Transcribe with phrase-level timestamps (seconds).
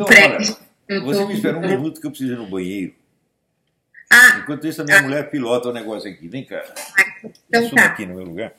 [0.00, 2.94] Então, olha, você me espera um minuto que eu preciso ir no banheiro.
[4.10, 6.26] Ah, Enquanto isso, a minha mulher pilota o negócio aqui.
[6.28, 6.64] Vem cá.
[7.48, 7.86] então Suma tá.
[7.86, 8.54] aqui no meu lugar.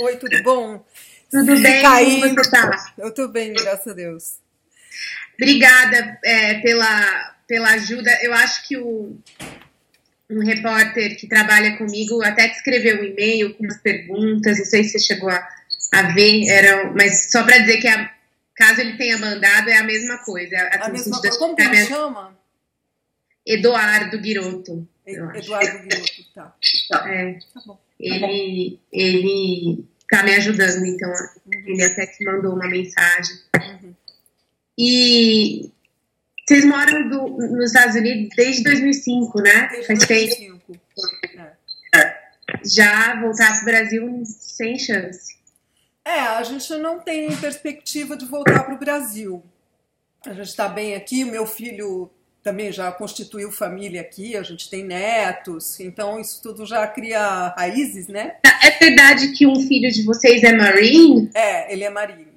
[0.00, 0.84] Oi, tudo bom?
[1.28, 1.82] Tudo Se bem?
[1.82, 2.92] Como você tá?
[2.98, 4.38] Eu tô bem, graças a Deus.
[5.34, 8.16] Obrigada é, pela, pela ajuda.
[8.22, 9.18] Eu acho que o,
[10.32, 14.84] um repórter que trabalha comigo até que escreveu um e-mail com umas perguntas, não sei
[14.84, 15.48] se você chegou a,
[15.92, 18.10] a ver, era, mas só para dizer que a-
[18.54, 20.56] caso ele tenha mandado, é a mesma coisa.
[20.72, 21.38] A no mesma coisa.
[21.38, 22.36] Como que da- ele chama?
[23.46, 24.88] Eduardo Guiroto.
[25.06, 25.36] Acho.
[25.38, 26.56] Eduardo Guilherme, tá.
[27.06, 27.78] É, Tá bom.
[27.98, 33.36] ele, ele tá me ajudando, então Uhum, ele até que mandou uma mensagem.
[33.60, 33.94] uhum.
[34.78, 35.70] E
[36.46, 39.68] vocês moram do- nos Estados Unidos desde 2005, né?
[39.68, 40.26] Desde Faz tempo.
[40.66, 40.80] 2005.
[41.94, 42.18] É.
[42.64, 45.36] Já voltar para o Brasil sem chance.
[46.04, 49.42] É, a gente não tem perspectiva de voltar para o Brasil.
[50.26, 52.10] A gente está bem aqui, meu filho
[52.42, 58.08] também já constituiu família aqui, a gente tem netos, então isso tudo já cria raízes,
[58.08, 58.34] né?
[58.64, 61.30] É verdade que um filho de vocês é Marine?
[61.34, 62.32] É, ele é marinho.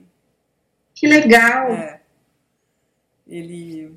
[0.93, 1.71] Que legal!
[1.73, 2.01] É.
[3.27, 3.93] Ele,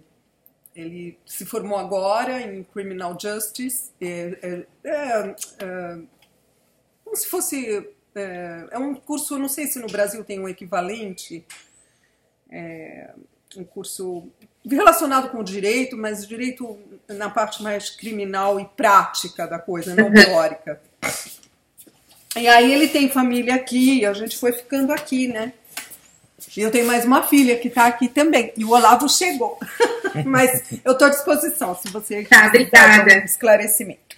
[0.75, 3.91] ele se formou agora em Criminal Justice.
[4.01, 5.98] É, é, é, é,
[7.05, 7.89] como se fosse.
[8.15, 11.45] É, é um curso, não sei se no Brasil tem um equivalente.
[12.51, 13.11] É,
[13.56, 14.29] um curso
[14.69, 20.12] relacionado com o direito, mas direito na parte mais criminal e prática da coisa, não
[20.12, 20.81] teórica.
[22.37, 25.55] E aí ele tem família aqui, a gente foi ficando aqui, né?
[26.59, 28.53] E eu tenho mais uma filha que está aqui também.
[28.56, 29.56] E o Olavo chegou.
[30.27, 33.12] Mas eu estou à disposição, se você Tá, quiser obrigada.
[33.15, 34.17] algum esclarecimento.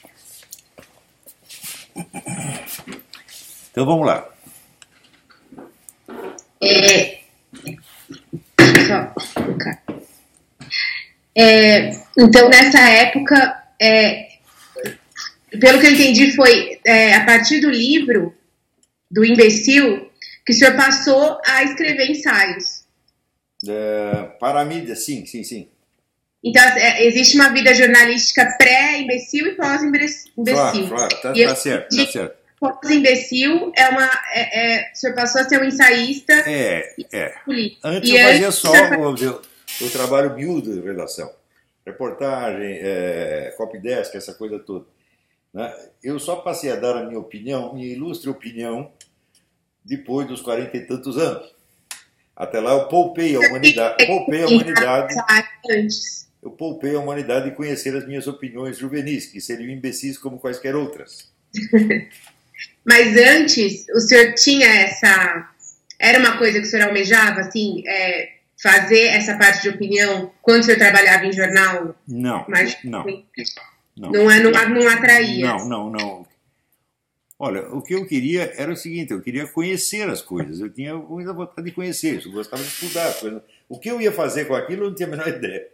[3.71, 4.27] Então vamos lá.
[6.63, 7.21] É...
[11.37, 14.29] É, então, nessa época, é,
[15.61, 18.35] pelo que eu entendi, foi é, a partir do livro
[19.11, 20.10] do imbecil
[20.45, 22.85] que o senhor passou a escrever ensaios.
[23.69, 25.69] É, para a mídia, sim, sim, sim.
[26.43, 30.33] Então, é, existe uma vida jornalística pré-imbecil e pós-imbecil.
[30.43, 32.41] Claro, claro, tá, tá certo, tá certo.
[32.59, 34.11] Pós-imbecil é uma.
[34.33, 37.35] É, é, o senhor passou a ser um ensaísta É, é.
[37.85, 41.31] Antes E eu fazia só o, o- trabalho miúdo de redação.
[41.87, 43.53] Reportagem, é,
[44.17, 44.87] essa coisa toda.
[45.53, 45.75] né?
[46.03, 48.93] Eu só passei a dar a minha opinião, minha ilustre opinião,
[49.85, 51.55] depois dos quarenta e tantos anos.
[52.37, 55.15] Até lá eu poupei a humanidade, poupei a humanidade,
[56.43, 60.75] eu poupei a humanidade de conhecer as minhas opiniões juvenis, que seriam imbecis como quaisquer
[60.75, 61.31] outras.
[62.85, 65.51] Mas antes, o senhor tinha essa.
[65.99, 68.31] Era uma coisa que o senhor almejava, assim, é,
[68.63, 71.95] fazer essa parte de opinião quando o senhor trabalhava em jornal?
[72.09, 74.11] Não, Mas não, não.
[74.11, 75.47] não, é, não, não atraía.
[75.47, 76.27] Não, não, não.
[77.43, 80.61] Olha, o que eu queria era o seguinte: eu queria conhecer as coisas.
[80.61, 83.41] Eu tinha muita vontade de conhecer, eu gostava de estudar as coisas.
[83.67, 85.67] O que eu ia fazer com aquilo eu não tinha a menor ideia.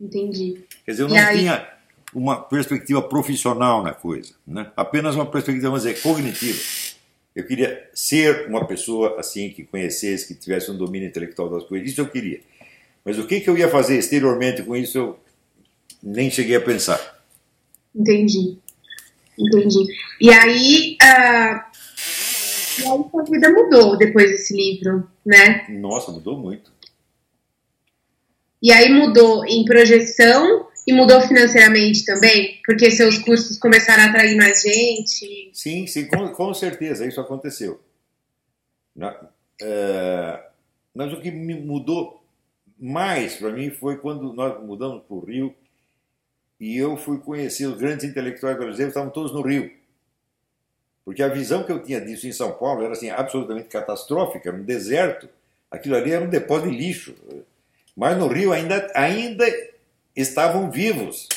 [0.00, 0.64] Entendi.
[0.84, 1.38] Quer dizer, eu não aí?
[1.38, 1.72] tinha
[2.12, 4.72] uma perspectiva profissional na coisa, né?
[4.76, 6.58] apenas uma perspectiva, vamos dizer, cognitiva.
[7.34, 11.88] Eu queria ser uma pessoa assim, que conhecesse, que tivesse um domínio intelectual das coisas.
[11.88, 12.40] Isso eu queria.
[13.04, 15.18] Mas o que, que eu ia fazer exteriormente com isso, eu
[16.02, 17.22] nem cheguei a pensar.
[17.94, 18.58] Entendi.
[19.38, 19.86] Entendi.
[20.20, 20.96] E aí.
[21.02, 21.66] ah,
[22.78, 25.66] e aí sua vida mudou depois desse livro, né?
[25.70, 26.70] Nossa, mudou muito.
[28.62, 34.36] E aí mudou em projeção e mudou financeiramente também, porque seus cursos começaram a atrair
[34.36, 35.50] mais gente.
[35.52, 37.80] Sim, sim, com, com certeza, isso aconteceu.
[38.94, 39.14] Né?
[39.60, 40.40] É,
[40.94, 42.22] mas o que me mudou
[42.78, 45.54] mais para mim foi quando nós mudamos para o Rio
[46.60, 49.70] e eu fui conhecer os grandes intelectuais brasileiros, estavam todos no Rio.
[51.04, 54.64] Porque a visão que eu tinha disso em São Paulo era assim, absolutamente catastrófica, no
[54.64, 55.28] deserto.
[55.70, 57.14] Aquilo ali era um depósito de lixo.
[57.96, 59.44] Mas no Rio ainda, ainda
[60.14, 61.28] estavam vivos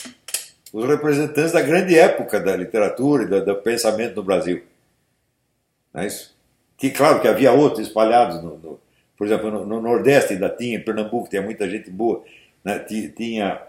[0.74, 4.63] os representantes da grande época da literatura e do, do pensamento no Brasil.
[5.94, 6.36] Não é isso?
[6.77, 8.80] Que claro que havia outros espalhados, no, no-
[9.18, 12.24] por exemplo, no, no Nordeste ainda tinha, em Pernambuco tinha muita gente boa,
[12.63, 12.80] né?
[12.80, 13.62] Ti- tinha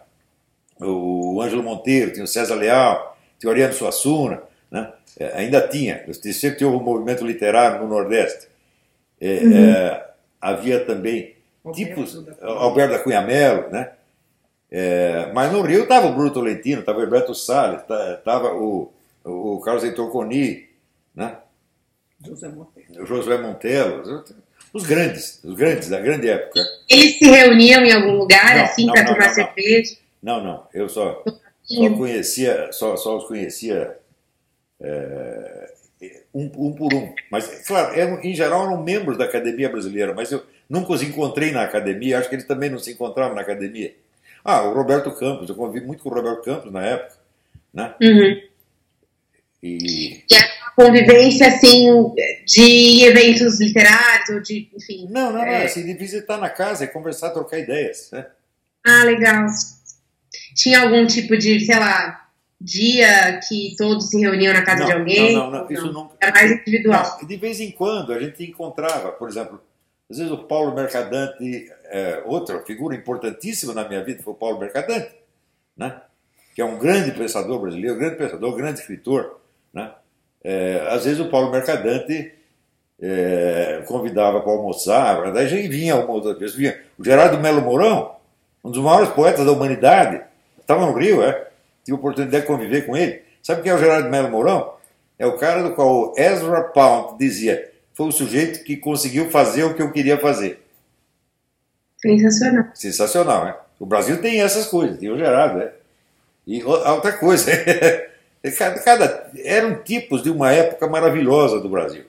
[0.81, 4.93] o Ângelo Monteiro, tinha o César Leal, tinha o Ariano Suassuna, né?
[5.19, 8.49] É, ainda tinha, sempre tinha um movimento literário no Nordeste.
[9.21, 10.07] É, é,
[10.41, 11.35] havia também
[11.75, 13.91] tipos, Alberto da Cunha Mello, né?
[14.71, 18.93] É, mas no Rio estava o Bruno Tolentino, estava o Alberto Salles, estava o,
[19.25, 20.69] o Carlos Heitor Coni,
[21.15, 21.37] né?
[22.25, 23.03] José Monteiro.
[23.03, 24.25] o Josué Montelo,
[24.73, 26.61] os grandes, os grandes da grande época.
[26.89, 29.97] Eles se reuniam em algum lugar, Não, assim, para tomar cerveja?
[30.23, 31.23] Não, não, eu só,
[31.63, 33.97] só conhecia, só, só os conhecia
[34.81, 35.73] é,
[36.35, 37.15] um, um por um.
[37.31, 41.51] Mas, claro, eram, em geral eram membros da Academia Brasileira, mas eu nunca os encontrei
[41.51, 43.95] na academia, acho que eles também não se encontravam na academia.
[44.45, 47.15] Ah, o Roberto Campos, eu convivi muito com o Roberto Campos na época,
[47.75, 47.95] né?
[48.01, 48.43] Uhum.
[49.63, 51.87] E Que era uma convivência, assim,
[52.47, 55.07] de eventos literários, ou de, enfim.
[55.11, 55.65] não, não, não, É.
[55.65, 58.27] assim, de visitar na casa e conversar, trocar ideias, né?
[58.87, 59.47] Ah, legal.
[60.55, 62.29] Tinha algum tipo de, sei lá,
[62.61, 65.35] dia que todos se reuniam na casa não, de alguém?
[65.35, 66.15] não, não, não, isso nunca.
[66.21, 67.19] Era mais individual.
[67.21, 69.61] Não, de vez em quando a gente encontrava, por exemplo,
[70.11, 74.59] às vezes o Paulo Mercadante, é, outra figura importantíssima na minha vida foi o Paulo
[74.59, 75.11] Mercadante,
[75.77, 76.01] né?
[76.55, 79.41] que é um grande pensador brasileiro, grande pensador, grande escritor.
[79.73, 79.91] Né?
[80.43, 82.33] É, às vezes o Paulo Mercadante
[83.01, 88.17] é, convidava para almoçar, daí já vinha uma outra vez, vinha o Gerardo Melo Mourão,
[88.65, 90.23] um dos maiores poetas da humanidade,
[90.71, 91.49] estava no Rio, é?
[91.85, 93.23] tive a oportunidade de conviver com ele.
[93.43, 94.75] Sabe quem é o Gerardo Melo Mourão?
[95.19, 99.65] É o cara do qual o Ezra Pound dizia, foi o sujeito que conseguiu fazer
[99.65, 100.63] o que eu queria fazer.
[101.99, 102.65] Sensacional.
[102.75, 103.55] Sensacional, né?
[103.79, 105.73] O Brasil tem essas coisas, tem o Gerardo, né?
[106.47, 107.51] E outra coisa,
[108.57, 112.05] cada, cada- eram tipos de uma época maravilhosa do Brasil.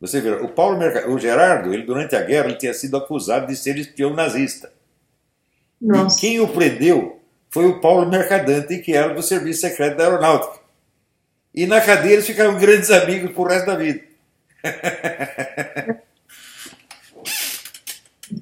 [0.00, 0.78] Você vê, o Paulo
[1.08, 4.72] o Gerardo, ele durante a guerra, ele tinha sido acusado de ser espião nazista.
[5.80, 6.18] Nossa.
[6.18, 7.21] E quem o prendeu
[7.52, 10.60] foi o Paulo Mercadante, que era do Serviço Secreto da Aeronáutica.
[11.54, 14.00] E na cadeia eles ficaram grandes amigos pro resto da vida.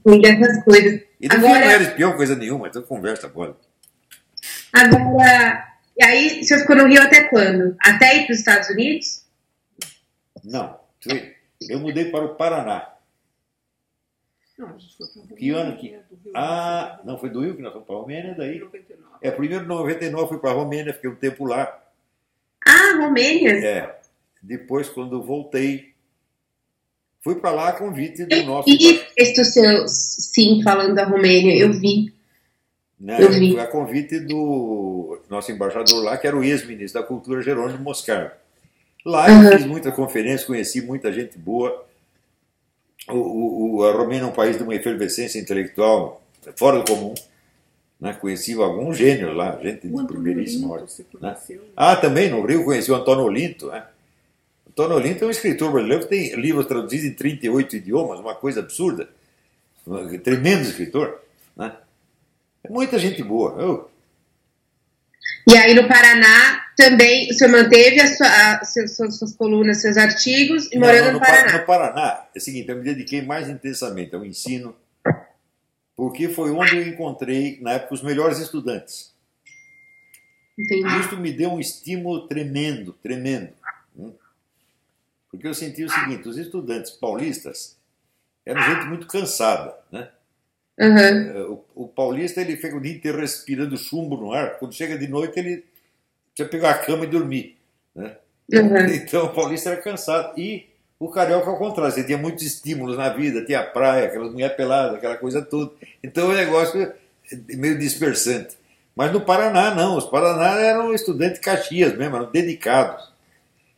[0.04, 1.00] Tem dessas coisas.
[1.20, 3.58] E fim Agora- não era espião, coisa nenhuma, então conversa bola.
[4.72, 5.68] Agora,
[5.98, 7.76] e aí você ficou no Rio até quando?
[7.80, 9.24] Até ir para os Estados Unidos?
[10.44, 10.78] Não,
[11.68, 12.86] eu mudei para o Paraná.
[14.60, 17.40] Não, a gente foi pra Que ano que- do Rio Ah, de não, foi do
[17.40, 18.58] Rio que nós fomos para a Romênia, daí.
[18.58, 19.10] Janeiro, 99.
[19.22, 21.82] É, primeiro em 99 fui para a Romênia, fiquei um tempo lá.
[22.66, 23.52] Ah, Romênia.
[23.64, 23.98] É,
[24.42, 25.94] depois, quando voltei,
[27.22, 28.68] fui para lá a convite do nosso.
[28.68, 32.12] E texto seu, sim, falando da Romênia, eu vi.
[32.98, 33.52] Né, Eu vi.
[33.52, 38.32] foi a convite do nosso embaixador lá, que era o ex-ministro da Cultura, Jerônimo Moscardo.
[39.06, 39.52] Lá eu Uhum.
[39.56, 41.86] fiz muita conferência, conheci muita gente boa.
[43.08, 46.22] O, o, a Romênia é um país de uma efervescência intelectual
[46.56, 47.14] fora do comum.
[48.00, 48.14] Né?
[48.14, 50.88] Conheci alguns gênios lá, gente de primeiríssima ordem.
[50.88, 51.62] você conheceu?
[51.76, 53.68] Ah, também no Rio conheci o Antônio Olinto.
[53.68, 53.84] Né?
[54.68, 58.60] Antônio Olinto é um escritor brasileiro que tem livros traduzidos em 38 idiomas, uma coisa
[58.60, 59.08] absurda.
[59.86, 61.20] Um tremendo escritor.
[61.56, 61.72] Né?
[62.64, 63.60] É muita gente boa.
[63.60, 63.90] Eu,
[65.46, 69.96] E aí no Paraná também o senhor manteve a sua, a, seus, suas, colunas, seus
[69.96, 71.58] artigos, e morando não, no Pa- Paraná.
[71.58, 74.74] No Paraná, é o seguinte, eu me dediquei mais intensamente ao ensino,
[75.96, 79.12] porque foi onde eu encontrei, na época, os melhores estudantes.
[80.58, 81.00] Entendi.
[81.00, 83.50] Isso me deu um estímulo tremendo, tremendo.
[83.94, 84.10] né?
[85.30, 87.76] Porque eu senti o seguinte, os estudantes paulistas
[88.44, 90.08] eram gente muito cansada, né?
[90.78, 94.58] Eh, O, o paulista ele fica o dia inteiro respirando chumbo no ar.
[94.58, 95.64] Quando chega de noite ele
[96.44, 97.56] precisa pegar a cama e dormir,
[97.94, 98.12] né?
[98.54, 98.86] Aham.
[98.94, 100.38] Então o paulista era cansado.
[100.38, 100.66] E
[100.98, 104.56] o carioca ao contrário, você tinha muitos estímulos na vida, tinha a praia, aquelas mulheres
[104.56, 105.70] peladas, aquela coisa toda.
[106.02, 106.94] Então o negócio é
[107.56, 108.56] meio dispersante.
[108.96, 113.08] Mas no Paraná não, os Paraná eram estudantes caxias mesmo, eram dedicados.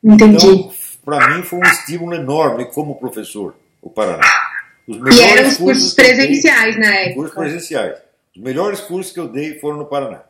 [0.03, 0.47] Entendi.
[0.47, 0.73] Então,
[1.05, 4.25] para mim foi um estímulo enorme como professor, o Paraná.
[4.89, 7.41] Os e eram os cursos cursos eu dei- presenciais na cursos época.
[7.41, 7.99] presenciais.
[8.35, 10.23] Os melhores cursos que eu dei foram no Paraná.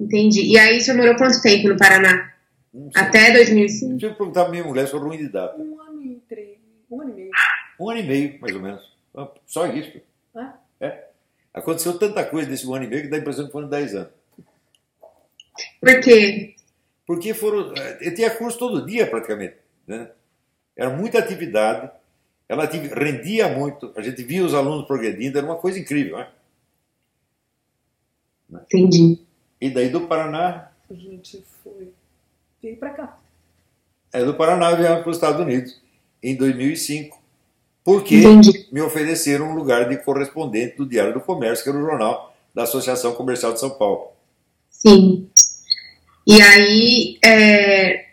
[0.00, 0.42] Entendi.
[0.52, 2.32] E aí o senhor morou quanto tempo no Paraná?
[2.94, 3.90] Até 2005?
[3.92, 5.60] Deixa eu perguntar pra minha mulher, sou ruim de data.
[5.60, 6.56] Um ano e três,
[6.90, 7.30] um ano e meio.
[7.78, 8.96] Um ano e meio, mais ou menos.
[9.46, 10.00] Só isso.
[10.34, 10.54] Ah,
[11.52, 13.94] Aconteceu tanta coisa nesse um ano e meio que dá a impressão que foram 10
[13.96, 14.10] anos.
[15.80, 16.54] Por quê?
[17.04, 17.74] Porque foram.
[17.76, 19.56] eh, Eu tinha curso todo dia praticamente.
[19.86, 20.08] Né?
[20.76, 21.90] Era muita atividade,
[22.48, 26.18] ela rendia muito, a gente via os alunos progredindo, era uma coisa incrível.
[26.18, 26.28] Né?
[28.62, 29.18] Entendi.
[29.60, 31.92] E daí do Paraná, a gente foi.
[32.62, 33.18] Veio pra cá.
[34.12, 35.80] é do Paraná viemos para os Estados Unidos
[36.22, 37.20] em 2005,
[37.84, 38.68] porque Entendi.
[38.72, 42.64] me ofereceram um lugar de correspondente do Diário do Comércio, que era o jornal da
[42.64, 44.12] Associação Comercial de São Paulo.
[44.68, 45.28] Sim.
[46.26, 48.08] E aí, é,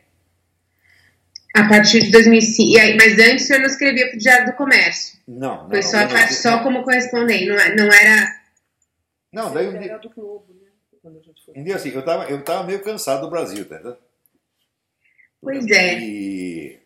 [1.56, 2.70] a partir de 2005.
[2.70, 5.18] E aí, mas antes o senhor não escrevia para o Diário do Comércio.
[5.28, 5.70] Não, não.
[5.70, 8.42] Foi só, a não, parte- só como correspondente, não, é- não era.
[9.34, 10.57] Não, daí um dia, do Globo, né?
[11.08, 11.54] Quando a gente foi.
[11.58, 13.98] Um dia assim, eu estava eu tava meio cansado do Brasil, tá entendendo?
[15.42, 16.00] Pois é.
[16.00, 16.80] E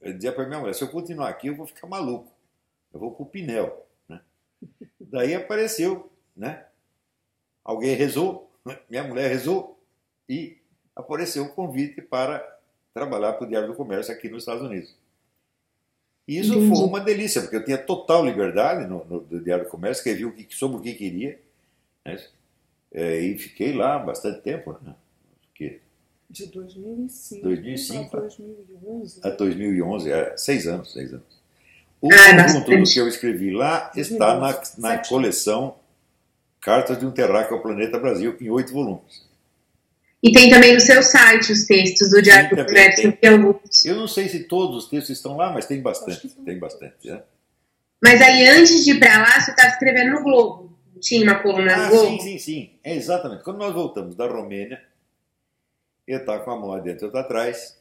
[0.00, 2.30] eu dizia para minha mulher, se eu continuar aqui, eu vou ficar maluco.
[2.92, 3.86] Eu vou pro Pinel.
[4.08, 4.20] Né?
[5.00, 6.66] Daí apareceu, né?
[7.64, 8.78] Alguém rezou, né?
[8.88, 9.78] minha mulher rezou,
[10.28, 10.58] e
[10.94, 12.58] apareceu o convite para
[12.94, 14.94] trabalhar para o Diário do Comércio aqui nos Estados Unidos.
[16.26, 16.68] E isso Entendi.
[16.68, 20.24] foi uma delícia, porque eu tinha total liberdade no, no, no Diário do Comércio, escrevi
[20.24, 21.40] o que, sobre o que queria,
[22.04, 22.16] né?
[22.92, 24.94] É, e fiquei lá bastante tempo, né?
[25.42, 25.80] Porque
[26.30, 29.20] De 2005, 2005, a 2011.
[29.22, 31.38] a 2011, é, seis anos, seis anos.
[32.00, 32.92] O Ah, conjunto do bastante.
[32.94, 35.76] que eu escrevi lá está na, na coleção
[36.60, 39.26] Cartas de um Terráqueo ao Planeta Brasil, em oito volumes.
[40.22, 43.84] E tem também no seu site os textos do Diário do Comércio, tem alguns.
[43.84, 47.08] Eu não sei se todos os textos estão lá, mas tem bastante, tem bastante.
[47.08, 47.22] Né?
[48.02, 50.76] Mas aí, antes de ir pra lá, você estava escrevendo no Globo.
[51.00, 52.06] Tinha uma coluna no Ah, Globo.
[52.06, 52.78] sim, sim, sim.
[52.84, 53.44] É exatamente.
[53.44, 54.82] Quando nós voltamos da Romênia,
[56.06, 57.80] eu estava com a mão adentro e outra atrás,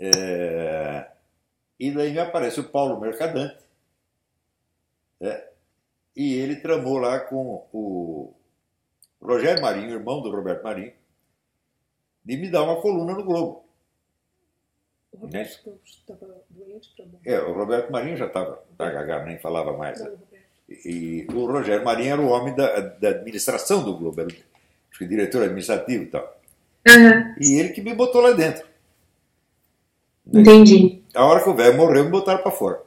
[0.00, 1.10] é,
[1.78, 3.58] e daí me aparece o Paulo Mercadante,
[5.20, 5.50] é,
[6.16, 8.34] e ele tramou lá com o
[9.20, 10.92] Rogério Marinho, irmão do Roberto Marinho,
[12.24, 13.64] de me dar uma coluna no Globo.
[15.12, 16.94] O Roberto estava doente.
[17.24, 20.00] É, o Roberto Marinho já estava gaga, nem falava mais.
[20.00, 20.10] né?
[20.84, 24.30] E o Rogério Marinho era o homem da, da administração do Globo, era
[25.00, 26.40] o diretor administrativo e tal.
[26.88, 28.64] Aham, E ele que me botou lá dentro.
[30.32, 31.02] entendi.
[31.14, 32.80] A hora que o velho morreu, me botaram para fora.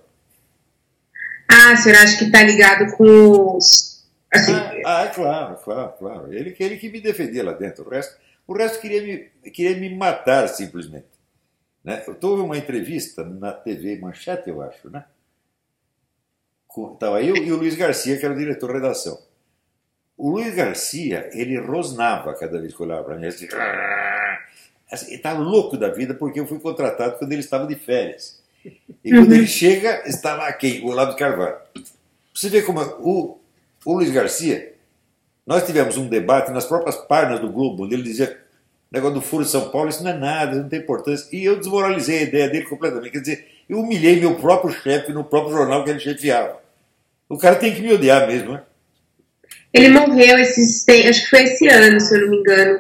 [1.50, 4.04] Ah, o senhor acha que tá ligado com os.
[4.32, 4.54] Assim,
[4.86, 6.34] Ah, é claro, claro, claro.
[6.34, 7.86] Ele, ele que me defendia lá dentro.
[7.86, 11.08] O resto, o resto queria, me, queria me matar simplesmente.
[11.84, 12.04] Né?
[12.08, 15.06] Eu houve uma entrevista na TV Manchete, eu acho, né?
[16.94, 19.18] Estava eu e o Luiz Garcia, que era o diretor de redação.
[20.18, 23.28] O Luiz Garcia, ele rosnava cada vez que olhava para mim.
[23.28, 23.48] Assim,
[24.92, 28.42] assim, ele estava louco da vida porque eu fui contratado quando ele estava de férias.
[29.04, 30.84] E quando ele chega, está lá quem?
[30.84, 31.58] O Olavo Carvalho.
[32.34, 33.40] Você vê como o,
[33.86, 34.74] o Luiz Garcia,
[35.46, 38.46] nós tivemos um debate nas próprias páginas do Globo, onde ele dizia
[38.92, 41.28] negócio do furo de São Paulo, isso não é nada, não tem importância.
[41.32, 43.12] E eu desmoralizei a ideia dele completamente.
[43.12, 46.65] Quer dizer, eu humilhei meu próprio chefe no próprio jornal que ele chefiava.
[47.28, 48.64] O cara tem que me odiar mesmo, né?
[49.76, 50.88] ele morreu esses.
[50.88, 52.80] Acho que foi esse ano, se eu não me engano.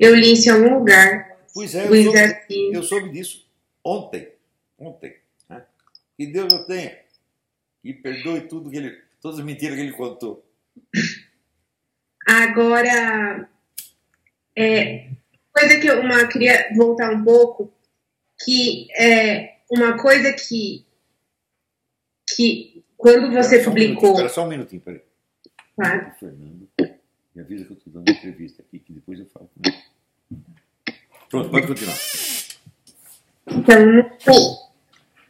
[0.00, 1.36] Eu li isso em algum lugar.
[1.52, 3.46] Pois é, eu Luiz soube, eu soube disso
[3.84, 4.32] ontem.
[4.78, 5.14] Ontem.
[5.48, 5.62] Né?
[6.16, 6.98] Que Deus o tenha.
[7.84, 8.98] E perdoe tudo que ele.
[9.20, 10.44] Todas as mentiras que ele contou.
[12.26, 13.48] Agora,
[14.56, 15.08] é,
[15.52, 17.70] coisa que eu uma, queria voltar um pouco,
[18.42, 20.84] que é uma coisa que,
[22.34, 22.71] que
[23.02, 24.10] quando você minutinho, publicou.
[24.12, 25.00] Espera só um minutinho, peraí.
[25.78, 26.68] O Fernando,
[27.34, 29.50] me avisa que eu estou dando uma entrevista aqui, que depois eu falo.
[31.28, 31.96] Pronto, pode continuar.
[33.48, 33.86] Então,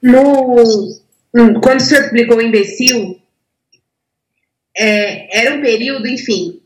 [0.03, 0.55] no,
[1.33, 3.21] no- quando o senhor publicou o Imbecil,
[4.77, 6.61] é, era um período, enfim,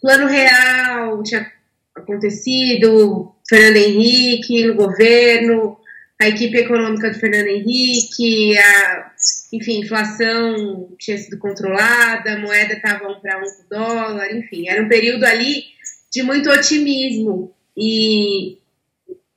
[0.00, 1.50] plano real tinha
[1.94, 5.78] acontecido, Fernando Henrique no governo,
[6.24, 9.12] a equipe econômica do Fernando Henrique, a,
[9.52, 14.82] enfim, inflação tinha sido controlada, a moeda estava um para um com dólar, enfim, era
[14.82, 15.64] um período ali
[16.12, 18.58] de muito otimismo e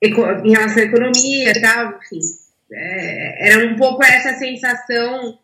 [0.02, 2.20] em relação à economia e tal, enfim.
[2.72, 5.40] É, era um pouco essa sensação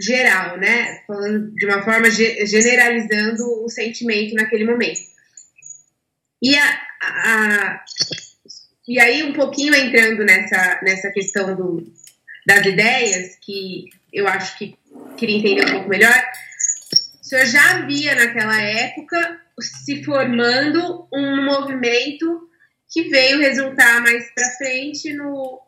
[0.00, 1.02] geral, né?
[1.06, 5.00] Falando de uma forma ge- generalizando o sentimento naquele momento.
[6.42, 7.84] E, a, a-
[8.88, 11.92] e aí, um pouquinho entrando nessa, nessa questão do,
[12.46, 14.74] das ideias, que eu acho que
[15.18, 16.14] queria entender um pouco melhor,
[17.20, 22.48] o senhor já via naquela época se formando um movimento
[22.90, 25.60] que veio resultar mais para frente no,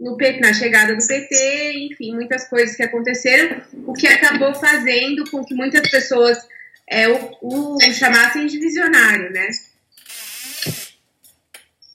[0.00, 5.44] no na chegada do PT, enfim, muitas coisas que aconteceram, o que acabou fazendo com
[5.44, 6.36] que muitas pessoas
[6.88, 9.48] é, o, o chamassem de visionário, né?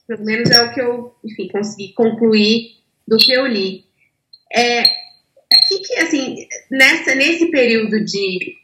[0.06, 3.84] Pelo menos é o que eu, enfim, consegui concluir do que eu li.
[4.54, 4.84] É,
[5.68, 8.56] que, que assim, nessa, nesse período de,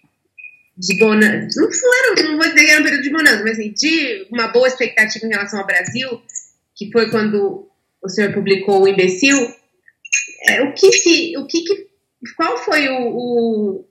[0.77, 3.73] de bonança, não, era, não vou dizer que era um período de bonança, mas assim,
[3.73, 6.23] de uma boa expectativa em relação ao Brasil,
[6.75, 7.69] que foi quando
[8.03, 9.37] o senhor publicou o Imbecil,
[10.49, 10.89] é, o que
[11.37, 11.89] o que, que
[12.37, 13.87] qual foi o, o,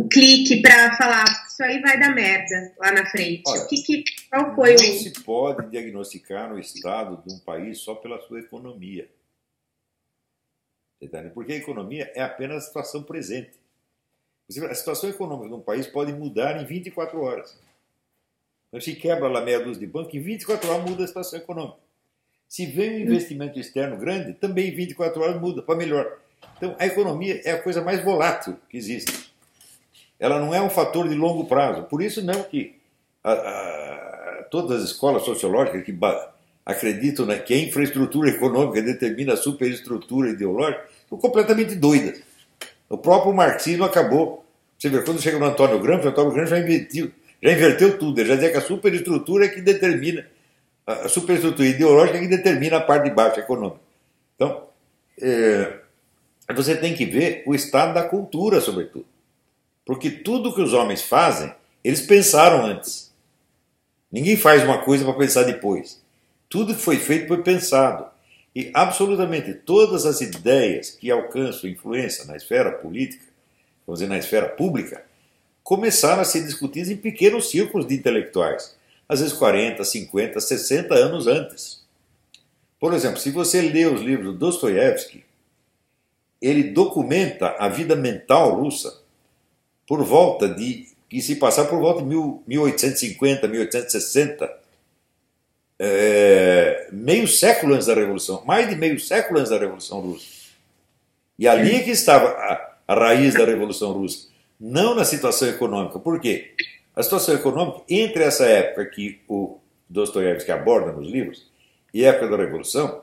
[0.00, 1.24] o clique para falar
[1.58, 3.42] isso aí vai dar merda lá na frente?
[3.48, 7.38] Olha, o que, que qual foi não o se pode diagnosticar o estado de um
[7.40, 9.10] país só pela sua economia.
[11.00, 11.32] Entendeu?
[11.32, 13.58] Porque a economia é apenas a situação presente.
[14.70, 17.58] A situação econômica de um país pode mudar em 24 horas.
[18.68, 21.78] Então, se quebra lá meia dúzia de banco, em 24 horas muda a situação econômica.
[22.48, 26.18] Se vem um investimento externo grande, também em 24 horas muda para melhor.
[26.56, 29.28] Então, a economia é a coisa mais volátil que existe.
[30.18, 31.84] Ela não é um fator de longo prazo.
[31.84, 32.76] Por isso, não que
[33.22, 35.96] a, a, todas as escolas sociológicas que
[36.66, 42.20] acreditam né, que a infraestrutura econômica determina a superestrutura ideológica são completamente doidas.
[42.88, 44.44] O próprio marxismo acabou.
[44.78, 47.10] Você vê, quando chega no Antônio Gramsci, o Antônio Gramsci já, invertiu,
[47.42, 48.20] já inverteu tudo.
[48.20, 50.26] Ele já dizia que a superestrutura é que determina,
[50.86, 53.80] a superestrutura ideológica é que determina a parte de baixo econômica.
[54.36, 54.68] Então,
[55.20, 55.78] é,
[56.54, 59.06] você tem que ver o estado da cultura, sobretudo.
[59.88, 61.50] Porque tudo que os homens fazem,
[61.82, 63.10] eles pensaram antes.
[64.12, 65.98] Ninguém faz uma coisa para pensar depois.
[66.46, 68.04] Tudo que foi feito foi pensado.
[68.54, 73.24] E absolutamente todas as ideias que alcançam influência na esfera política,
[73.86, 75.02] vamos dizer, na esfera pública,
[75.64, 78.76] começaram a ser discutidas em pequenos círculos de intelectuais,
[79.08, 81.82] às vezes 40, 50, 60 anos antes.
[82.78, 85.24] Por exemplo, se você lê os livros do Dostoiévski,
[86.42, 89.07] ele documenta a vida mental russa
[89.88, 92.08] por volta de que se passar por volta de
[92.46, 94.58] 1850, 1860,
[95.78, 100.26] é, meio século antes da Revolução, mais de meio século antes da Revolução Russa.
[101.38, 104.28] E ali é que estava a, a raiz da Revolução Russa,
[104.60, 105.98] não na situação econômica.
[105.98, 106.52] Por quê?
[106.94, 111.50] A situação econômica, entre essa época que o Dostoiévski aborda nos livros
[111.94, 113.02] e a época da Revolução,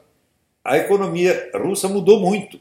[0.63, 2.60] a economia russa mudou muito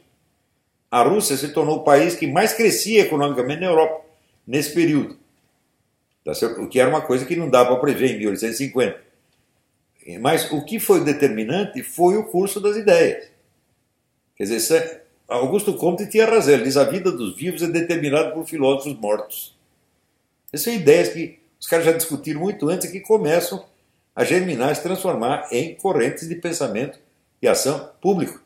[0.95, 4.04] a Rússia se tornou o país que mais crescia economicamente na Europa
[4.47, 5.19] nesse período.
[6.25, 9.03] Tá o que era uma coisa que não dava para prever em 1850.
[10.21, 13.29] Mas o que foi determinante foi o curso das ideias.
[14.37, 18.47] Quer dizer, Augusto Comte tinha razão, ele diz a vida dos vivos é determinada por
[18.47, 19.57] filósofos mortos.
[20.53, 23.65] Essas são ideias que os caras já discutiram muito antes e que começam
[24.15, 26.99] a germinar e se transformar em correntes de pensamento
[27.41, 28.41] e ação público.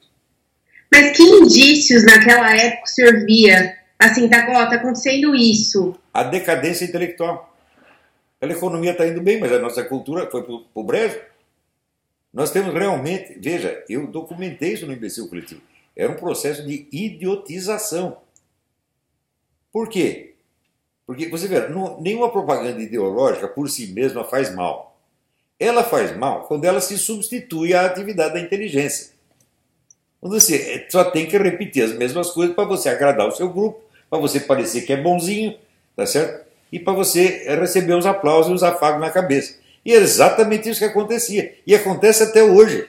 [0.92, 3.76] Mas que indícios naquela época o senhor via?
[3.98, 5.94] Assim, tá, ó, tá acontecendo isso.
[6.14, 7.56] A decadência intelectual.
[8.40, 11.20] A economia está indo bem, mas a nossa cultura foi para o brejo.
[12.32, 15.60] Nós temos realmente, veja, eu documentei isso no imbecil coletivo.
[15.96, 18.18] Era um processo de idiotização.
[19.72, 20.34] Por quê?
[21.04, 24.96] Porque, você vê, não, nenhuma propaganda ideológica por si mesma faz mal.
[25.58, 29.12] Ela faz mal quando ela se substitui à atividade da inteligência.
[30.20, 33.80] Você é, só tem que repetir as mesmas coisas para você agradar o seu grupo,
[34.08, 35.56] para você parecer que é bonzinho,
[35.96, 36.46] tá certo?
[36.70, 39.58] E para você receber os aplausos e os afagos na cabeça.
[39.84, 41.56] E é exatamente isso que acontecia.
[41.66, 42.88] E acontece até hoje.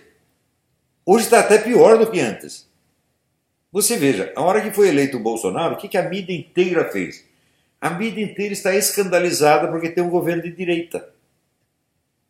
[1.06, 2.68] Hoje está até pior do que antes.
[3.72, 6.92] Você veja, a hora que foi eleito o Bolsonaro, o que, que a mídia inteira
[6.92, 7.26] fez?
[7.80, 11.10] A mídia inteira está escandalizada porque tem um governo de direita.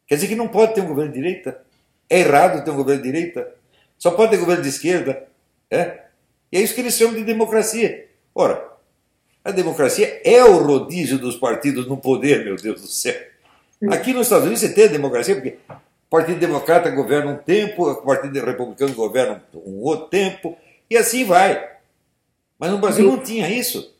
[0.06, 1.62] Quer dizer que não pode ter um governo de direita?
[2.10, 3.56] É errado ter um governo de direita?
[3.98, 5.28] Só pode ter governo de esquerda.
[5.72, 6.04] É?
[6.52, 8.08] E é isso que eles chamam de democracia.
[8.34, 8.66] Ora,
[9.44, 13.16] a democracia é o rodízio dos partidos no poder, meu Deus do céu.
[13.90, 17.90] Aqui nos Estados Unidos você tem a democracia porque o Partido Democrata governa um tempo,
[17.90, 20.58] o Partido Republicano governa um outro tempo,
[20.90, 21.70] e assim vai.
[22.58, 23.96] Mas no Brasil não tinha isso.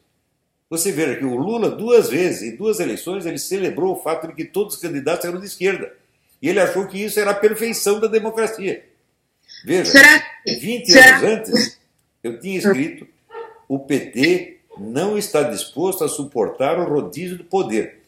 [0.70, 4.34] Você vê que o Lula, duas vezes, em duas eleições, ele celebrou o fato de
[4.34, 5.94] que todos os candidatos eram de esquerda.
[6.42, 8.86] E ele achou que isso era a perfeição da democracia.
[9.64, 10.24] Veja, Será?
[10.46, 11.18] 20 Será?
[11.18, 11.80] anos antes,
[12.24, 13.08] eu tinha escrito:
[13.68, 18.02] o PT não está disposto a suportar o rodízio do poder.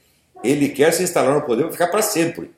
[0.44, 2.52] Ele quer se instalar no poder para ficar para sempre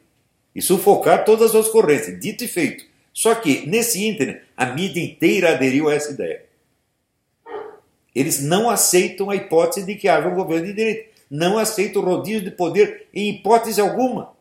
[0.56, 2.20] e sufocar todas as suas correntes.
[2.20, 2.86] Dito e feito.
[3.12, 6.44] Só que, nesse ínterim, a mídia inteira aderiu a essa ideia.
[8.14, 11.10] Eles não aceitam a hipótese de que haja um governo de direito.
[11.30, 14.34] Não aceitam o rodízio de poder em hipótese alguma.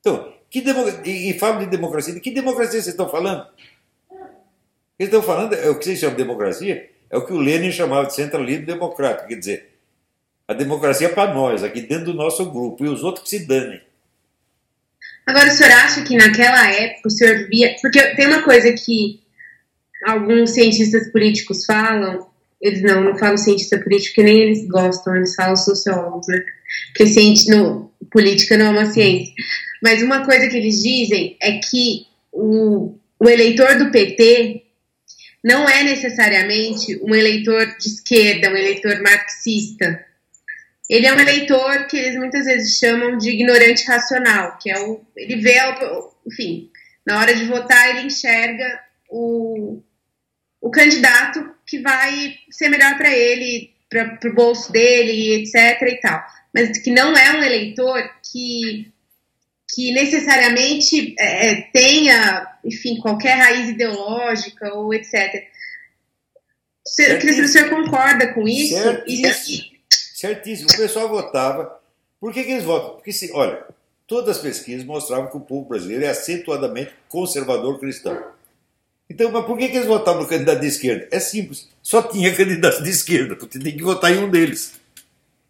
[0.00, 0.62] Então, que
[1.04, 2.14] e, e falam de democracia.
[2.14, 3.46] De que democracia vocês estão falando?
[4.98, 7.70] Eles estão falando, é o que vocês chamam de democracia, é o que o Lenin
[7.70, 9.28] chamava de centralismo democrático.
[9.28, 9.68] Quer dizer,
[10.48, 13.46] a democracia é para nós, aqui dentro do nosso grupo, e os outros que se
[13.46, 13.82] danem.
[15.26, 17.76] Agora, o senhor acha que naquela época o senhor via.
[17.82, 19.20] Porque tem uma coisa que
[20.04, 22.26] alguns cientistas políticos falam,
[22.60, 26.42] eles não, não falam cientista político, que nem eles gostam, eles falam sociólogos, né?
[26.88, 29.32] Porque ciência, no, política não é uma ciência.
[29.82, 34.62] Mas uma coisa que eles dizem é que o, o eleitor do PT
[35.42, 40.04] não é necessariamente um eleitor de esquerda, um eleitor marxista.
[40.88, 45.00] Ele é um eleitor que eles muitas vezes chamam de ignorante racional, que é o
[45.16, 45.56] ele vê,
[46.26, 46.70] enfim,
[47.06, 49.82] na hora de votar ele enxerga o,
[50.60, 55.82] o candidato que vai ser melhor para ele, para o bolso dele, etc.
[55.82, 56.24] e tal.
[56.54, 58.92] mas que não é um eleitor que,
[59.74, 65.44] que necessariamente é, tenha, enfim, qualquer raiz ideológica ou etc.
[66.98, 68.76] Eu queria senhor concorda com isso.
[68.76, 69.72] Certíssimo.
[69.90, 70.70] Certíssimo.
[70.72, 71.80] O pessoal votava.
[72.20, 72.94] Por que, que eles votam?
[72.94, 73.64] Porque, se, olha,
[74.06, 78.22] todas as pesquisas mostravam que o povo brasileiro é acentuadamente conservador cristão.
[79.08, 81.08] Então, mas por que, que eles votavam no candidato de esquerda?
[81.10, 84.74] É simples, só tinha candidato de esquerda, você tem que votar em um deles.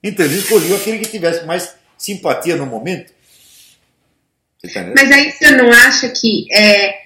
[0.03, 3.12] Então, eles escolhiam aquele que tivesse mais simpatia no momento.
[4.94, 7.02] Mas aí você não acha que é,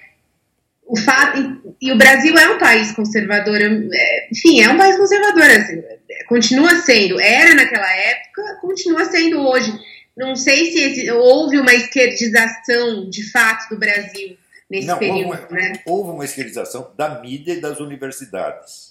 [0.87, 1.75] o fato.
[1.81, 5.83] E o Brasil é um país conservador, é, enfim, é um país conservador, assim,
[6.27, 9.71] continua sendo, era naquela época, continua sendo hoje.
[10.15, 14.35] Não sei se houve uma esquerdização de fato do Brasil
[14.69, 15.27] nesse Não, período.
[15.27, 15.73] Houve uma, né?
[15.85, 18.89] houve uma esquerdização da mídia e das universidades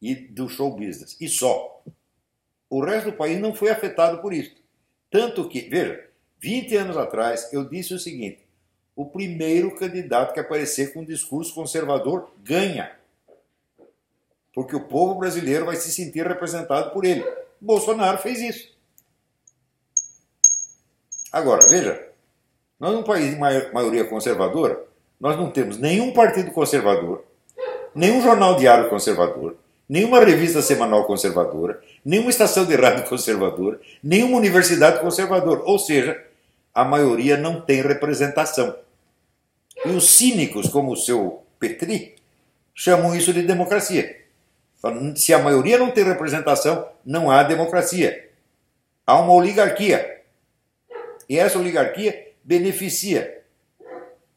[0.00, 1.82] e do show business, e só.
[2.68, 4.52] O resto do país não foi afetado por isso.
[5.10, 6.04] Tanto que, veja,
[6.40, 8.41] 20 anos atrás eu disse o seguinte:
[9.02, 12.90] o primeiro candidato que aparecer com um discurso conservador ganha.
[14.54, 17.24] Porque o povo brasileiro vai se sentir representado por ele.
[17.60, 18.72] Bolsonaro fez isso.
[21.32, 22.08] Agora, veja,
[22.78, 24.78] nós num país de maioria conservadora,
[25.18, 27.24] nós não temos nenhum partido conservador,
[27.94, 29.56] nenhum jornal diário conservador,
[29.88, 35.62] nenhuma revista semanal conservadora, nenhuma estação de rádio conservadora, nenhuma universidade conservadora.
[35.62, 36.22] Ou seja,
[36.74, 38.74] a maioria não tem representação.
[39.84, 42.16] E os cínicos, como o seu Petri,
[42.74, 44.22] chamam isso de democracia.
[45.16, 48.30] Se a maioria não tem representação, não há democracia.
[49.06, 50.22] Há uma oligarquia.
[51.28, 53.42] E essa oligarquia beneficia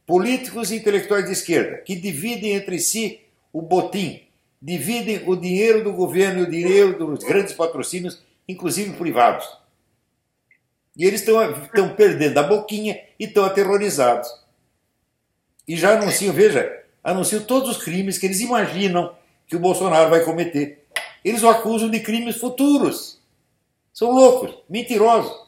[0.05, 4.21] políticos e intelectuais de esquerda, que dividem entre si o botim,
[4.61, 9.45] dividem o dinheiro do governo e o dinheiro dos grandes patrocínios, inclusive privados.
[10.95, 14.29] E eles estão, perdendo a boquinha e estão aterrorizados.
[15.67, 19.15] E já anunciam, veja, anunciam todos os crimes que eles imaginam
[19.47, 20.85] que o Bolsonaro vai cometer.
[21.23, 23.19] Eles o acusam de crimes futuros.
[23.93, 25.45] São loucos, mentirosos.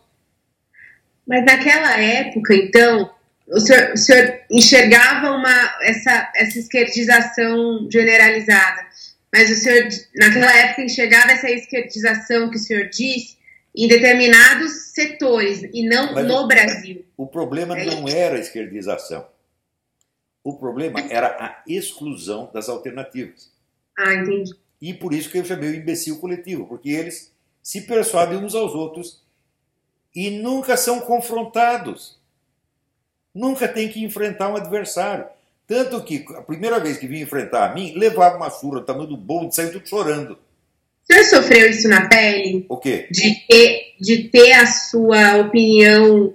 [1.27, 3.12] Mas naquela época, então,
[3.47, 8.88] o senhor, o senhor enxergava uma, essa, essa esquerdização generalizada,
[9.34, 13.38] mas o senhor, naquela época, enxergava essa esquerdização que o senhor diz
[13.75, 17.06] em determinados setores e não mas no o, Brasil.
[17.15, 19.27] O problema é não era a esquerdização.
[20.47, 23.51] O problema era a exclusão das alternativas.
[23.99, 24.55] Ah, entendi.
[24.81, 28.73] E por isso que eu chamei o imbecil coletivo, porque eles se persuadem uns aos
[28.73, 29.21] outros
[30.15, 32.17] e nunca são confrontados.
[33.36, 35.25] Nunca tem que enfrentar um adversário.
[35.67, 39.10] Tanto que a primeira vez que vim enfrentar a mim, levava uma surra do tamanho
[39.10, 40.31] do bolo saiu tudo chorando.
[40.31, 42.65] O senhor sofreu isso na pele?
[42.69, 43.10] O quê?
[43.12, 46.33] De ter, de ter a sua opinião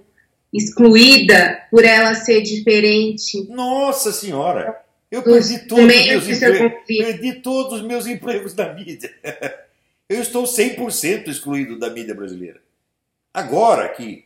[0.53, 3.49] excluída por ela ser diferente?
[3.49, 4.83] Nossa Senhora!
[5.11, 9.15] Eu perdi todos, os meus empregos, perdi todos os meus empregos da mídia.
[10.09, 12.63] Eu estou 100% excluído da mídia brasileira.
[13.33, 14.25] Agora que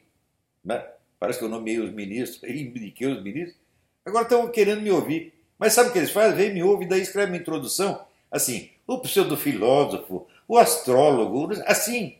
[0.64, 0.84] né,
[1.18, 3.56] parece que eu nomeei os ministros, indiquei os ministros,
[4.04, 5.32] agora estão querendo me ouvir.
[5.58, 6.36] Mas sabe o que eles fazem?
[6.36, 12.16] Vem, me ouvem, daí escreve uma introdução, assim, o pseudofilósofo, o astrólogo, assim.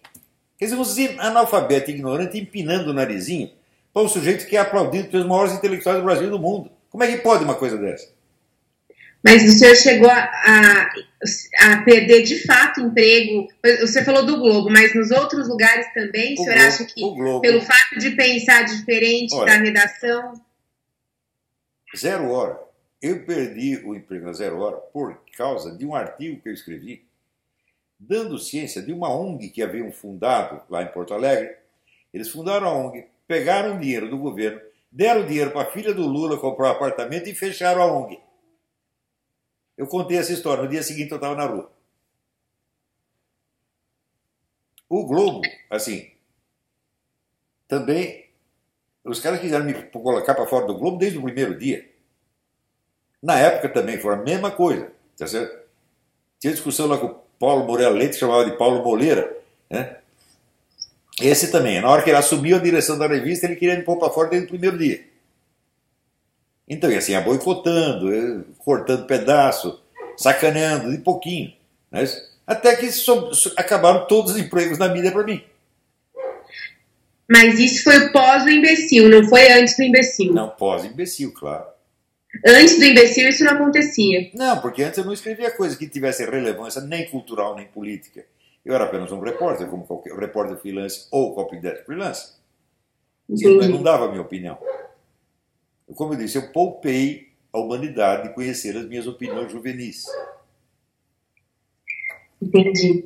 [0.59, 3.51] Quer dizer, uns analfabeto ignorante empinando o narizinho
[3.97, 6.71] para um sujeito que é aplaudido pelos maiores intelectuais do Brasil e do mundo.
[6.91, 8.07] Como é que pode uma coisa dessa?
[9.25, 10.91] Mas o senhor chegou a, a,
[11.63, 13.49] a, perder de fato emprego.
[13.81, 17.41] Você falou do Globo, mas nos outros lugares também, o, o senhor Globo, acha que
[17.41, 20.45] pelo fato de pensar diferente Olha, da redação?
[21.97, 22.61] Zero hora.
[23.01, 27.03] Eu perdi o emprego na Zero Hora por causa de um artigo que eu escrevi
[27.99, 31.57] dando ciência de uma ONG que haviam fundado lá em Porto Alegre.
[32.13, 34.61] Eles fundaram a ONG, pegaram dinheiro do governo,
[34.91, 38.21] deram dinheiro para a filha do Lula comprar um apartamento e fecharam a ONG.
[39.77, 40.63] Eu contei essa história.
[40.63, 41.71] No dia seguinte eu estava na rua.
[44.89, 46.11] O Globo, assim,
[47.69, 48.27] também.
[49.05, 51.89] Os caras quiseram me colocar para fora do Globo desde o primeiro dia.
[53.23, 54.93] Na época também foi a mesma coisa.
[55.17, 55.67] Tá certo?
[56.39, 59.37] Tinha discussão lá com o Paulo Moreira Leite, chamava de Paulo Moleira.
[59.71, 60.01] Né?
[61.21, 61.81] Esse também.
[61.81, 64.29] Na hora que ele assumiu a direção da revista, ele queria me pôr para fora
[64.29, 65.05] desde o primeiro dia.
[66.69, 69.81] Então, e assim, ia boicotando, eh, cortando pedaço,
[70.17, 71.53] sacaneando, de pouquinho.
[71.91, 72.05] Né?
[72.47, 75.43] Até que so, so, acabaram todos os empregos na mídia para mim.
[77.29, 80.33] Mas isso foi pós o imbecil, não foi antes do imbecil.
[80.33, 81.67] Não, pós imbecil, claro.
[82.45, 84.31] Antes do imbecil isso não acontecia.
[84.35, 88.25] Não, porque antes eu não escrevia coisa que tivesse relevância nem cultural nem política.
[88.67, 92.33] Eu era apenas um repórter, como qualquer repórter freelance ou copydesk freelance.
[93.41, 94.59] Eu não dava a minha opinião.
[95.95, 100.03] Como eu disse, eu poupei a humanidade de conhecer as minhas opiniões juvenis.
[102.43, 103.05] Entendi.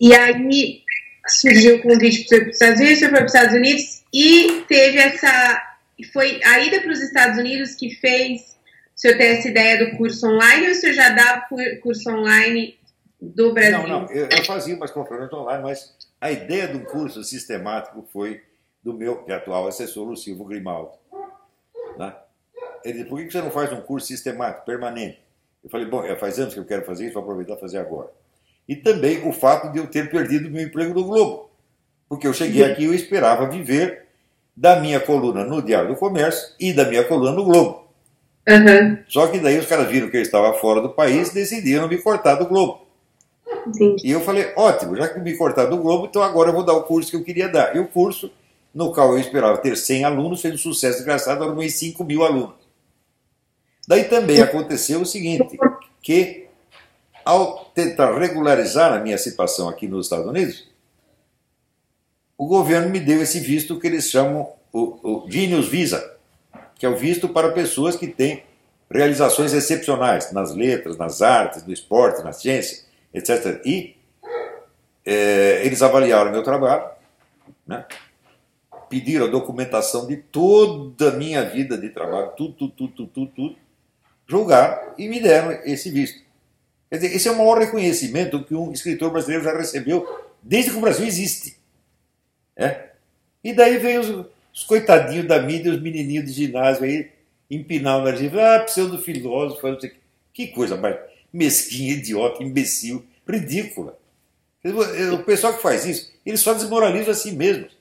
[0.00, 0.84] E aí
[1.26, 4.98] surgiu o convite para os Estados Unidos, você foi para os Estados Unidos e teve
[4.98, 5.62] essa.
[6.12, 8.56] Foi a ida para os Estados Unidos que fez
[8.96, 11.44] o senhor ter essa ideia do curso online ou o senhor já dava
[11.82, 12.78] curso online
[13.24, 13.78] do Brasil?
[13.78, 18.06] Não, não, eu, eu fazia umas conferências online, mas a ideia de um curso sistemático
[18.12, 18.42] foi
[18.82, 20.92] do meu atual assessor, o Silvio Grimaldo.
[21.98, 22.14] Né?
[22.84, 25.18] Ele disse, por que você não faz um curso sistemático, permanente?
[25.62, 27.78] Eu falei, bom, é, faz anos que eu quero fazer isso, vou aproveitar e fazer
[27.78, 28.10] agora.
[28.68, 31.50] E também o fato de eu ter perdido meu emprego no Globo.
[32.08, 34.06] Porque eu cheguei aqui e eu esperava viver
[34.56, 37.88] da minha coluna no Diário do Comércio e da minha coluna no Globo.
[38.46, 38.98] Uhum.
[39.08, 41.96] Só que daí os caras viram que eu estava fora do país e decidiram me
[41.98, 42.83] cortar do Globo.
[44.02, 46.74] E eu falei, ótimo, já que me cortaram do Globo, então agora eu vou dar
[46.74, 47.74] o curso que eu queria dar.
[47.74, 48.30] E o curso,
[48.74, 52.54] no qual eu esperava ter 100 alunos, fez um sucesso desgraçado, arrumei 5 mil alunos.
[53.86, 55.58] Daí também aconteceu o seguinte,
[56.02, 56.46] que
[57.24, 60.68] ao tentar regularizar a minha situação aqui nos Estados Unidos,
[62.36, 66.14] o governo me deu esse visto que eles chamam o, o Genius Visa,
[66.76, 68.42] que é o visto para pessoas que têm
[68.90, 72.83] realizações excepcionais nas letras, nas artes, no esporte, na ciência,
[73.14, 73.62] etc.
[73.64, 73.96] E
[75.06, 76.90] é, eles avaliaram meu trabalho,
[77.66, 77.86] né?
[78.88, 83.32] pediram a documentação de toda a minha vida de trabalho, tudo, tudo, tudo, tudo, tudo,
[83.34, 83.56] tudo
[84.26, 86.22] julgaram e me deram esse visto.
[86.88, 90.06] Quer dizer, esse é o maior reconhecimento que um escritor brasileiro já recebeu
[90.42, 91.56] desde que o Brasil existe.
[92.56, 92.90] É?
[93.42, 97.10] E daí veio os, os coitadinhos da mídia, os menininhos de ginásio aí,
[97.50, 99.94] empinar o nariz, ah, pseudo-filósofo, não sei o
[100.32, 100.96] que coisa mais
[101.34, 103.98] mesquinha, idiota, imbecil, ridícula.
[105.12, 107.76] O pessoal que faz isso, eles só desmoralizam a si mesmos.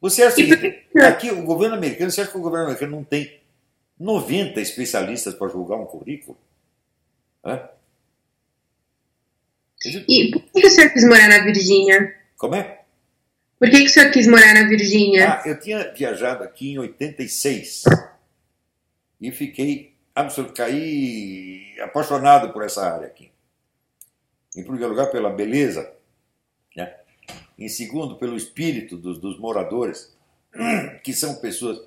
[0.00, 3.40] Você acha que aqui o governo americano, você acha que o governo americano não tem
[3.98, 6.38] 90 especialistas para julgar um currículo.
[7.44, 7.68] Hã?
[9.84, 12.16] E por que o senhor quis morar na Virgínia?
[12.36, 12.82] Como é?
[13.58, 15.32] Por que, que o senhor quis morar na Virgínia?
[15.32, 17.84] Ah, eu tinha viajado aqui em 86
[19.20, 23.30] e fiquei absolutamente caí apaixonado por essa área aqui.
[24.56, 25.92] Em primeiro lugar, pela beleza,
[26.74, 26.92] né?
[27.58, 30.12] em segundo, pelo espírito dos, dos moradores,
[31.04, 31.80] que são pessoas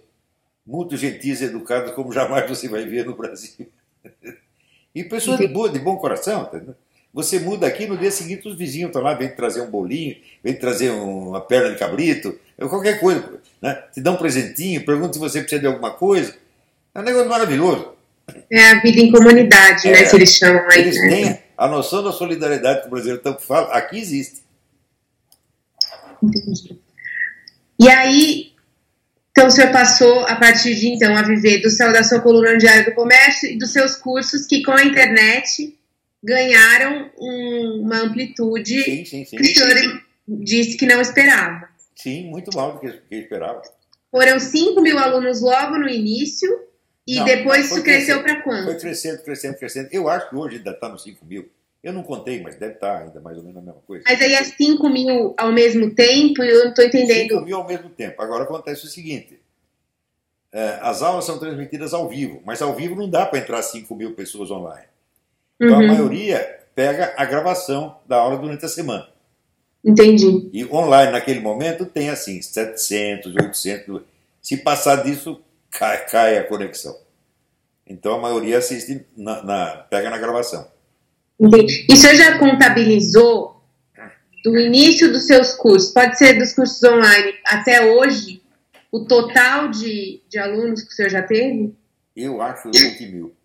[0.66, 3.68] muito gentis e educadas como jamais você vai ver no Brasil.
[4.94, 6.44] E pessoas de, boa, de bom coração.
[6.44, 6.76] Entendeu?
[7.14, 10.54] Você muda aqui, no dia seguinte os vizinhos estão lá, vem trazer um bolinho, vem
[10.54, 13.40] trazer uma perna de cabrito, qualquer coisa.
[13.62, 13.74] Né?
[13.94, 16.36] Te dão um presentinho, perguntam se você precisa de alguma coisa.
[16.94, 18.01] É um negócio maravilhoso.
[18.50, 20.82] É a vida em comunidade, né, é, né, que eles chamam aí.
[20.82, 21.10] Eles né?
[21.10, 24.42] têm a noção da solidariedade que o brasileiro tanto fala, aqui existe.
[26.22, 26.80] Entendi.
[27.80, 28.52] E aí,
[29.32, 32.58] então, o senhor passou, a partir de então, a viver do seu, da sua coluna
[32.58, 35.78] diária do comércio e dos seus cursos que, com a internet,
[36.24, 39.38] ganharam um, uma amplitude sim, sim, sim.
[39.38, 41.70] que o senhor disse que não esperava.
[41.96, 43.62] Sim, muito mal do que eu esperava.
[44.12, 46.50] Foram 5 mil alunos logo no início
[47.08, 48.66] e não, depois isso cresceu para quanto?
[48.66, 49.90] Foi crescendo, crescendo, crescendo.
[49.92, 51.50] Eu acho que hoje ainda está nos 5 mil.
[51.84, 54.04] Eu não contei, mas deve estar ainda mais ou menos a mesma coisa.
[54.08, 56.44] Mas aí é 5 mil ao mesmo tempo?
[56.44, 57.30] Eu não estou entendendo.
[57.30, 58.22] 5 mil ao mesmo tempo.
[58.22, 59.40] Agora acontece o seguinte:
[60.52, 63.96] é, as aulas são transmitidas ao vivo, mas ao vivo não dá para entrar 5
[63.96, 64.86] mil pessoas online.
[65.60, 65.86] Então uhum.
[65.86, 69.08] a maioria pega a gravação da aula durante a semana.
[69.84, 70.50] Entendi.
[70.54, 74.02] E online, naquele momento, tem assim, 700, 800.
[74.40, 76.96] Se passar disso, cai, cai a conexão.
[77.88, 80.70] Então a maioria assiste, na, na pega na gravação.
[81.40, 81.86] Entendi.
[81.90, 83.62] E o senhor já contabilizou
[84.44, 88.42] do início dos seus cursos, pode ser dos cursos online até hoje,
[88.92, 91.76] o total de, de alunos que o senhor já teve?
[92.16, 93.36] Eu acho 20 mil.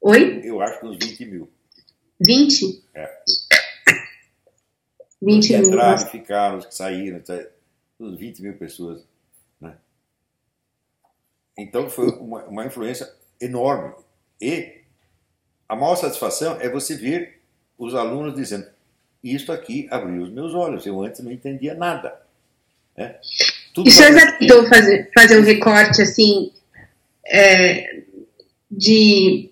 [0.00, 0.40] Oi?
[0.42, 1.50] Eu acho que uns 20 mil.
[2.24, 2.84] 20?
[2.94, 3.10] É.
[5.20, 5.68] 20 os que mil.
[5.68, 7.22] entraram, ficaram, os que saíram,
[8.00, 9.04] uns 20 mil pessoas.
[11.56, 11.64] Né?
[11.64, 13.08] Então foi uma, uma influência
[13.40, 13.94] enorme.
[14.40, 14.82] E
[15.68, 17.40] a maior satisfação é você ver
[17.78, 18.66] os alunos dizendo:
[19.22, 22.20] Isto aqui abriu os meus olhos, eu antes não entendia nada.
[22.96, 23.16] É.
[23.74, 26.52] Tudo e o senhor já tentou fazer, fazer um recorte assim
[27.26, 28.02] é,
[28.70, 29.50] de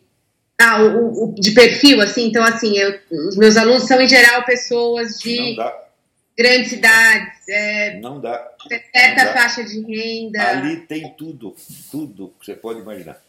[0.61, 4.45] ah, o, o, de perfil, assim, então assim, eu, os meus alunos são em geral
[4.45, 5.57] pessoas de
[6.41, 8.51] grandes cidades, é, não dá.
[8.93, 9.41] certa não dá.
[9.41, 10.43] faixa de renda.
[10.43, 11.55] Ali tem tudo,
[11.91, 13.23] tudo que você pode imaginar.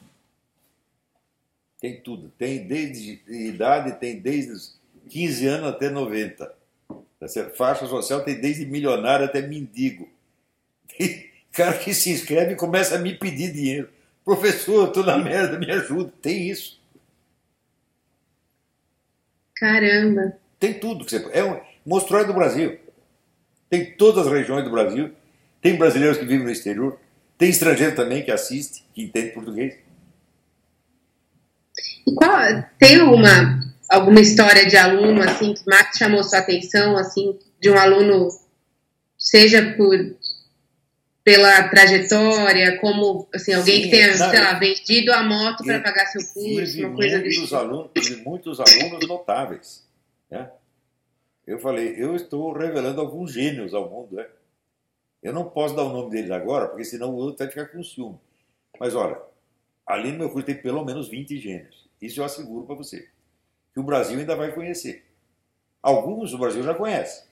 [1.81, 2.31] Tem tudo.
[2.37, 6.53] Tem desde idade, tem desde os 15 anos até 90.
[7.19, 10.07] Tá Faixa social tem desde milionário até mendigo.
[10.97, 13.89] Tem cara que se inscreve e começa a me pedir dinheiro.
[14.23, 16.13] Professor, eu tô na merda, me ajuda.
[16.21, 16.79] Tem isso.
[19.55, 20.37] Caramba.
[20.57, 21.29] Tem tudo que você.
[21.33, 22.79] É um monstróide do Brasil.
[23.71, 25.13] Tem todas as regiões do Brasil.
[25.61, 26.99] Tem brasileiros que vivem no exterior.
[27.37, 29.75] Tem estrangeiro também que assiste, que entende português.
[32.05, 37.39] E qual, tem alguma, alguma história de aluno assim que mais chamou sua atenção, assim,
[37.61, 38.27] de um aluno,
[39.17, 39.97] seja por
[41.23, 46.07] pela trajetória, como assim, alguém Sim, que tenha, sei lá, vendido a moto para pagar
[46.07, 47.55] seu curso, uma coisa desse tipo.
[47.55, 49.87] alunos, muitos alunos notáveis.
[50.29, 50.49] Né?
[51.45, 54.15] Eu falei, eu estou revelando alguns gênios ao mundo.
[54.15, 54.27] Né?
[55.21, 57.83] Eu não posso dar o nome deles agora, porque senão o outro vai ficar com
[57.83, 58.19] ciúme.
[58.79, 59.19] Mas olha,
[59.85, 61.89] ali no meu curso tem pelo menos 20 gênios.
[62.01, 63.07] Isso eu asseguro para você.
[63.73, 65.05] Que o Brasil ainda vai conhecer.
[65.81, 67.25] Alguns o Brasil já conhece.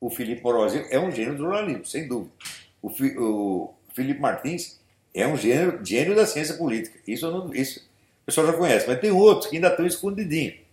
[0.00, 2.32] O Felipe Morosi é um gênio do jornalismo, sem dúvida.
[2.80, 4.80] O, o Felipe Martins
[5.12, 6.98] é um gênio, gênio da ciência política.
[7.06, 7.80] Isso, não, isso
[8.22, 8.86] o pessoal já conhece.
[8.86, 10.67] Mas tem outros que ainda estão escondidinhos.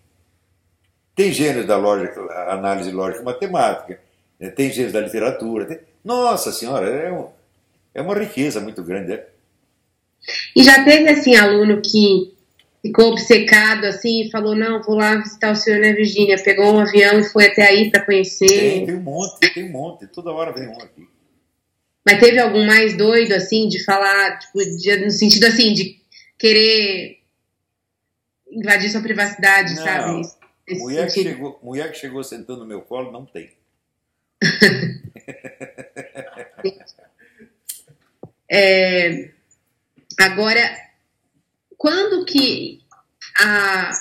[1.16, 4.00] Tem gênios da lógica, análise lógica matemática.
[4.40, 4.50] Né?
[4.50, 5.66] Tem gênios da literatura.
[5.66, 5.80] Tem...
[6.04, 7.30] Nossa Senhora, é, um,
[7.94, 9.14] é uma riqueza muito grande.
[9.14, 9.28] É?
[10.56, 12.34] E já teve assim aluno que
[12.82, 16.42] ficou obcecado assim e falou: Não, vou lá visitar o senhor na Virgínia.
[16.44, 18.48] Pegou um avião e foi até aí para conhecer.
[18.48, 20.08] Tem, tem um monte, tem um monte.
[20.08, 21.08] Toda hora vem um aqui.
[22.06, 26.00] Mas teve algum mais doido, assim, de falar, tipo, de, no sentido assim, de
[26.38, 27.18] querer
[28.52, 30.22] invadir sua privacidade, não, sabe?
[30.72, 33.52] Mulher, que chegou, mulher que chegou sentando no meu colo, não tem.
[38.50, 39.32] é,
[40.20, 40.76] agora,
[41.78, 42.82] quando que
[43.40, 43.92] a,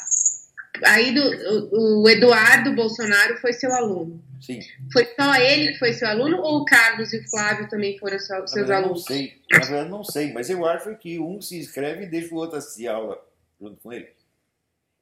[0.84, 4.22] aí do, o Eduardo Bolsonaro foi seu aluno?
[4.40, 4.60] Sim.
[4.92, 8.18] Foi só ele que foi seu aluno ou o Carlos e o Flávio também foram
[8.18, 8.88] seus alunos?
[8.88, 12.34] Não sei, na verdade não sei, mas eu acho que um se inscreve e deixa
[12.34, 13.18] o outro assistir aula
[13.60, 14.08] junto com ele.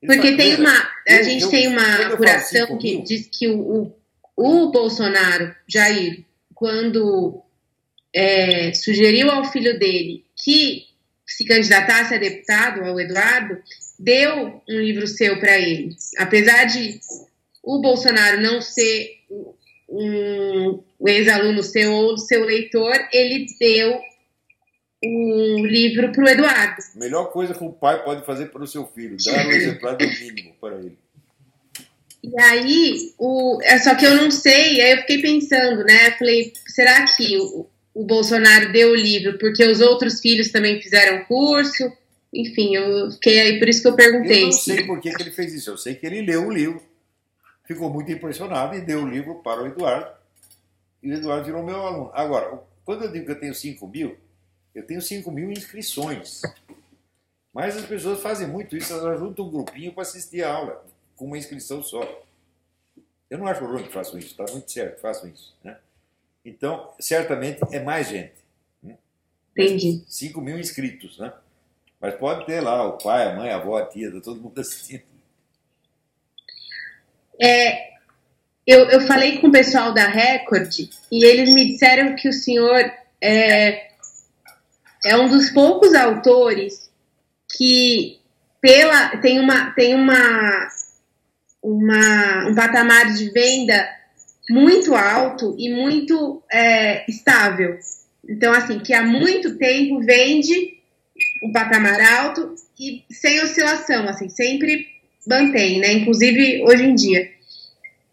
[0.04, 0.76] Porque tem uma,
[1.08, 3.96] a eu, gente eu, tem uma apuração que diz que o, o,
[4.36, 7.42] o Bolsonaro, Jair, quando
[8.14, 10.86] é, sugeriu ao filho dele que
[11.26, 13.58] se candidatasse a deputado, ao Eduardo,
[13.98, 15.94] deu um livro seu para ele.
[16.18, 17.00] Apesar de
[17.62, 19.08] o Bolsonaro não ser
[19.88, 24.00] um, ex-aluno seu ou seu leitor, ele deu
[25.04, 26.82] um livro para o Eduardo.
[26.94, 30.06] Melhor coisa que um pai pode fazer para o seu filho, dar um exemplar do
[30.06, 30.98] mínimo para ele.
[32.22, 36.12] E aí, o, é só que eu não sei, aí eu fiquei pensando, né?
[36.12, 41.24] Falei, será que o, o Bolsonaro deu o livro porque os outros filhos também fizeram
[41.24, 41.90] curso?
[42.32, 44.42] Enfim, eu fiquei aí, por isso que eu perguntei.
[44.42, 46.52] Eu não sei por que, que ele fez isso, eu sei que ele leu o
[46.52, 46.92] livro
[47.64, 50.10] ficou muito impressionado e deu o livro para o Eduardo.
[51.02, 52.10] E o Eduardo virou meu aluno.
[52.12, 54.16] Agora, quando eu digo que eu tenho 5 mil,
[54.74, 56.42] eu tenho 5 mil inscrições.
[57.52, 60.84] Mas as pessoas fazem muito isso, elas juntam um grupinho para assistir a aula,
[61.16, 62.24] com uma inscrição só.
[63.28, 65.54] Eu não acho ruim que façam isso, está muito certo, façam isso.
[65.62, 65.76] Né?
[66.44, 68.34] Então, certamente é mais gente.
[68.82, 68.96] Né?
[69.52, 70.02] Entendi.
[70.06, 71.32] 5 mil inscritos, né?
[72.00, 74.60] Mas pode ter lá o pai, a mãe, a avó, a tia, tá todo mundo
[74.60, 75.04] assistindo.
[77.40, 77.92] É,
[78.66, 80.72] eu, eu falei com o pessoal da Record
[81.10, 83.91] e eles me disseram que o senhor é,
[85.04, 86.90] é um dos poucos autores
[87.56, 88.18] que
[88.60, 90.68] pela tem uma tem uma,
[91.62, 93.88] uma um patamar de venda
[94.48, 97.78] muito alto e muito é, estável.
[98.28, 100.74] Então, assim, que há muito tempo vende
[101.42, 104.86] um patamar alto e sem oscilação, assim, sempre
[105.26, 105.92] mantém, né?
[105.92, 107.30] Inclusive hoje em dia.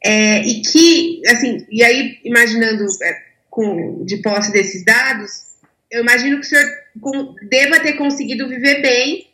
[0.04, 5.49] É, e que, assim, e aí imaginando é, com, de posse desses dados,
[5.92, 9.30] eu imagino que o senhor deva ter conseguido viver bem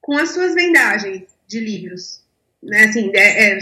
[0.00, 2.22] com as suas vendagens de livros.
[2.62, 2.84] Né?
[2.84, 3.58] Assim, é, é,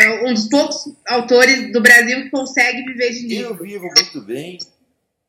[0.00, 3.50] é, um dos poucos autores do Brasil que consegue viver de livros.
[3.50, 4.58] Eu vivo muito bem,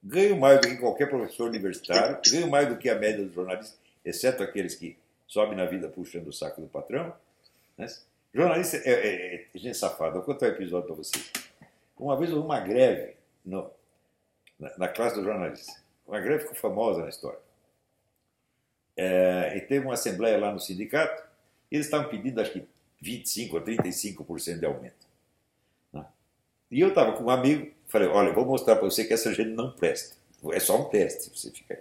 [0.04, 3.78] ganho mais do que qualquer professor universitário, ganho mais do que a média dos jornalistas,
[4.06, 4.98] exceto aqueles que
[5.28, 7.14] sobem na vida puxando o saco do patrão.
[7.78, 7.88] Né?
[8.34, 10.14] Jornalista é, é, é gente safada.
[10.14, 11.32] Vou contar um episódio para vocês.
[11.98, 13.70] Uma vez houve uma greve no,
[14.60, 15.74] na, na, classe do jornalista.
[16.10, 17.40] Uma greve ficou famosa na história.
[18.98, 21.24] É, e teve uma assembleia lá no sindicato
[21.72, 22.68] e eles estavam pedindo, acho que
[23.02, 25.08] 25% ou 35% de aumento.
[25.94, 26.04] Né?
[26.72, 29.52] E eu estava com um amigo, falei, olha, vou mostrar para você que essa gente
[29.52, 30.18] não presta.
[30.52, 31.80] É só um teste, você fica aí.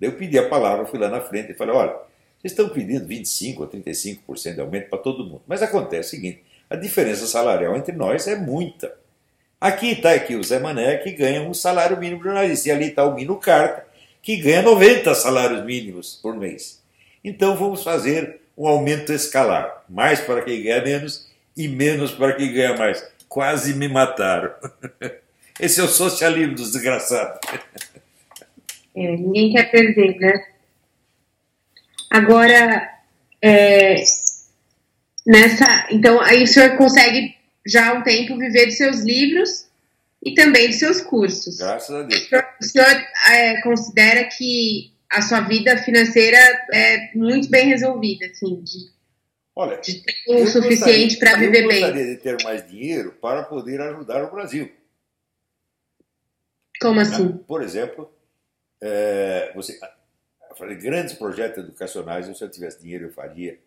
[0.00, 1.92] Daí eu pedi a palavra, fui lá na frente e falei, olha,
[2.38, 5.42] vocês estão pedindo 25% ou 35% de aumento para todo mundo.
[5.46, 8.96] Mas acontece o seguinte: a diferença salarial entre nós é muita.
[9.60, 12.68] Aqui está aqui o Zé Mané, que ganha um salário mínimo jornalista.
[12.68, 13.86] E ali está o Mino Carta,
[14.20, 16.82] que ganha 90 salários mínimos por mês.
[17.24, 19.84] Então vamos fazer um aumento escalar.
[19.88, 23.02] Mais para quem ganha menos e menos para quem ganha mais.
[23.28, 24.52] Quase me mataram.
[25.58, 27.40] Esse é o socialismo dos desgraçados.
[28.94, 30.46] É, ninguém quer perder, né?
[32.10, 32.90] Agora,
[33.40, 34.02] é,
[35.26, 35.88] nessa.
[35.90, 37.35] Então, aí o senhor consegue
[37.66, 39.66] já há um tempo viver dos seus livros
[40.22, 41.58] e também dos seus cursos.
[41.58, 42.28] Graças a Deus.
[42.60, 46.38] O senhor é, considera que a sua vida financeira
[46.72, 48.90] é muito bem resolvida, assim, de,
[49.54, 51.80] Olha, de ter o suficiente para viver eu bem.
[51.80, 54.70] Eu gostaria de ter mais dinheiro para poder ajudar o Brasil.
[56.80, 57.32] Como assim?
[57.46, 58.12] Por exemplo,
[58.82, 59.78] é, você,
[60.50, 63.58] eu falei, grandes projetos educacionais, se eu tivesse dinheiro eu faria.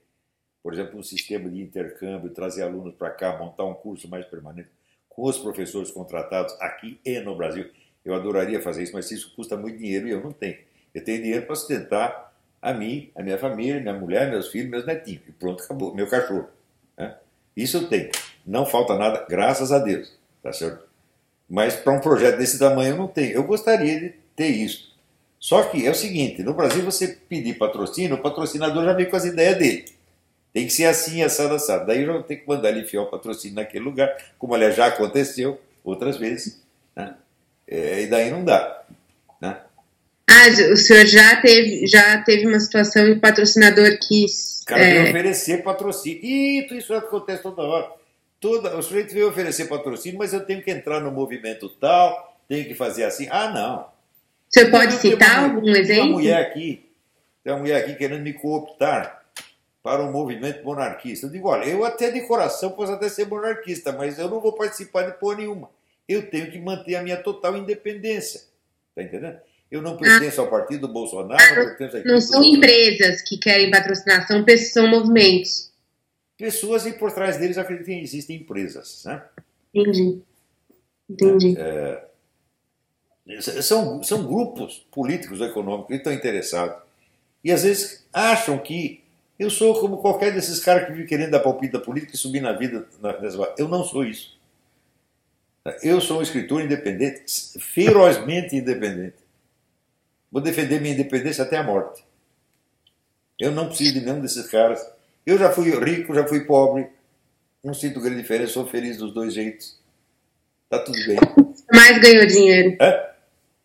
[0.62, 4.70] Por exemplo, um sistema de intercâmbio, trazer alunos para cá, montar um curso mais permanente
[5.07, 7.70] com os professores contratados aqui e no Brasil.
[8.03, 10.57] Eu adoraria fazer isso, mas isso custa muito dinheiro e eu não tenho.
[10.93, 14.86] Eu tenho dinheiro para sustentar a mim, a minha família, minha mulher, meus filhos, meus
[14.86, 15.22] netinhos.
[15.28, 15.93] E pronto, acabou.
[15.93, 16.47] Meu cachorro.
[16.97, 17.16] Né?
[17.55, 18.10] Isso eu tenho.
[18.45, 20.18] Não falta nada, graças a Deus.
[20.41, 20.88] Tá certo?
[21.49, 23.34] Mas para um projeto desse tamanho eu não tenho.
[23.34, 24.95] Eu gostaria de ter isso.
[25.39, 29.16] Só que é o seguinte: no Brasil, você pedir patrocínio, o patrocinador já vem com
[29.16, 29.86] as ideias dele.
[30.54, 31.86] Tem que ser assim, assado, assado.
[31.86, 35.60] Daí eu ter que mandar ele enfiar o patrocínio naquele lugar, como aliás já aconteceu
[35.84, 36.62] outras vezes.
[36.95, 37.14] Né?
[37.68, 38.84] É, e daí não dá.
[39.39, 39.58] Né?
[40.28, 44.62] Ah, o senhor já teve, já teve uma situação em que o patrocinador quis.
[44.64, 44.93] O cara é...
[44.93, 46.20] veio oferecer patrocínio.
[46.24, 47.91] E isso acontece toda hora.
[48.39, 52.66] Toda, o sujeito veio oferecer patrocínio, mas eu tenho que entrar no movimento tal, tenho
[52.66, 53.28] que fazer assim.
[53.30, 53.82] Ah, não.
[53.82, 53.88] O
[54.50, 55.88] senhor pode citar algum exemplo?
[55.88, 56.89] Tem uma mulher aqui,
[57.43, 59.18] tem uma mulher aqui querendo me cooptar
[59.89, 61.25] para o movimento monarquista.
[61.25, 64.53] Eu digo, olha, eu até de coração posso até ser monarquista, mas eu não vou
[64.53, 65.67] participar de porra nenhuma.
[66.07, 68.41] Eu tenho que manter a minha total independência.
[68.89, 69.39] Está entendendo?
[69.71, 70.43] Eu não pertenço ah.
[70.43, 74.87] ao partido do Bolsonaro, ah, não pertenço Não são empresas que querem patrocinar, são, são
[74.87, 75.71] movimentos.
[76.37, 79.03] Pessoas e por trás deles acreditam que existem empresas.
[79.05, 79.23] Né?
[79.73, 80.21] Entendi.
[81.09, 81.55] Entendi.
[81.57, 82.03] É,
[83.63, 86.77] são, são grupos políticos ou econômicos que estão interessados.
[87.43, 89.09] E às vezes acham que
[89.39, 92.41] eu sou como qualquer desses caras que vivem querendo dar palpite da política e subir
[92.41, 92.85] na vida.
[93.57, 94.37] Eu não sou isso.
[95.81, 97.23] Eu sou um escritor independente,
[97.59, 99.15] ferozmente independente.
[100.29, 102.03] Vou defender minha independência até a morte.
[103.39, 104.85] Eu não preciso de nenhum desses caras.
[105.25, 106.87] Eu já fui rico, já fui pobre.
[107.63, 109.79] Não sinto grande diferença, sou feliz dos dois jeitos.
[110.69, 111.17] Tá tudo bem.
[111.71, 112.77] Mais ganhou dinheiro?
[112.81, 113.11] É?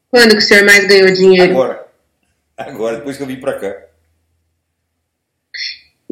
[0.09, 1.51] Quando que o senhor mais ganhou dinheiro?
[1.51, 1.89] Agora.
[2.57, 3.94] Agora, depois que eu vim para cá.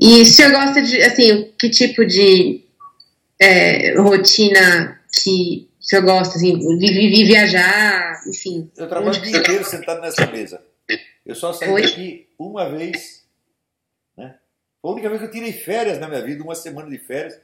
[0.04, 2.64] E o senhor gosta de, assim, que tipo de
[3.40, 8.68] é, rotina que o senhor gosta, assim, de, viajar, enfim?
[8.76, 10.60] Eu trabalho o dia inteiro sentado nessa mesa.
[11.24, 11.82] Eu só saí Oi?
[11.82, 13.24] daqui uma vez,
[14.16, 14.34] né?
[14.80, 17.40] Foi a única vez que eu tirei férias na minha vida, uma semana de férias,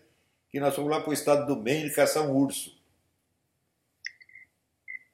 [0.50, 2.76] que nós fomos lá para o estado do Maine caçar um urso.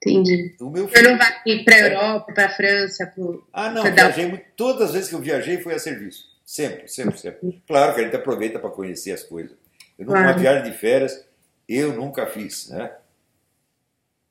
[0.02, 0.56] Entendi.
[0.58, 0.98] O meu filho...
[0.98, 3.06] Eu não vai para a Europa, para a França?
[3.06, 3.46] Pro...
[3.52, 4.46] Ah, não, viajei muito.
[4.56, 6.33] Todas as vezes que eu viajei foi a serviço.
[6.54, 7.62] Sempre, sempre, sempre.
[7.66, 9.56] Claro que a gente aproveita para conhecer as coisas.
[9.98, 10.28] Eu nunca, claro.
[10.28, 11.24] Uma viagem de férias,
[11.68, 12.92] eu nunca fiz, né?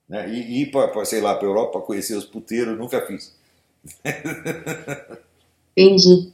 [0.08, 0.30] né?
[0.30, 3.36] E ir para, sei lá, para a Europa para conhecer os puteiros, nunca fiz.
[5.76, 6.32] Entendi.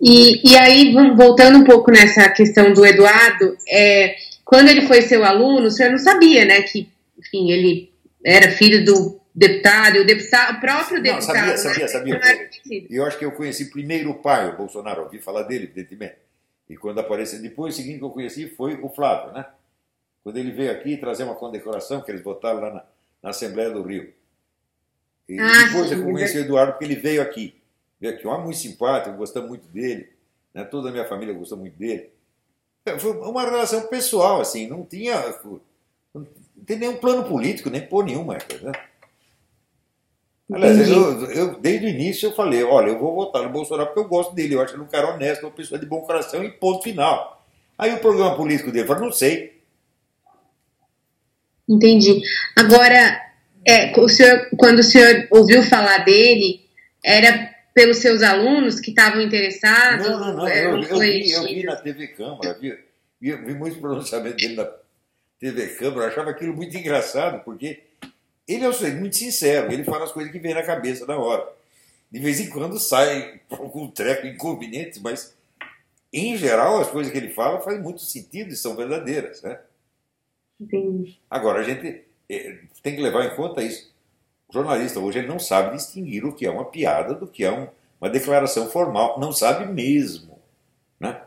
[0.00, 5.22] E, e aí, voltando um pouco nessa questão do Eduardo, é, quando ele foi seu
[5.22, 7.92] aluno, o senhor não sabia, né, que, enfim, ele
[8.24, 11.46] era filho do deputado, o, deputado, o próprio deputado.
[11.46, 12.50] Não, sabia, sabia, né?
[12.58, 12.86] sabia.
[12.90, 16.16] Eu acho que eu conheci primeiro o pai, o Bolsonaro, ouvi falar dele, evidentemente.
[16.68, 19.46] E quando apareceu, depois o seguinte que eu conheci foi o Flávio, né?
[20.22, 22.84] Quando ele veio aqui trazer uma condecoração que eles votaram lá na,
[23.22, 24.12] na Assembleia do Rio.
[25.28, 27.60] E ah, depois sim, eu conheci o Eduardo porque ele veio aqui.
[28.00, 30.10] Veio aqui, um homem muito simpático, gostamos muito dele.
[30.54, 30.64] Né?
[30.64, 32.10] Toda a minha família gostou muito dele.
[32.98, 35.14] Foi uma relação pessoal, assim, não tinha
[36.12, 36.26] não
[36.66, 38.34] tem nenhum plano político, nem por nenhuma.
[38.34, 38.72] Né?
[40.54, 44.00] Aliás, eu, eu, desde o início eu falei, olha, eu vou votar no Bolsonaro porque
[44.00, 46.50] eu gosto dele, eu acho ele um cara honesto, uma pessoa de bom coração e
[46.50, 47.44] ponto final.
[47.78, 49.60] Aí o programa político dele falou, não sei.
[51.68, 52.20] Entendi.
[52.56, 53.20] Agora,
[53.66, 56.60] é, o senhor, quando o senhor ouviu falar dele,
[57.04, 60.06] era pelos seus alunos que estavam interessados?
[60.06, 60.46] Não, não, não.
[60.46, 62.78] É, eu, eu, vi, eu vi na TV Câmara, vi,
[63.20, 64.68] vi, vi muitos pronunciamentos dele na
[65.38, 67.82] TV Câmara, eu achava aquilo muito engraçado, porque
[68.54, 71.46] ele é um muito sincero, ele fala as coisas que vem na cabeça na hora.
[72.10, 75.34] De vez em quando sai algum treco inconveniente, mas
[76.12, 79.58] em geral as coisas que ele fala fazem muito sentido e são verdadeiras, né?
[80.60, 81.18] Entendi.
[81.30, 83.92] Agora, a gente eh, tem que levar em conta isso.
[84.48, 87.50] O jornalista hoje ele não sabe distinguir o que é uma piada do que é
[87.50, 87.66] um,
[88.00, 89.18] uma declaração formal.
[89.18, 90.38] Não sabe mesmo.
[91.00, 91.20] Né?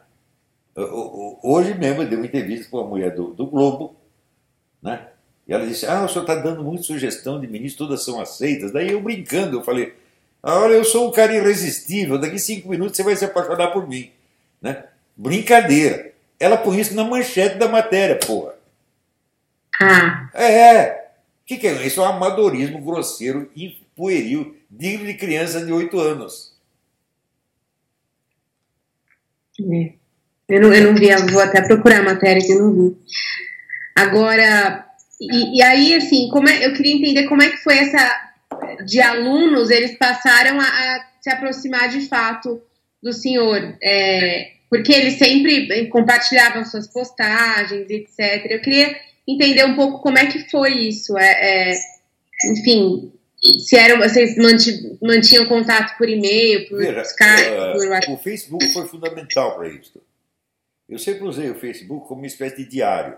[0.76, 3.96] Hoje mesmo eu dei uma entrevista com a mulher do, do Globo,
[4.82, 5.10] né?
[5.48, 8.72] E ela disse: Ah, o senhor está dando muita sugestão de ministros, todas são aceitas.
[8.72, 9.94] Daí eu brincando, eu falei:
[10.42, 14.12] Olha, eu sou um cara irresistível, daqui cinco minutos você vai se apaixonar por mim.
[14.62, 14.86] Né?
[15.16, 16.14] Brincadeira.
[16.40, 18.56] Ela põe isso na manchete da matéria, porra.
[19.82, 20.30] Ah.
[20.34, 21.06] É.
[21.44, 22.02] O que, que é isso?
[22.02, 26.54] É um amadorismo grosseiro e pueril, digno de criança de oito anos.
[29.60, 29.94] É.
[30.48, 32.98] Eu não, eu não vi, vou até procurar a matéria que eu não vi.
[33.96, 34.86] Agora,
[35.22, 38.26] e, e, aí, assim, como é, eu queria entender como é que foi essa.
[38.86, 42.62] De alunos, eles passaram a, a se aproximar de fato
[43.02, 43.78] do senhor.
[43.82, 48.46] É, porque eles sempre compartilhavam suas postagens, etc.
[48.50, 48.96] Eu queria
[49.28, 51.18] entender um pouco como é que foi isso.
[51.18, 51.74] É, é
[52.52, 53.12] enfim,
[53.60, 54.36] se eram, vocês
[55.02, 58.12] mantinham contato por e-mail, por Veja, Skype, uh, por WhatsApp?
[58.12, 60.02] O Facebook foi fundamental para isso.
[60.88, 63.18] Eu sempre usei o Facebook como uma espécie de diário.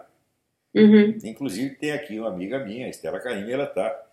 [0.76, 1.18] Uhum.
[1.24, 4.04] Inclusive, tem aqui uma amiga minha, a Estela Caime, ela está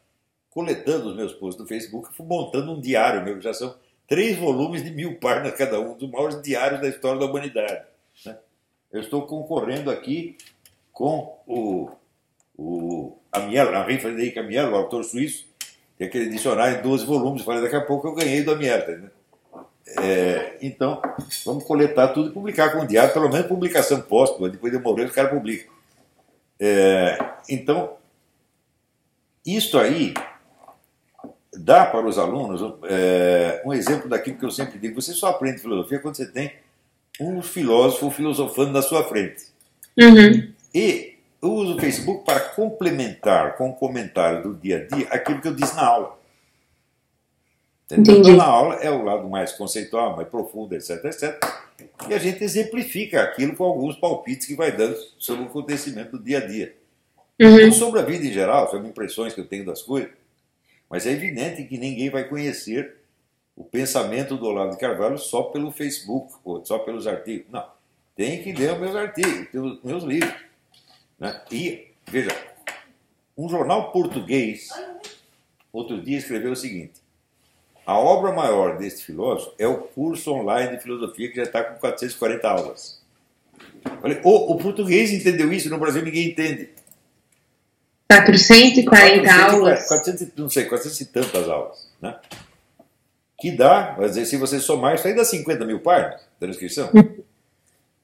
[0.51, 3.75] coletando os meus posts do Facebook montando um diário meu, já são
[4.07, 7.85] três volumes de mil páginas cada um, dos maiores diários da história da humanidade.
[8.25, 8.37] Né?
[8.93, 10.37] Eu estou concorrendo aqui
[10.93, 11.91] com o,
[12.57, 15.47] o Amiel, Henri Frederic Amiel, o autor suíço,
[15.99, 17.43] tem aquele dicionário em 12 volumes.
[17.43, 18.87] Falei, daqui a pouco eu ganhei do Amiel.
[18.87, 19.11] Né?
[19.99, 21.03] É, então,
[21.45, 25.05] vamos coletar tudo e publicar com o diário, pelo menos publicação póstuma, depois de morrer,
[25.05, 25.74] os caras publicam.
[26.61, 27.95] É, então,
[29.45, 30.15] isto aí
[31.57, 35.61] dá para os alunos é, um exemplo daquilo que eu sempre digo: você só aprende
[35.61, 36.53] filosofia quando você tem
[37.21, 39.47] um filósofo filosofando na sua frente.
[39.99, 40.53] Uhum.
[40.75, 45.41] E eu uso o Facebook para complementar com o comentário do dia a dia aquilo
[45.41, 46.19] que eu disse na aula.
[47.91, 51.39] Então, na aula é o lado mais conceitual, mais profundo, etc, etc.
[52.09, 56.23] E a gente exemplifica aquilo com alguns palpites que vai dando sobre o acontecimento do
[56.23, 56.77] dia a dia.
[57.41, 57.67] Uhum.
[57.67, 60.11] Não sobre a vida em geral, sobre impressões que eu tenho das coisas.
[60.89, 62.97] Mas é evidente que ninguém vai conhecer
[63.57, 66.33] o pensamento do Olavo de Carvalho só pelo Facebook,
[66.65, 67.47] só pelos artigos.
[67.51, 67.65] Não.
[68.17, 70.35] Tem que ler os meus artigos, os meus livros.
[71.19, 71.43] Né?
[71.51, 72.31] E, veja,
[73.37, 74.69] um jornal português,
[75.73, 76.95] outro dia, escreveu o seguinte:
[77.87, 81.79] a obra maior deste filósofo é o curso online de filosofia que já está com
[81.79, 83.03] 440 aulas.
[84.01, 86.71] Falei, o, o, português entendeu isso, no Brasil ninguém entende.
[88.09, 89.89] 440 400, aulas?
[89.89, 91.89] 400, não sei, 400 e tantas aulas.
[92.01, 92.19] Né?
[93.39, 96.89] Que dá, mas se você somar, isso aí dá 50 mil páginas da inscrição.
[96.95, 97.15] então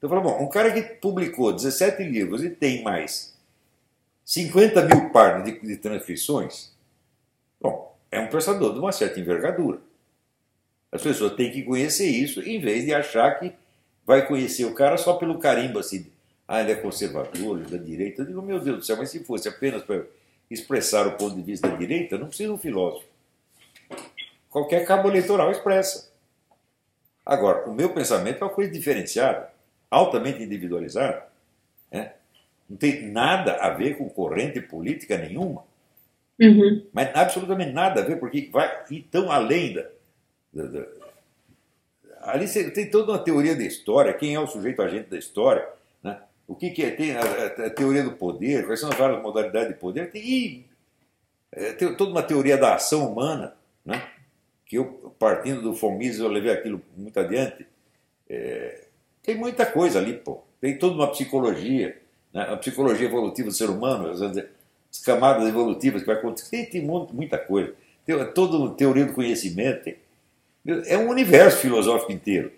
[0.03, 3.35] eu falo, bom, um cara que publicou 17 livros e tem mais
[4.26, 6.70] 50 mil páginas de, de transcrições,
[7.61, 9.78] bom, é um pensador de uma certa envergadura.
[10.90, 13.52] As pessoas têm que conhecer isso em vez de achar que
[14.04, 16.11] vai conhecer o cara só pelo carimbo assim.
[16.48, 18.22] Ah, ele é conservador, ele é da direita.
[18.22, 20.04] Eu digo, meu Deus do céu, mas se fosse apenas para
[20.50, 23.06] expressar o ponto de vista da direita, não precisa um filósofo.
[24.50, 26.11] Qualquer cabo eleitoral expressa.
[27.24, 29.52] Agora, o meu pensamento é uma coisa diferenciada,
[29.88, 31.24] altamente individualizada.
[31.92, 32.14] Né?
[32.68, 35.62] Não tem nada a ver com corrente política nenhuma.
[36.41, 36.86] Uhum.
[36.93, 39.86] Mas absolutamente nada a ver, porque vai tão além da.
[40.55, 40.86] da, da
[42.22, 45.66] ali tem toda uma teoria da história, quem é o sujeito agente da história,
[46.03, 46.20] né?
[46.47, 49.68] o que, que é, tem a, a, teoria do poder, quais são as várias modalidades
[49.68, 50.66] de poder, tem,
[51.53, 54.03] é, tem toda uma teoria da ação humana, né?
[54.66, 57.66] que eu, partindo do Fomis, eu levei aquilo muito adiante.
[58.28, 58.84] É,
[59.22, 60.43] tem muita coisa ali, pô.
[60.61, 62.01] Tem toda uma psicologia,
[62.32, 62.43] né?
[62.43, 64.51] a psicologia evolutiva do ser humano, dizer,
[64.91, 66.66] as camadas evolutivas que vai acontecer.
[66.66, 67.74] Tem, muita coisa.
[68.05, 69.84] Tem toda teoria do conhecimento.
[69.84, 69.97] Tem,
[70.86, 72.53] é um universo filosófico inteiro.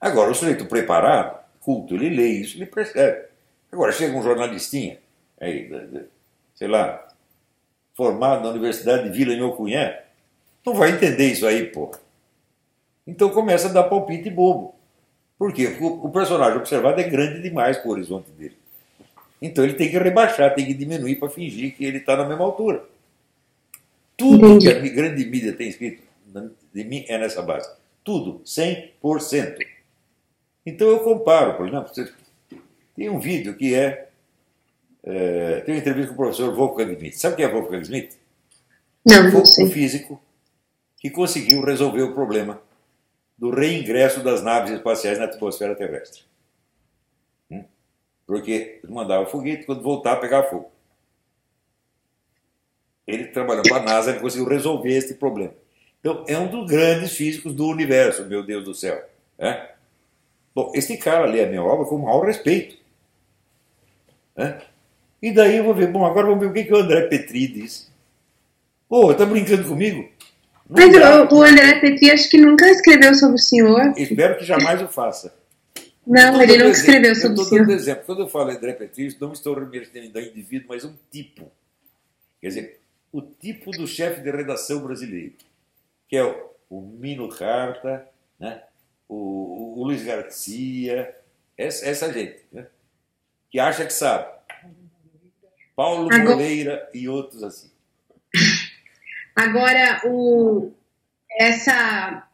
[0.00, 3.26] Agora, o sujeito preparado, culto, ele lê isso, ele percebe.
[3.72, 4.98] Agora, chega um jornalistinha,
[5.40, 5.70] aí,
[6.54, 7.08] sei lá,
[7.94, 10.04] formado na Universidade de Vila Nhocunyé,
[10.64, 11.90] não vai entender isso aí, pô.
[13.06, 14.74] Então começa a dar palpite bobo.
[15.38, 15.68] Por quê?
[15.68, 18.56] Porque o personagem observado é grande demais para o horizonte dele.
[19.44, 22.44] Então ele tem que rebaixar, tem que diminuir para fingir que ele está na mesma
[22.44, 22.82] altura.
[24.16, 24.66] Tudo Entendi.
[24.66, 26.02] que a grande mídia tem escrito
[26.72, 27.68] de mim é nessa base.
[28.02, 29.58] Tudo, 100%.
[30.64, 31.92] Então eu comparo, por exemplo,
[32.96, 34.08] tem um vídeo que é,
[35.02, 37.18] é tem uma entrevista com o professor Wolfgang Schmidt.
[37.18, 38.16] Sabe quem é Wolfgang Schmidt?
[39.04, 39.66] Não, não sei.
[39.66, 40.22] Um físico
[40.96, 42.62] que conseguiu resolver o problema
[43.36, 46.22] do reingresso das naves espaciais na atmosfera terrestre.
[48.26, 50.70] Porque mandava foguete, quando voltar, pegava fogo.
[53.06, 55.52] Ele trabalhando para a NASA, ele conseguiu resolver esse problema.
[56.00, 59.02] Então, é um dos grandes físicos do universo, meu Deus do céu.
[59.38, 59.68] Né?
[60.54, 62.76] Bom, este cara lê a minha obra com o maior respeito.
[64.36, 64.60] Né?
[65.20, 67.46] E daí eu vou ver, bom, agora vamos ver o que, que o André Petri
[67.46, 67.90] diz.
[68.88, 70.08] Pô, está brincando comigo?
[70.68, 73.92] Não o André Petri acho que nunca escreveu sobre o senhor.
[73.96, 75.34] Espero que jamais o faça.
[76.06, 77.70] Não, ele nunca escreveu sobre o senhor.
[77.70, 78.04] exemplo.
[78.04, 81.50] Quando eu falo André Petri, não estou referindo a indivíduo, mas um tipo.
[82.40, 82.80] Quer dizer,
[83.10, 85.34] o tipo do chefe de redação brasileiro,
[86.08, 88.06] que é o, o Mino Carta,
[88.38, 88.62] né?
[89.08, 91.14] o, o, Luiz Garcia,
[91.56, 92.66] essa, essa gente, né?
[93.50, 94.32] que acha que sabe.
[95.74, 96.36] Paulo Agora...
[96.36, 97.70] Moreira e outros assim.
[99.34, 100.72] Agora, o,
[101.38, 102.28] essa.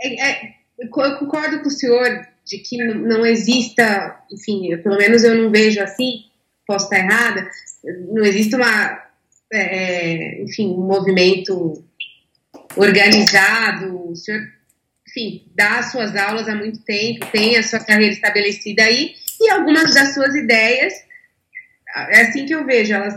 [0.00, 5.34] É, é, eu concordo com o senhor de que não exista, enfim, pelo menos eu
[5.34, 6.24] não vejo assim,
[6.66, 7.48] posso estar errada,
[8.10, 9.02] não existe uma,
[9.52, 11.84] é, é, enfim, um movimento
[12.74, 14.40] organizado, o senhor,
[15.06, 19.50] enfim, dá as suas aulas há muito tempo, tem a sua carreira estabelecida aí, e
[19.50, 20.94] algumas das suas ideias,
[22.10, 23.14] é assim que eu vejo, elas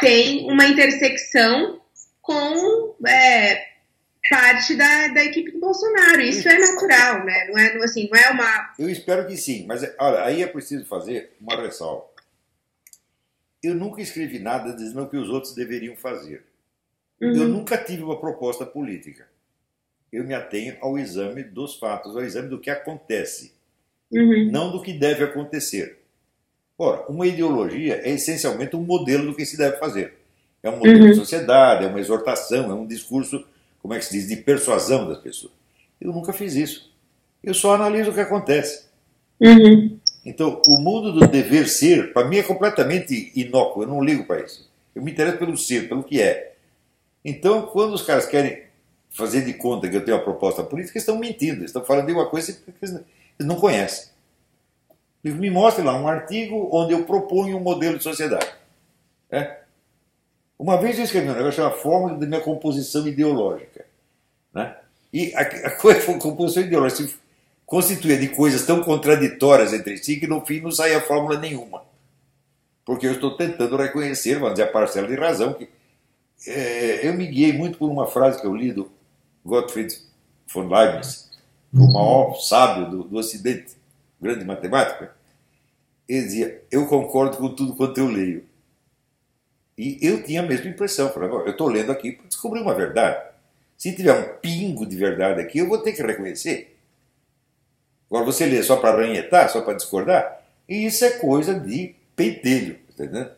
[0.00, 1.80] têm uma intersecção
[2.20, 3.71] com é,
[4.30, 6.20] parte da, da equipe do Bolsonaro.
[6.20, 7.48] Isso é natural, né?
[7.48, 8.74] Não é, assim, não é uma.
[8.78, 12.04] Eu espero que sim, mas olha, aí é preciso fazer uma ressalva.
[13.62, 16.44] Eu nunca escrevi nada dizendo o que os outros deveriam fazer.
[17.20, 17.36] Uhum.
[17.36, 19.28] Eu nunca tive uma proposta política.
[20.12, 23.54] Eu me atenho ao exame dos fatos, ao exame do que acontece,
[24.10, 24.50] uhum.
[24.50, 26.00] não do que deve acontecer.
[26.76, 30.14] Ora, uma ideologia é essencialmente um modelo do que se deve fazer.
[30.62, 31.10] É um modelo uhum.
[31.10, 33.46] de sociedade, é uma exortação, é um discurso,
[33.82, 35.52] como é que se diz, de persuasão das pessoas.
[36.00, 36.92] Eu nunca fiz isso.
[37.42, 38.86] Eu só analiso o que acontece.
[39.40, 39.98] Uhum.
[40.24, 43.82] Então, o mundo do dever ser, para mim, é completamente inócuo.
[43.82, 44.70] Eu não ligo para isso.
[44.94, 46.54] Eu me interesso pelo ser, pelo que é.
[47.24, 48.62] Então, quando os caras querem
[49.10, 51.58] fazer de conta que eu tenho uma proposta política, eles estão mentindo.
[51.58, 53.00] Eles estão falando de uma coisa que eles
[53.40, 54.12] não conhecem.
[55.24, 58.46] Me mostre lá um artigo onde eu proponho um modelo de sociedade.
[59.30, 59.61] É?
[60.62, 63.84] Uma vez eu escrevi um negócio chamado Fórmula da minha composição ideológica.
[64.54, 64.76] Né?
[65.12, 65.70] E a, a, a
[66.20, 67.16] composição ideológica se
[67.66, 71.82] constituía de coisas tão contraditórias entre si que no fim não saía fórmula nenhuma.
[72.84, 75.68] Porque eu estou tentando reconhecer, vamos dizer, a parcela de razão que.
[76.46, 78.88] É, eu me guiei muito por uma frase que eu li do
[79.44, 79.92] Gottfried
[80.46, 81.28] von Leibniz,
[81.74, 83.76] o maior sábio do, do Ocidente,
[84.20, 85.08] grande matemático.
[86.08, 88.51] Ele dizia: Eu concordo com tudo quanto eu leio.
[89.76, 91.10] E eu tinha a mesma impressão.
[91.10, 93.30] Falei, eu estou lendo aqui para descobrir uma verdade.
[93.76, 96.76] Se tiver um pingo de verdade aqui, eu vou ter que reconhecer.
[98.08, 102.78] Agora, você lê só para arranhetar, só para discordar, e isso é coisa de pentelho,
[102.90, 103.30] entendeu?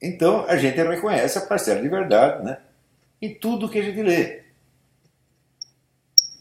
[0.00, 2.58] Então, a gente reconhece a parcela de verdade né,
[3.20, 4.42] em tudo que a gente lê.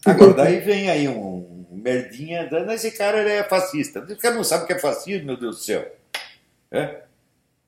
[0.05, 4.05] Agora, daí vem aí um, merdinha, esse cara é fascista.
[4.07, 5.91] Esse cara não sabe o que é fascismo, meu Deus do céu.
[6.71, 7.01] É?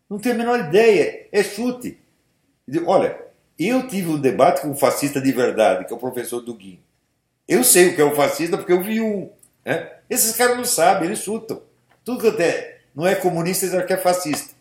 [0.09, 1.97] Não tem a menor ideia, é chute.
[2.85, 3.19] Olha,
[3.57, 6.79] eu tive um debate com um fascista de verdade, que é o professor Duguin.
[7.47, 9.29] Eu sei o que é um fascista porque eu vi um.
[9.63, 9.91] Né?
[10.09, 11.61] Esses caras não sabem, eles chutam.
[12.03, 14.53] Tudo que até não é comunista, eles acham que é fascista.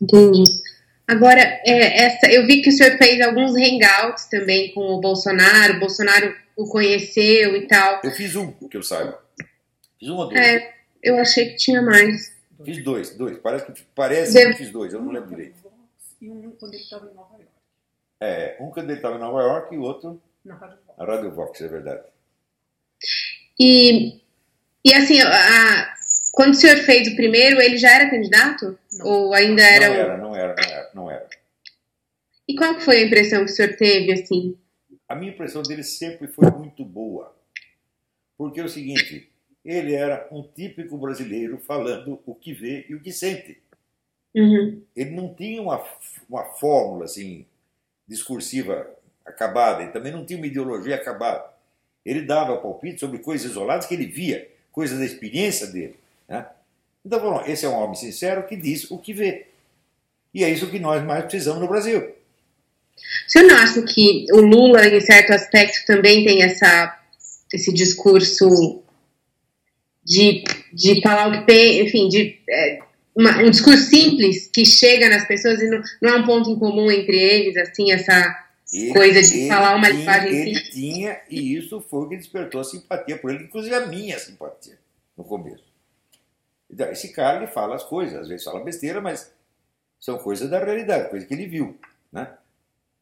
[0.00, 0.44] Entendi.
[1.06, 5.76] Agora, é, essa, eu vi que o senhor fez alguns hangouts também com o Bolsonaro,
[5.76, 8.00] o Bolsonaro o conheceu e tal.
[8.02, 9.18] Eu fiz um, que eu saiba.
[9.98, 10.36] Fiz um ou.
[10.36, 12.36] É, eu achei que tinha mais.
[12.64, 13.38] Fiz dois, dois.
[13.38, 14.52] Parece que, parece Deve...
[14.52, 15.56] que fiz dois, eu não lembro direito.
[16.20, 17.52] E um quando ele estava em Nova York.
[18.20, 20.98] É, um quando ele estava em Nova York e o outro na Rádio Vox.
[20.98, 22.02] Na Rádio Vox, é verdade.
[23.60, 24.20] E,
[24.84, 25.94] e assim, a,
[26.32, 28.78] quando o senhor fez o primeiro, ele já era candidato?
[28.94, 29.06] Não.
[29.06, 29.88] Ou ainda era?
[29.88, 31.28] Não era, não era, não era, não era.
[32.48, 34.58] E qual foi a impressão que o senhor teve, assim?
[35.08, 37.36] A minha impressão dele sempre foi muito boa.
[38.36, 39.27] Porque é o seguinte,
[39.68, 43.58] ele era um típico brasileiro falando o que vê e o que sente.
[44.34, 44.82] Uhum.
[44.96, 45.84] Ele não tinha uma,
[46.26, 47.44] uma fórmula assim
[48.06, 48.88] discursiva
[49.26, 51.44] acabada, ele também não tinha uma ideologia acabada.
[52.02, 55.96] Ele dava palpite sobre coisas isoladas que ele via, coisas da experiência dele.
[56.26, 56.46] Né?
[57.04, 59.48] Então, bom, esse é um homem sincero que diz o que vê.
[60.32, 62.14] E é isso que nós mais precisamos no Brasil.
[63.26, 66.98] Senhor não acha que o Lula, em certo aspecto, também tem essa,
[67.52, 68.82] esse discurso
[70.08, 70.42] de,
[70.72, 72.78] de falar o que tem, enfim, de é,
[73.14, 76.58] uma, um discurso simples que chega nas pessoas e não, não há um ponto em
[76.58, 80.74] comum entre eles, assim, essa ele, coisa de falar uma linguagem Ele simples.
[80.74, 84.78] tinha, e isso foi o que despertou a simpatia por ele, inclusive a minha simpatia.
[85.16, 85.68] no começo.
[86.70, 89.30] Então, esse cara ele fala as coisas, às vezes fala besteira, mas
[90.00, 91.78] são coisas da realidade, coisa que ele viu.
[92.10, 92.30] Né?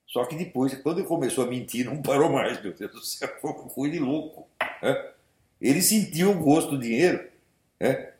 [0.07, 3.28] Só que depois, quando ele começou a mentir, não parou mais, meu Deus do céu,
[3.74, 4.48] foi de louco.
[4.82, 5.12] Né?
[5.61, 7.26] Ele sentiu o gosto do dinheiro,
[7.80, 8.12] né?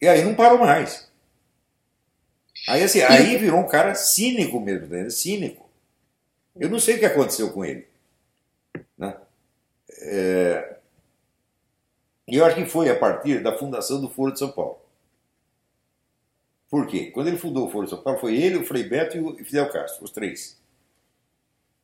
[0.00, 1.08] e aí não parou mais.
[2.68, 5.08] Aí, assim, aí virou um cara cínico mesmo, né?
[5.10, 5.68] cínico.
[6.58, 7.86] Eu não sei o que aconteceu com ele.
[8.98, 9.16] Né?
[10.00, 10.76] É...
[12.26, 14.78] E eu acho que foi a partir da fundação do Foro de São Paulo.
[16.68, 17.12] Por quê?
[17.12, 19.44] Quando ele fundou o Foro de São Paulo, foi ele, o Frei Beto e o
[19.44, 20.58] Fidel Castro, os três.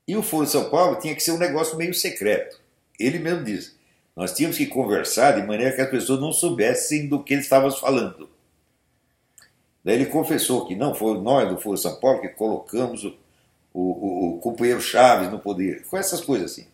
[0.09, 2.61] E o Foro de São Paulo tinha que ser um negócio meio secreto.
[2.99, 3.76] Ele mesmo diz:
[4.15, 7.71] nós tínhamos que conversar de maneira que as pessoas não soubessem do que ele estava
[7.71, 8.29] falando.
[9.85, 13.15] Daí ele confessou que não foi nós do Foro São Paulo que colocamos o,
[13.73, 15.85] o, o, o companheiro Chaves no poder.
[15.87, 16.67] Com essas coisas assim.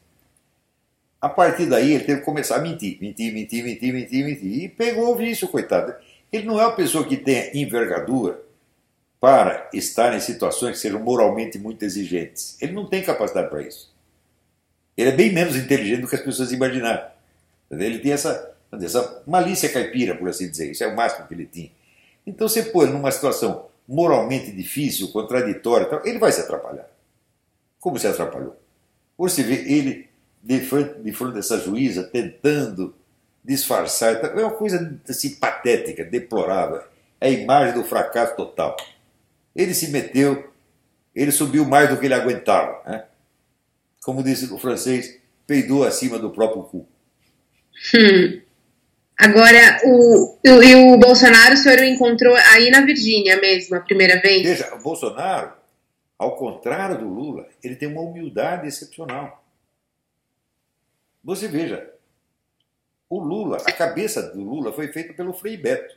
[1.21, 4.65] A partir daí ele teve que começar a mentir, mentir, mentir, mentir, mentir, mentir.
[4.65, 5.95] E pegou o vício, coitado.
[6.33, 8.41] Ele não é uma pessoa que tenha envergadura
[9.19, 12.61] para estar em situações que sejam moralmente muito exigentes.
[12.61, 13.93] Ele não tem capacidade para isso.
[14.97, 17.18] Ele é bem menos inteligente do que as pessoas imaginaram.
[17.71, 20.71] Ele tem essa, essa malícia caipira, por assim dizer.
[20.71, 21.71] Isso é o máximo que ele tinha.
[22.27, 26.89] Então você põe numa situação moralmente difícil, contraditória, ele vai se atrapalhar.
[27.81, 28.57] Como se atrapalhou?
[29.17, 30.09] Você vê ele
[30.43, 32.95] de frente, de frente dessa juíza, tentando
[33.45, 34.17] disfarçar.
[34.17, 36.83] É uma coisa assim, patética, deplorável.
[37.21, 38.77] É a imagem do fracasso total.
[39.57, 40.53] Ele se meteu,
[41.15, 42.83] ele subiu mais do que ele aguentava.
[42.85, 43.05] Né?
[44.03, 46.87] Como disse o francês, peidou acima do próprio cu.
[47.95, 48.41] Hum.
[49.19, 53.81] Agora, o, o, e o Bolsonaro, o senhor o encontrou aí na Virgínia mesmo, a
[53.81, 54.43] primeira vez?
[54.43, 55.53] Veja, o Bolsonaro,
[56.17, 59.45] ao contrário do Lula, ele tem uma humildade excepcional.
[61.25, 61.93] Você veja,
[63.11, 65.97] o Lula, a cabeça do Lula foi feita pelo Frei Beto,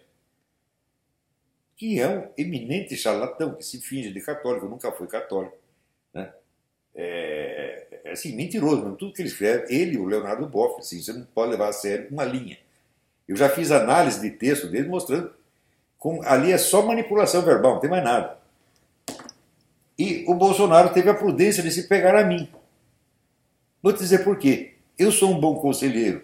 [1.78, 5.58] que é um eminente charlatão que se finge de católico, nunca foi católico.
[6.14, 6.34] Né?
[6.96, 7.31] É,
[8.14, 11.51] assim, mentiroso, mas tudo que ele escreve, ele, o Leonardo Boff, assim, você não pode
[11.51, 12.57] levar a sério uma linha.
[13.28, 15.32] Eu já fiz análise de texto dele mostrando
[15.97, 18.38] como ali é só manipulação verbal, não tem mais nada.
[19.97, 22.49] E o Bolsonaro teve a prudência de se pegar a mim.
[23.84, 24.74] Vou te dizer por quê.
[24.97, 26.24] Eu sou um bom conselheiro.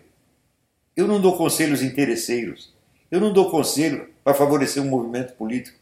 [0.95, 2.73] Eu não dou conselhos interesseiros.
[3.11, 5.77] Eu não dou conselho para favorecer um movimento político.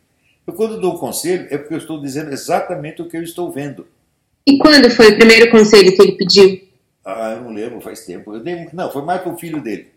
[0.45, 3.88] Eu, quando dou conselho, é porque eu estou dizendo exatamente o que eu estou vendo.
[4.48, 6.68] E quando foi o primeiro conselho que ele pediu?
[7.04, 8.34] Ah, eu não lembro, faz tempo.
[8.34, 9.91] Eu dei, não, foi mais para o filho dele.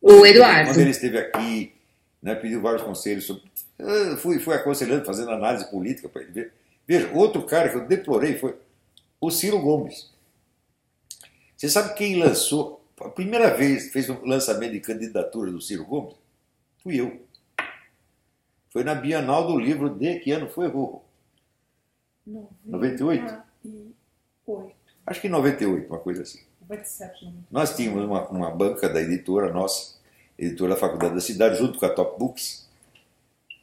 [0.00, 0.70] O Eduardo.
[0.70, 1.72] Quando ele esteve aqui,
[2.22, 3.24] né, pediu vários conselhos.
[3.24, 3.42] Sobre,
[3.78, 6.52] eu fui, fui aconselhando, fazendo análise política para ele ver.
[6.86, 8.54] Veja, outro cara que eu deplorei foi
[9.20, 10.10] o Ciro Gomes.
[11.56, 16.14] Você sabe quem lançou, a primeira vez fez um lançamento de candidatura do Ciro Gomes?
[16.82, 17.22] Fui eu.
[18.68, 21.02] Foi na Bienal do Livro de que ano foi, Rorro?
[22.26, 23.34] 98?
[23.66, 24.74] 98?
[25.06, 26.40] Acho que 98, uma coisa assim.
[26.62, 29.94] 97, Nós tínhamos uma, uma banca da editora nossa,
[30.38, 32.68] editora da Faculdade da Cidade, junto com a Top Books,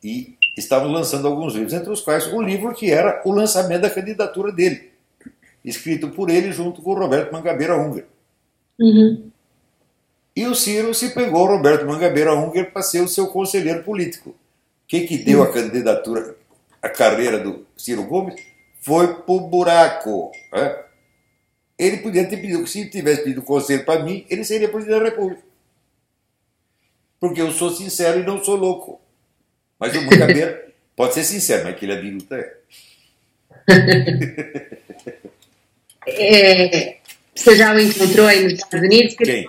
[0.04, 3.90] e estávamos lançando alguns livros, entre os quais o livro que era o lançamento da
[3.90, 4.92] candidatura dele
[5.64, 8.06] escrito por ele junto com o Roberto Mangabeira Unger.
[8.80, 9.30] Uhum.
[10.36, 14.30] E o Ciro se pegou o Roberto Mangabeira Unger para ser o seu conselheiro político.
[14.32, 14.36] O
[14.88, 16.36] que, que deu a candidatura,
[16.82, 18.36] a carreira do Ciro Gomes?
[18.82, 20.32] Foi pro buraco.
[20.52, 20.84] Né?
[21.78, 25.42] Ele podia ter pedido, se tivesse pedido conselho para mim, ele seria presidente da República.
[27.20, 29.00] Porque eu sou sincero e não sou louco.
[29.80, 32.58] Mas o Mangabeira pode ser sincero, mas que ele é biluta é.
[36.08, 36.98] É,
[37.36, 39.16] você já o encontrou aí nos Estados Unidos?
[39.16, 39.46] Quem?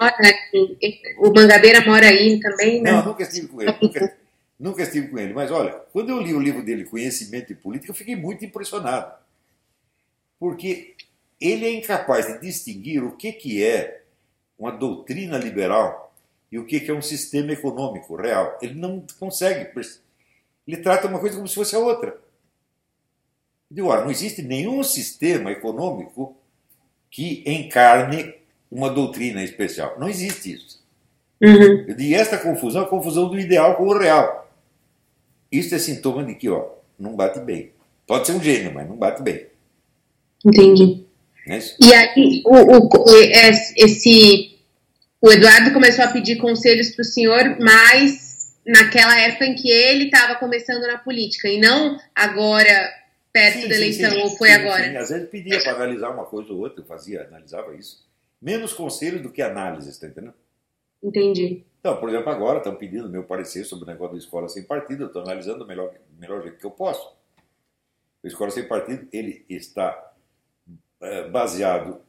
[1.18, 2.92] O Mangabeira mora aí também, né?
[2.92, 3.74] Não, nunca estive com ele.
[3.80, 4.16] Nunca,
[4.60, 5.32] nunca estive com ele.
[5.32, 9.14] Mas olha, quando eu li o livro dele, Conhecimento e Política, eu fiquei muito impressionado.
[10.42, 10.96] Porque
[11.40, 14.02] ele é incapaz de distinguir o que, que é
[14.58, 16.12] uma doutrina liberal
[16.50, 18.58] e o que, que é um sistema econômico real.
[18.60, 19.70] Ele não consegue.
[20.66, 22.18] Ele trata uma coisa como se fosse a outra.
[23.70, 26.36] Digo, olha, não existe nenhum sistema econômico
[27.08, 28.34] que encarne
[28.68, 29.96] uma doutrina especial.
[29.96, 30.84] Não existe isso.
[31.40, 31.94] Uhum.
[31.96, 34.52] E esta confusão é a confusão do ideal com o real.
[35.52, 36.68] Isso é sintoma de que, ó,
[36.98, 37.70] não bate bem.
[38.08, 39.51] Pode ser um gênio, mas não bate bem.
[40.44, 41.06] Entendi.
[41.48, 43.16] É e aí, o, o,
[43.76, 44.58] esse,
[45.20, 50.04] o Eduardo começou a pedir conselhos para o senhor, mas naquela época em que ele
[50.04, 52.90] estava começando na política, e não agora
[53.32, 55.00] perto sim, da eleição, sim, sim, ou foi agora?
[55.00, 58.06] Às vezes pedia para analisar uma coisa ou outra, eu fazia, analisava isso.
[58.40, 60.34] Menos conselhos do que análises, tá entendendo?
[61.02, 61.64] Entendi.
[61.80, 65.04] Então, por exemplo, agora estão pedindo meu parecer sobre o negócio da escola sem partido,
[65.04, 67.16] eu estou analisando o melhor, melhor jeito que eu posso.
[68.22, 70.11] A escola sem partido, ele está
[71.02, 72.00] é, baseado,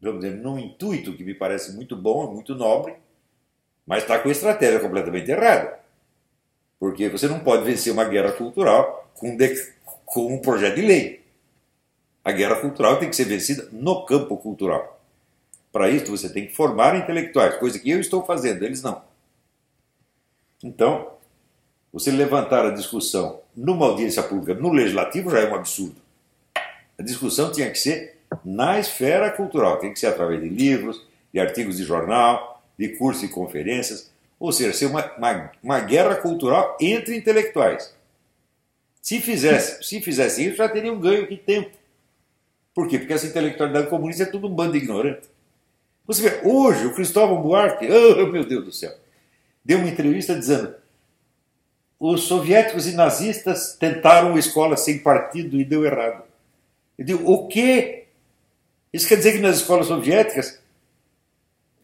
[0.00, 2.94] vamos dizer, num intuito que me parece muito bom, muito nobre,
[3.86, 5.78] mas está com a estratégia completamente errada.
[6.80, 9.72] Porque você não pode vencer uma guerra cultural com, de,
[10.04, 11.22] com um projeto de lei.
[12.24, 15.00] A guerra cultural tem que ser vencida no campo cultural.
[15.70, 19.02] Para isso, você tem que formar intelectuais, coisa que eu estou fazendo, eles não.
[20.62, 21.12] Então,
[21.92, 26.01] você levantar a discussão numa audiência pública no legislativo já é um absurdo.
[27.02, 31.40] A discussão tinha que ser na esfera cultural, tem que ser através de livros, de
[31.40, 36.76] artigos de jornal, de cursos e conferências, ou seja, ser uma, uma, uma guerra cultural
[36.80, 37.92] entre intelectuais.
[39.00, 41.76] Se fizesse, se fizesse isso, já teria um ganho de tempo.
[42.72, 43.00] Por quê?
[43.00, 45.28] Porque essa intelectualidade comunista é tudo um bando ignorante.
[46.06, 48.94] Você vê, hoje o Cristóvão Buarque, oh meu Deus do céu,
[49.64, 50.72] deu uma entrevista dizendo:
[51.98, 56.30] os soviéticos e nazistas tentaram uma escola sem partido e deu errado.
[56.98, 58.06] Eu digo, o quê?
[58.92, 60.60] Isso quer dizer que nas escolas soviéticas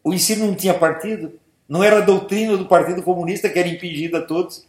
[0.04, 1.38] o ensino não tinha partido?
[1.68, 4.66] Não era a doutrina do Partido Comunista que era impingida a todos?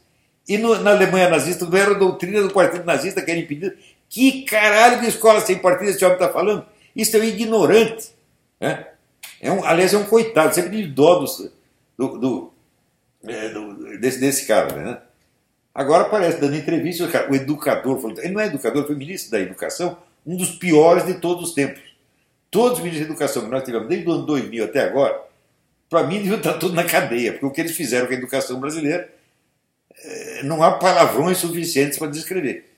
[0.48, 3.76] E no, na Alemanha nazista não era a doutrina do Partido Nazista que era impedida?
[4.10, 6.66] Que caralho de escola sem partido esse homem está falando?
[6.96, 8.10] Isso é um ignorante.
[8.60, 8.88] Né?
[9.40, 11.52] É um, aliás, é um coitado, sempre de dó do,
[11.98, 12.54] do, do,
[13.24, 14.76] é, do desse, desse cara.
[14.76, 14.98] Né?
[15.74, 19.98] Agora aparece dando entrevista, o, educador, ele não é educador, foi ministro da Educação,
[20.30, 21.82] um dos piores de todos os tempos.
[22.52, 25.20] Todos os ministros da Educação que nós tivemos, desde o ano 2000 até agora,
[25.90, 28.60] para mim deviam estar tudo na cadeia, porque o que eles fizeram com a educação
[28.60, 29.12] brasileira,
[30.02, 32.70] é, não há palavrões suficientes para descrever.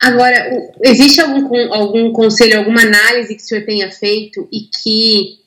[0.00, 0.36] Agora,
[0.82, 5.40] existe algum, algum conselho, alguma análise que o senhor tenha feito e que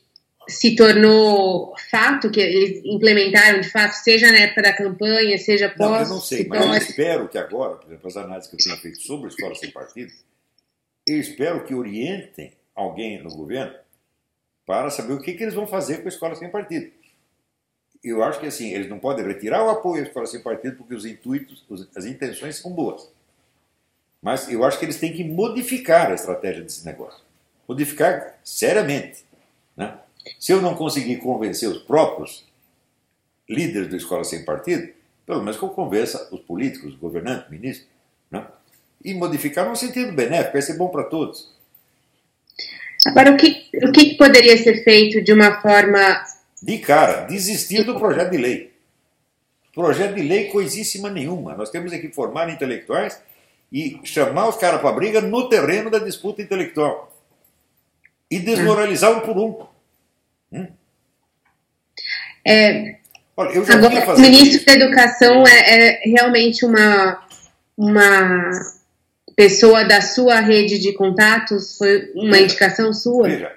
[0.50, 5.90] se tornou fato, que eles implementaram de fato, seja na época da campanha, seja pós.
[5.90, 8.60] Não, eu não sei, mas eu espero que agora, por exemplo, as análises que eu
[8.60, 10.12] tenho feito sobre a escola sem partido,
[11.08, 13.74] eu espero que orientem alguém no governo
[14.66, 16.92] para saber o que, que eles vão fazer com a escola sem partido.
[18.04, 20.94] Eu acho que assim, eles não podem retirar o apoio à escola sem partido porque
[20.94, 23.10] os intuitos, as intenções são boas.
[24.22, 27.24] Mas eu acho que eles têm que modificar a estratégia desse negócio.
[27.68, 29.24] Modificar seriamente.
[29.76, 29.98] Né?
[30.38, 32.46] Se eu não conseguir convencer os próprios
[33.50, 34.94] líderes da escola sem partido,
[35.26, 37.90] pelo menos que eu convença os políticos, os governantes, ministros?
[39.04, 41.56] E modificar no sentido benéfico, vai ser bom para todos.
[43.06, 46.24] Agora, o que, o que poderia ser feito de uma forma.
[46.62, 48.74] De cara, desistir do projeto de lei.
[49.74, 51.56] Projeto de lei coisíssima nenhuma.
[51.56, 53.22] Nós temos que formar intelectuais
[53.72, 57.16] e chamar os caras para briga no terreno da disputa intelectual.
[58.30, 59.68] E desmoralizar um por um.
[60.52, 60.68] Hum?
[62.46, 62.98] É,
[63.40, 67.24] Olha, agora, o ministro da Educação é, é, realmente uma,
[67.78, 68.52] uma
[69.38, 71.78] pessoa da sua rede de contatos?
[71.78, 73.30] Foi uma indicação sua?
[73.30, 73.56] Veja,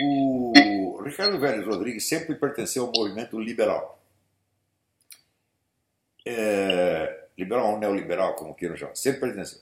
[0.00, 0.52] o,
[0.98, 4.00] o Ricardo Vélez Rodrigues sempre pertenceu ao movimento liberal.
[6.24, 9.58] É, liberal ou neoliberal, como queiram chamar, sempre pertenceu.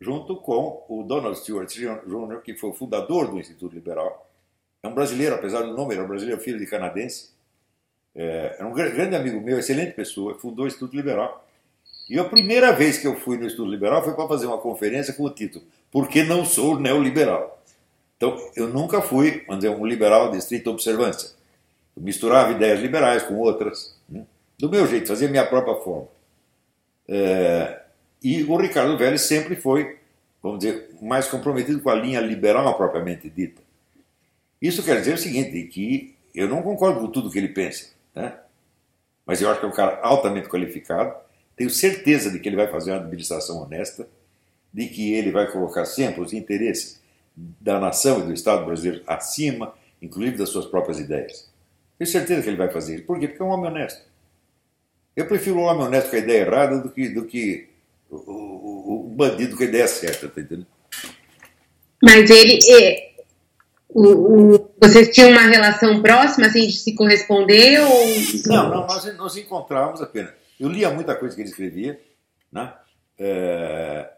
[0.00, 4.30] Junto com o Donald Stewart Jr., que foi o fundador do Instituto Liberal,
[4.82, 7.30] é um brasileiro, apesar do nome, ele é um brasileiro filho de canadense.
[8.14, 11.44] É, é um grande amigo meu, excelente pessoa, fundou o Instituto Liberal.
[12.12, 15.14] E a primeira vez que eu fui no Instituto Liberal foi para fazer uma conferência
[15.14, 17.58] com o título Por que não sou neoliberal?
[18.18, 21.30] Então, eu nunca fui, vamos dizer, um liberal de estrita observância.
[21.96, 24.26] Eu misturava ideias liberais com outras, né?
[24.58, 26.08] do meu jeito, fazia minha própria forma.
[27.08, 27.80] É,
[28.22, 29.96] e o Ricardo Vélez sempre foi,
[30.42, 33.62] vamos dizer, mais comprometido com a linha liberal propriamente dita.
[34.60, 38.34] Isso quer dizer o seguinte, que eu não concordo com tudo que ele pensa, né?
[39.24, 41.22] mas eu acho que é um cara altamente qualificado,
[41.56, 44.08] tenho certeza de que ele vai fazer uma administração honesta,
[44.72, 47.00] de que ele vai colocar sempre os interesses
[47.36, 51.50] da nação e do Estado brasileiro acima, inclusive das suas próprias ideias.
[51.98, 53.04] Tenho certeza que ele vai fazer isso.
[53.04, 53.28] Por quê?
[53.28, 54.02] Porque é um homem honesto.
[55.14, 57.68] Eu prefiro um homem honesto com a ideia errada do que, do que
[58.10, 60.66] o, o, o bandido com a ideia certa, tá entendendo?
[62.02, 63.12] Mas ele, é,
[63.88, 67.80] o, o, vocês tinham uma relação próxima, assim, de se corresponder?
[67.80, 68.06] Ou...
[68.46, 70.41] Não, não, nós nos encontrávamos apenas.
[70.62, 72.00] Eu lia muita coisa que ele escrevia,
[72.52, 72.72] né?
[73.18, 74.12] É,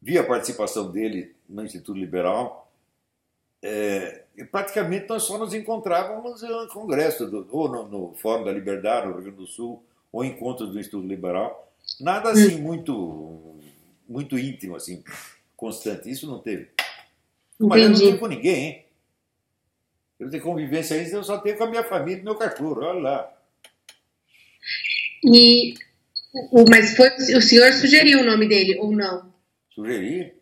[0.00, 2.70] via a participação dele no Instituto Liberal.
[3.60, 8.52] É, e praticamente nós só nos encontrávamos no congresso, do, ou no, no, Fórum da
[8.52, 11.68] Liberdade, no Rio Grande do Sul, ou encontros do Instituto Liberal.
[11.98, 13.56] Nada assim muito,
[14.08, 15.02] muito íntimo, assim,
[15.56, 16.08] constante.
[16.08, 16.68] Isso não teve.
[17.58, 18.84] Mas eu não tive com ninguém, hein?
[20.20, 23.00] Eu tenho convivência ainda, eu só tenho com a minha família e meu cachorro, olha
[23.00, 23.39] lá.
[25.24, 25.74] E,
[26.50, 29.32] o, mas foi, o senhor sugeriu o nome dele, ou não?
[29.74, 30.32] Sugeri?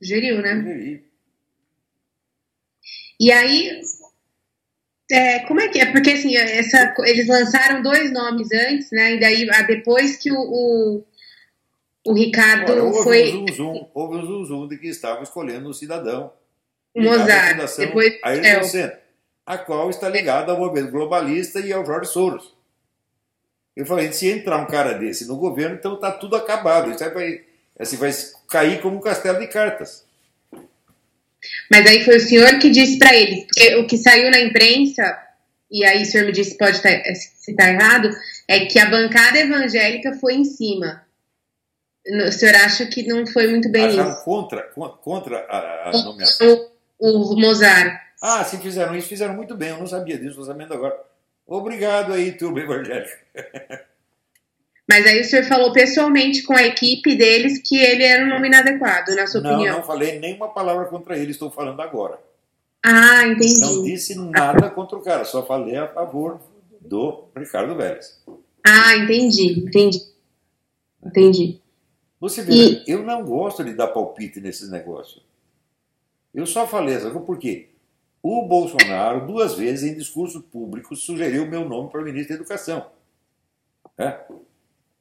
[0.00, 0.56] Sugeriu, né?
[0.56, 1.04] Sugeri.
[3.20, 3.80] E aí,
[5.10, 5.92] é, como é que é?
[5.92, 9.14] Porque assim, essa, eles lançaram dois nomes antes, né?
[9.14, 11.04] E daí, ah, depois que o, o,
[12.06, 13.36] o Ricardo Olha, houve foi.
[13.36, 16.32] um zum, houve um zum, zum de que estavam escolhendo um cidadão.
[16.96, 17.76] Mozart.
[17.76, 18.98] Depois Ayrton é, Senna,
[19.44, 22.54] a qual está ligada ao movimento globalista e ao Jorge Soros.
[23.76, 26.90] Eu falei, se entrar um cara desse no governo, então está tudo acabado.
[26.90, 27.40] Isso vai,
[27.78, 28.12] assim, vai
[28.48, 30.04] cair como um castelo de cartas.
[31.70, 35.18] Mas aí foi o senhor que disse para eles, porque o que saiu na imprensa,
[35.70, 38.10] e aí o senhor me disse pode tá, se está errado,
[38.48, 41.02] é que a bancada evangélica foi em cima.
[42.06, 44.24] O senhor acha que não foi muito bem Acharam isso?
[44.24, 46.70] contra, con- contra a, a nomeação.
[46.98, 47.98] O, o Mozart.
[48.22, 49.70] Ah, se fizeram isso, fizeram muito bem.
[49.70, 50.98] Eu não sabia disso, estou sabendo agora.
[51.46, 53.18] Obrigado aí, turma evangélica.
[54.88, 58.48] Mas aí o senhor falou pessoalmente com a equipe deles que ele era um nome
[58.48, 59.76] inadequado, na sua Não, opinião.
[59.78, 62.18] não falei nenhuma palavra contra ele, estou falando agora.
[62.84, 63.60] Ah, entendi.
[63.60, 66.38] Não disse nada contra o cara, só falei a favor
[66.80, 68.22] do Ricardo Vélez.
[68.66, 70.00] Ah, entendi, entendi.
[71.04, 71.60] Entendi.
[72.20, 75.22] Você vê, E- eu não gosto de dar palpite nesses negócios.
[76.34, 77.68] Eu só falei essa coisa porque
[78.24, 82.90] o Bolsonaro, duas vezes em discurso público, sugeriu meu nome para ministro da Educação.
[83.98, 84.18] né?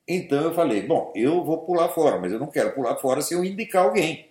[0.05, 3.33] Então eu falei, bom, eu vou pular fora, mas eu não quero pular fora se
[3.33, 4.27] eu indicar alguém.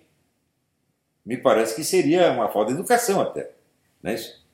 [1.24, 3.53] Me parece que seria uma falta de educação até.
[4.05, 4.45] É isso?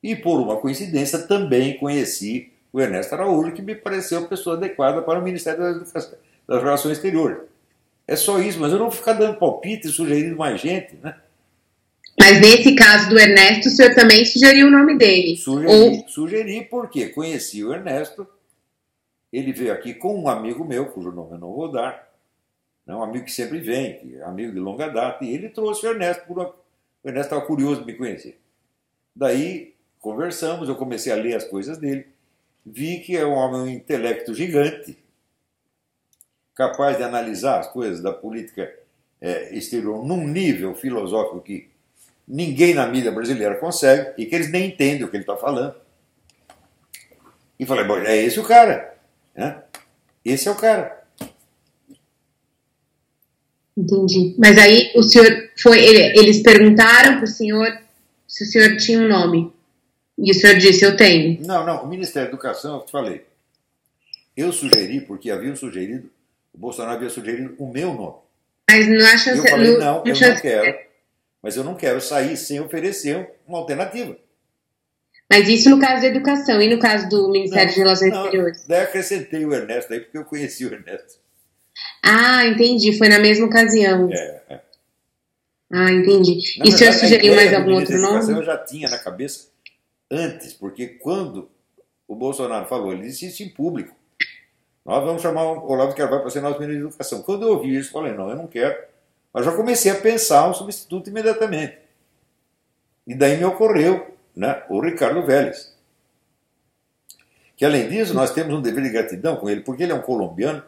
[0.00, 5.18] E por uma coincidência também conheci o Ernesto Araújo, que me pareceu pessoa adequada para
[5.18, 6.16] o Ministério da Educação,
[6.46, 7.38] das Relações Exteriores.
[8.06, 11.20] É só isso, mas eu não vou ficar dando palpite e sugerindo mais gente, né?
[12.18, 15.36] Mas nesse caso do Ernesto, o senhor também sugeriu o nome dele.
[15.36, 18.26] Sugeri, sugeri porque conheci o Ernesto,
[19.32, 22.10] ele veio aqui com um amigo meu, cujo nome eu não vou dar,
[22.86, 25.86] né, um amigo que sempre vem, que é amigo de longa data, e ele trouxe
[25.86, 26.48] o Ernesto, por uma,
[27.02, 28.38] o Ernesto estava curioso de me conhecer.
[29.16, 32.06] Daí conversamos, eu comecei a ler as coisas dele,
[32.64, 34.98] vi que é um homem, um intelecto gigante,
[36.54, 38.72] capaz de analisar as coisas da política
[39.20, 41.71] eh, exterior num nível filosófico que
[42.26, 45.74] ninguém na mídia brasileira consegue e que eles nem entendem o que ele está falando.
[47.58, 48.94] E falei, bom, é esse o cara.
[49.34, 49.62] Né?
[50.24, 51.02] Esse é o cara.
[53.76, 54.34] Entendi.
[54.38, 55.82] Mas aí o senhor foi.
[55.82, 57.78] ele- eles perguntaram para o senhor
[58.28, 59.52] se o senhor tinha um nome.
[60.18, 61.40] E o senhor disse, eu tenho.
[61.46, 63.24] Não, não, o Ministério da Educação, eu te falei.
[64.36, 66.10] Eu sugeri, porque haviam sugerido,
[66.52, 68.16] o Bolsonaro havia sugerido o meu nome.
[68.70, 69.38] Mas não chance.
[69.38, 70.78] Eu falei, no- não, eu não quero,
[71.42, 74.16] mas eu não quero sair sem oferecer uma alternativa.
[75.28, 78.66] Mas isso no caso da educação e no caso do Ministério de Relações não, Exteriores.
[78.66, 81.20] Daí acrescentei o Ernesto aí, porque eu conheci o Ernesto.
[82.02, 82.96] Ah, entendi.
[82.98, 84.10] Foi na mesma ocasião.
[84.12, 84.60] É, é.
[85.72, 86.38] Ah, entendi.
[86.58, 88.30] Na E o senhor sugeriu mais algum outro nome?
[88.30, 89.48] Eu já tinha na cabeça
[90.10, 91.50] antes, porque quando
[92.06, 93.96] o Bolsonaro falou, ele disse isso em público.
[94.84, 97.22] Nós vamos chamar o Olavo Carvalho para ser nosso ministro da Educação.
[97.22, 98.76] Quando eu ouvi isso, eu falei, não, eu não quero.
[99.32, 101.78] Mas já comecei a pensar um substituto imediatamente.
[103.06, 105.72] E daí me ocorreu né, o Ricardo Vélez.
[107.56, 110.02] Que além disso, nós temos um dever de gratidão com ele, porque ele é um
[110.02, 110.62] colombiano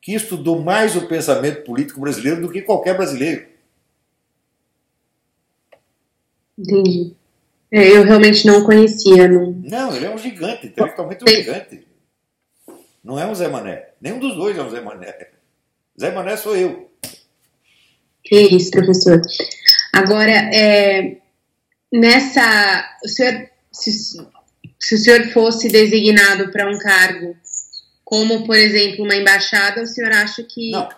[0.00, 3.46] que estudou mais o pensamento político brasileiro do que qualquer brasileiro.
[6.58, 7.14] Entendi.
[7.70, 9.26] É, eu realmente não conhecia.
[9.26, 9.50] Não...
[9.50, 11.86] Não, ele é um gigante, intelectualmente um gigante.
[13.02, 13.88] Não é um Zé Mané.
[14.00, 15.30] Nenhum dos dois é um Zé Mané.
[15.98, 16.90] Zé Mané sou eu.
[18.24, 19.20] Que isso, professor.
[19.92, 21.18] Agora, é,
[21.92, 22.98] nessa.
[23.04, 23.92] O senhor, se,
[24.80, 27.36] se o senhor fosse designado para um cargo,
[28.04, 30.70] como, por exemplo, uma embaixada, o senhor acha que.
[30.70, 30.88] Não.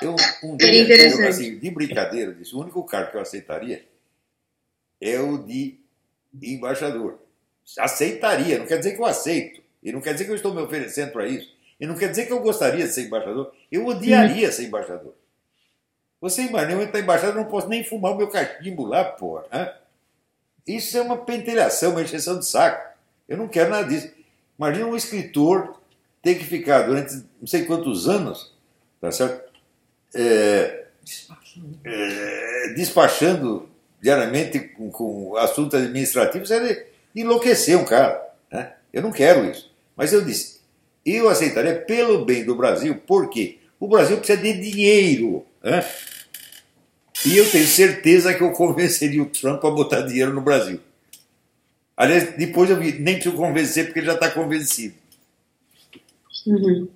[0.00, 0.14] Eu,
[0.44, 1.22] um Seria dia, interessante.
[1.22, 3.84] eu, assim, de brincadeira, disse, o único cargo que eu aceitaria
[5.00, 5.78] é o de
[6.42, 7.18] embaixador.
[7.78, 9.60] Aceitaria, não quer dizer que eu aceito.
[9.82, 11.52] E não quer dizer que eu estou me oferecendo para isso.
[11.80, 13.52] E não quer dizer que eu gostaria de ser embaixador.
[13.70, 15.14] Eu odiaria ser embaixador.
[16.20, 19.44] Você imagina, eu entrar embaixador, eu não posso nem fumar o meu cachimbo lá, porra.
[20.66, 22.94] Isso é uma pentelhação, uma encheção de saco.
[23.28, 24.10] Eu não quero nada disso.
[24.58, 25.80] Imagina um escritor
[26.22, 28.52] ter que ficar durante não sei quantos anos,
[29.00, 29.48] tá certo?
[30.14, 30.84] É,
[31.84, 33.68] é, despachando
[34.00, 38.28] diariamente com, com assuntos administrativos, é de enlouquecer um cara.
[38.50, 38.72] Né?
[38.92, 39.72] Eu não quero isso.
[39.96, 40.60] Mas eu disse,
[41.04, 45.44] eu aceitaria pelo bem do Brasil, porque o Brasil precisa de dinheiro.
[45.62, 45.84] Né?
[47.26, 50.80] E eu tenho certeza que eu convenceria o Trump a botar dinheiro no Brasil.
[51.96, 54.94] Aliás, depois eu vi, nem preciso convencer, porque ele já está convencido.
[56.46, 56.88] Uhum.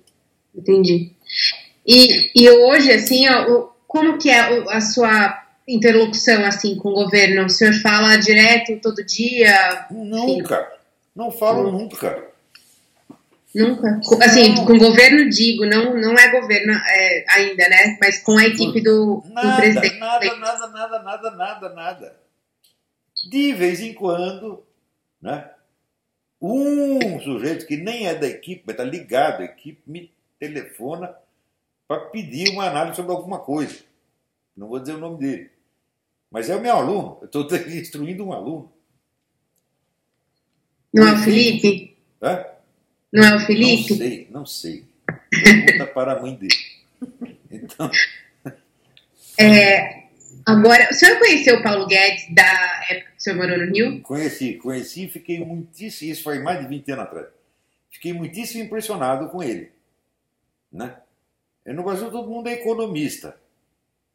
[0.55, 1.11] Entendi.
[1.85, 7.45] E, e hoje, assim, ó, como que é a sua interlocução assim com o governo?
[7.45, 9.87] O senhor fala direto todo dia?
[9.91, 10.71] Nunca.
[11.15, 12.32] Não falo nunca.
[13.53, 14.01] Nunca?
[14.23, 14.65] Assim, não.
[14.65, 17.97] com o governo digo, não, não é governo é, ainda, né?
[18.01, 19.99] Mas com a equipe do, nada, do presidente.
[19.99, 22.17] Nada, nada, nada, nada, nada, nada.
[23.29, 24.65] De vez em quando,
[25.21, 25.51] né?
[26.41, 31.15] Um sujeito que nem é da equipe, mas está ligado à equipe, me telefona
[31.87, 33.83] para pedir uma análise sobre alguma coisa.
[34.57, 35.51] Não vou dizer o nome dele.
[36.29, 37.19] Mas é o meu aluno.
[37.21, 38.73] Eu estou instruindo um aluno.
[40.91, 41.95] Não é o Felipe?
[42.21, 42.52] Hã?
[43.13, 43.91] Não é o Felipe?
[43.91, 44.85] Não sei, não sei.
[45.29, 46.55] Pergunta para a mãe dele.
[47.51, 47.91] Então.
[49.39, 50.05] É,
[50.43, 54.01] agora, o senhor conheceu o Paulo Guedes da época que o senhor morou no Rio?
[54.01, 56.11] Conheci, conheci e fiquei muitíssimo.
[56.11, 57.27] Isso foi mais de 20 anos atrás.
[57.91, 59.71] Fiquei muitíssimo impressionado com ele.
[60.71, 60.95] Né?
[61.63, 63.37] E no Brasil todo mundo é economista.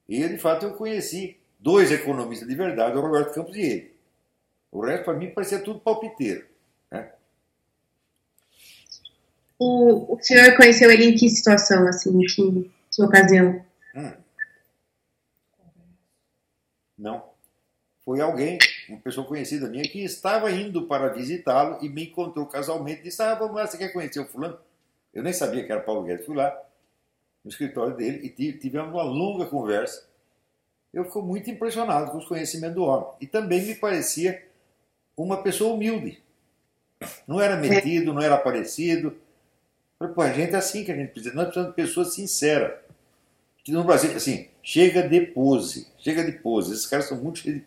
[0.08, 3.94] E de fato eu conheci dois economistas de verdade, o Roberto Campos e ele.
[4.72, 6.44] O resto para mim parecia tudo palpiteiro.
[6.90, 7.12] Né?
[9.58, 13.64] O, o senhor conheceu ele em que situação, assim, que, que ocasião?
[13.94, 14.12] Hum.
[16.96, 17.28] Não.
[18.04, 23.02] Foi alguém, uma pessoa conhecida minha, que estava indo para visitá-lo e me encontrou casualmente
[23.02, 24.58] disse: Ah, vamos lá, você quer conhecer o fulano?
[25.12, 26.24] Eu nem sabia que era Paulo Guedes.
[26.24, 26.56] Fui lá
[27.44, 30.06] no escritório dele e tivemos uma longa conversa.
[30.92, 33.08] Eu fico muito impressionado com os conhecimentos do homem.
[33.20, 34.42] E também me parecia
[35.16, 36.22] uma pessoa humilde.
[37.26, 39.16] Não era metido, não era aparecido.
[39.98, 41.34] Pô, a gente é assim que a gente precisa.
[41.34, 42.72] Nós precisamos de pessoas sinceras.
[43.64, 45.88] Que no Brasil, assim, chega de pose.
[45.98, 46.72] Chega de pose.
[46.72, 47.62] Esses caras são muito cheios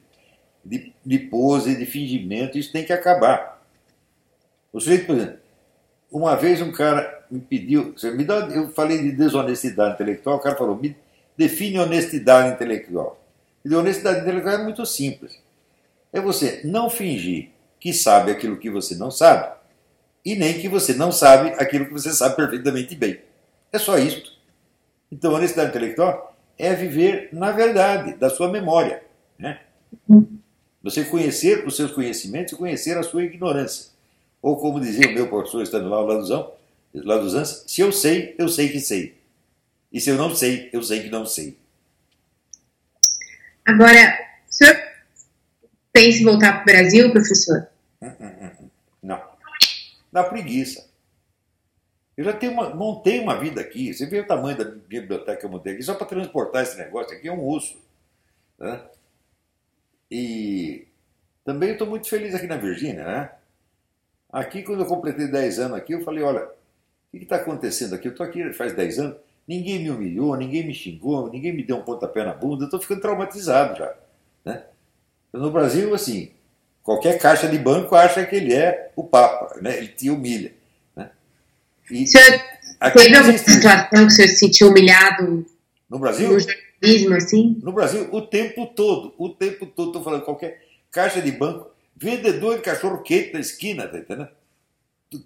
[0.63, 2.57] de, de, de pose, de fingimento.
[2.57, 3.61] Isso tem que acabar.
[4.71, 5.39] O sujeito, por exemplo,
[6.09, 10.55] uma vez um cara me pediu, me dá, eu falei de desonestidade intelectual, o cara
[10.55, 10.95] falou, me
[11.37, 13.21] define honestidade intelectual.
[13.63, 15.37] E honestidade intelectual é muito simples.
[16.13, 19.60] É você não fingir que sabe aquilo que você não sabe
[20.23, 23.19] e nem que você não sabe aquilo que você sabe perfeitamente bem.
[23.71, 24.39] É só isso.
[25.11, 29.03] Então, honestidade intelectual é viver na verdade da sua memória.
[29.37, 29.59] Né?
[30.83, 33.91] Você conhecer os seus conhecimentos e conhecer a sua ignorância.
[34.41, 36.51] Ou como dizia o meu professor estando lá, o Laduzão,
[36.93, 39.15] Laduzan, se eu sei, eu sei que sei.
[39.91, 41.57] E se eu não sei, eu sei que não sei.
[43.65, 44.17] Agora,
[44.49, 44.75] o senhor
[45.93, 47.67] pensa em voltar para o Brasil, professor?
[48.01, 48.40] Hum, não.
[50.11, 50.89] Dá preguiça.
[52.17, 53.93] Eu já tenho uma, montei uma vida aqui.
[53.93, 57.15] Você vê o tamanho da biblioteca que eu montei aqui, só para transportar esse negócio
[57.15, 57.81] aqui é um osso.
[58.59, 58.81] Né?
[60.09, 60.87] E
[61.45, 63.31] também estou muito feliz aqui na Virgínia, né?
[64.31, 68.07] Aqui, quando eu completei 10 anos aqui, eu falei, olha, o que está acontecendo aqui?
[68.07, 71.77] Eu estou aqui faz 10 anos, ninguém me humilhou, ninguém me xingou, ninguém me deu
[71.77, 73.95] um pontapé na bunda, eu estou ficando traumatizado já.
[74.45, 74.63] Né?
[75.33, 76.31] No Brasil, assim,
[76.83, 79.77] qualquer caixa de banco acha que ele é o Papa, né?
[79.77, 80.53] ele te humilha.
[80.95, 81.09] Né?
[81.89, 82.41] E, senhor
[82.93, 85.45] teve alguma situação que o senhor se sentiu humilhado
[85.89, 86.31] no Brasil?
[86.31, 87.59] No jornalismo, assim?
[87.61, 90.61] No Brasil, o tempo todo, o tempo todo, estou falando, qualquer
[90.91, 91.71] caixa de banco
[92.01, 94.29] vendedor de cachorro quente na esquina, tá entendendo?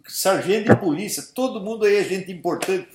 [0.07, 2.89] Sargento de polícia, todo mundo aí é gente importante.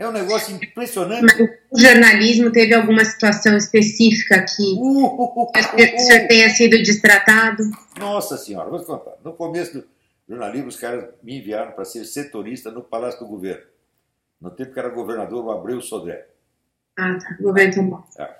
[0.00, 1.22] É um negócio impressionante.
[1.22, 1.38] Mas
[1.70, 7.62] o jornalismo teve alguma situação específica que uh, uh, uh, o senhor tenha sido destratado?
[7.98, 9.16] Nossa Senhora, vou te contar.
[9.22, 9.86] No começo do
[10.26, 13.62] jornalismo, os caras me enviaram para ser setorista no Palácio do Governo.
[14.40, 16.28] No tempo que era governador o Abreu Sodré.
[16.96, 17.36] Ah, tá.
[17.38, 18.06] Governo São Paulo.
[18.18, 18.34] É.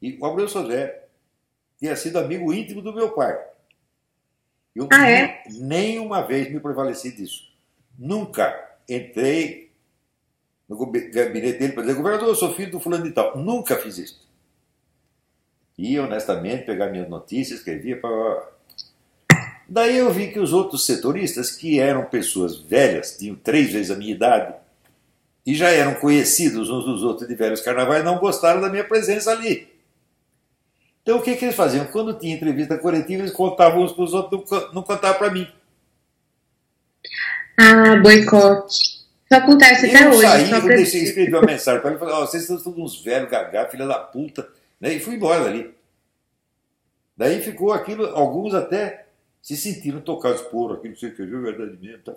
[0.00, 1.08] E o Abreu Sodré
[1.78, 3.38] tinha sido amigo íntimo do meu pai.
[4.74, 5.42] Eu ah, é?
[5.50, 7.52] nem uma vez me prevaleci disso.
[7.98, 9.69] Nunca entrei
[10.70, 13.36] no gabinete dele para dizer, governador, eu sou filho do fulano de tal.
[13.36, 14.20] Nunca fiz isso.
[15.76, 18.48] E honestamente pegar minhas notícias, escrevia para.
[19.68, 23.96] Daí eu vi que os outros setoristas, que eram pessoas velhas, tinham três vezes a
[23.96, 24.54] minha idade,
[25.44, 29.32] e já eram conhecidos uns dos outros de velhos carnavais, não gostaram da minha presença
[29.32, 29.68] ali.
[31.02, 31.86] Então o que, que eles faziam?
[31.86, 35.48] Quando tinha entrevista coletiva, eles contavam uns para os outros, não contavam para mim.
[37.58, 38.99] Ah, boicote.
[39.30, 40.22] Isso acontece eu até hoje.
[40.22, 43.30] Saí, eu deixei escrever uma mensagem para ele falei, oh, vocês são todos uns velhos
[43.30, 44.48] gagá, filha da puta.
[44.80, 44.94] Né?
[44.94, 45.72] E fui embora dali.
[47.16, 49.06] Daí ficou aquilo, alguns até
[49.40, 52.14] se sentiram tocados por aquilo, você escreveu é verdade mesmo, tá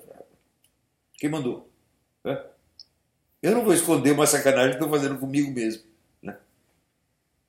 [1.16, 1.70] Quem mandou?
[2.26, 2.42] É?
[3.42, 5.84] Eu não vou esconder uma sacanagem que estou fazendo comigo mesmo.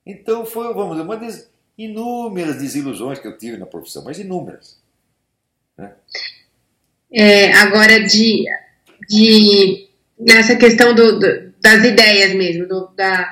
[0.07, 4.79] Então foi, vamos dizer, uma das inúmeras desilusões que eu tive na profissão, mas inúmeras.
[5.77, 5.95] Né?
[7.11, 8.45] É, agora, de,
[9.09, 13.29] de, nessa questão do, do, das ideias mesmo, do, da,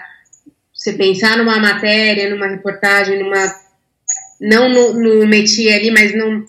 [0.83, 3.63] você pensar numa matéria, numa reportagem, numa.
[4.41, 6.45] Não no, no métier ali, mas num,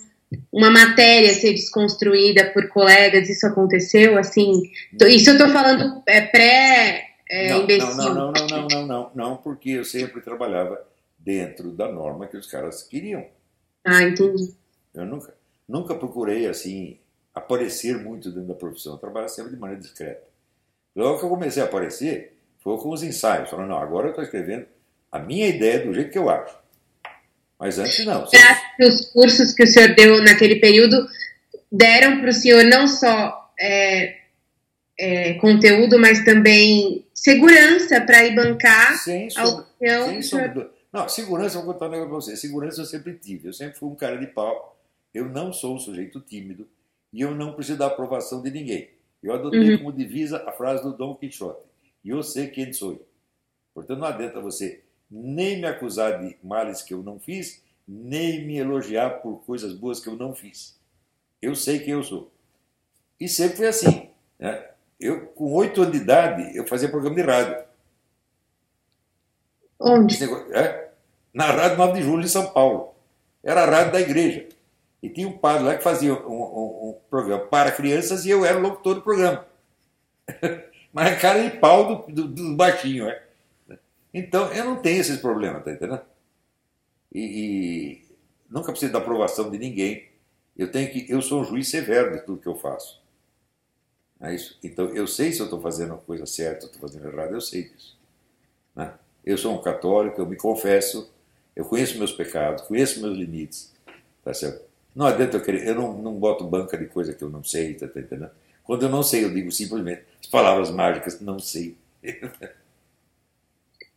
[0.52, 4.18] uma matéria ser desconstruída por colegas, isso aconteceu?
[4.18, 4.62] Assim,
[5.08, 7.10] isso eu estou falando é, pré.
[7.30, 7.96] É, não, imbecil.
[7.96, 10.84] não, não, não, não, não, não, não, porque eu sempre trabalhava
[11.18, 13.24] dentro da norma que os caras queriam.
[13.84, 14.52] Ah, entendi.
[14.94, 15.34] Eu nunca,
[15.68, 16.98] nunca procurei assim
[17.34, 18.92] aparecer muito dentro da profissão.
[18.92, 20.22] Eu trabalhava sempre de maneira discreta.
[20.94, 23.50] Logo que eu comecei a aparecer, foi com os ensaios.
[23.50, 24.66] Falando, não, agora eu estou escrevendo
[25.10, 26.56] a minha ideia do jeito que eu acho.
[27.58, 28.20] Mas antes não.
[28.20, 31.06] Você acha que os cursos que o senhor deu naquele período
[31.70, 34.16] deram para o senhor não só é,
[34.98, 39.28] é, conteúdo, mas também segurança para ir bancar sem?
[39.80, 42.36] Sem sombra, não, segurança, vou contar um negócio para você.
[42.36, 43.48] Segurança eu sempre tive.
[43.48, 44.80] Eu sempre fui um cara de pau.
[45.12, 46.68] Eu não sou um sujeito tímido
[47.14, 48.90] e eu não preciso da aprovação de ninguém.
[49.22, 49.78] Eu adotei uhum.
[49.78, 51.64] como divisa a frase do Dom Quixote.
[52.04, 53.06] Eu sei quem sou.
[53.72, 58.58] Portanto, não adianta você nem me acusar de males que eu não fiz, nem me
[58.58, 60.76] elogiar por coisas boas que eu não fiz.
[61.40, 62.32] Eu sei quem eu sou.
[63.20, 64.10] E sempre foi assim.
[64.36, 64.70] Né?
[64.98, 67.64] Eu, com oito anos de idade, eu fazia programa de rádio.
[69.78, 70.18] Onde?
[70.52, 70.90] É,
[71.32, 72.94] na Rádio 9 de Julho, em São Paulo.
[73.42, 74.48] Era a rádio da igreja.
[75.04, 78.42] E tinha um padre lá que fazia um, um, um programa para crianças e eu
[78.42, 79.46] era o locutor do programa.
[80.90, 83.22] Mas a cara de pau do, do, do baixinho, é.
[84.14, 86.00] Então, eu não tenho esses problemas, tá entendendo?
[87.12, 88.04] E, e,
[88.48, 90.08] nunca preciso da aprovação de ninguém.
[90.56, 93.02] Eu tenho que, eu sou um juiz severo de tudo que eu faço.
[94.22, 94.34] É.
[94.62, 97.64] Então, eu sei se eu estou fazendo a coisa certa, estou fazendo errado, eu sei
[97.64, 97.98] disso.
[98.74, 98.90] Né?
[99.22, 101.12] Eu sou um católico, eu me confesso,
[101.54, 103.70] eu conheço meus pecados, conheço meus limites,
[104.24, 104.63] tá certo?
[104.94, 107.74] Não adianta eu querer, eu não, não boto banca de coisa que eu não sei,
[107.74, 108.30] tá, tá entendendo?
[108.62, 111.76] Quando eu não sei, eu digo simplesmente as palavras mágicas, não sei.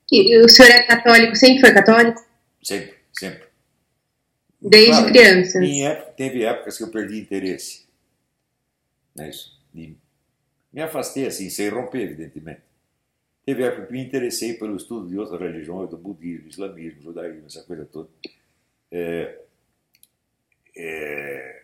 [0.10, 2.26] E o senhor é católico, sempre foi católico?
[2.64, 3.44] Sempre, sempre.
[4.61, 5.65] Desde claro, criança?
[5.65, 7.86] Época, teve épocas que eu perdi interesse.
[9.14, 9.60] Não é isso?
[9.76, 9.95] E
[10.72, 12.61] me afastei assim, sem romper, evidentemente.
[13.45, 17.64] Teve época que me interessei pelo estudo de outras religiões, do budismo, islamismo, judaísmo, essa
[17.64, 18.10] coisa toda.
[18.91, 19.40] É,
[20.78, 21.64] é,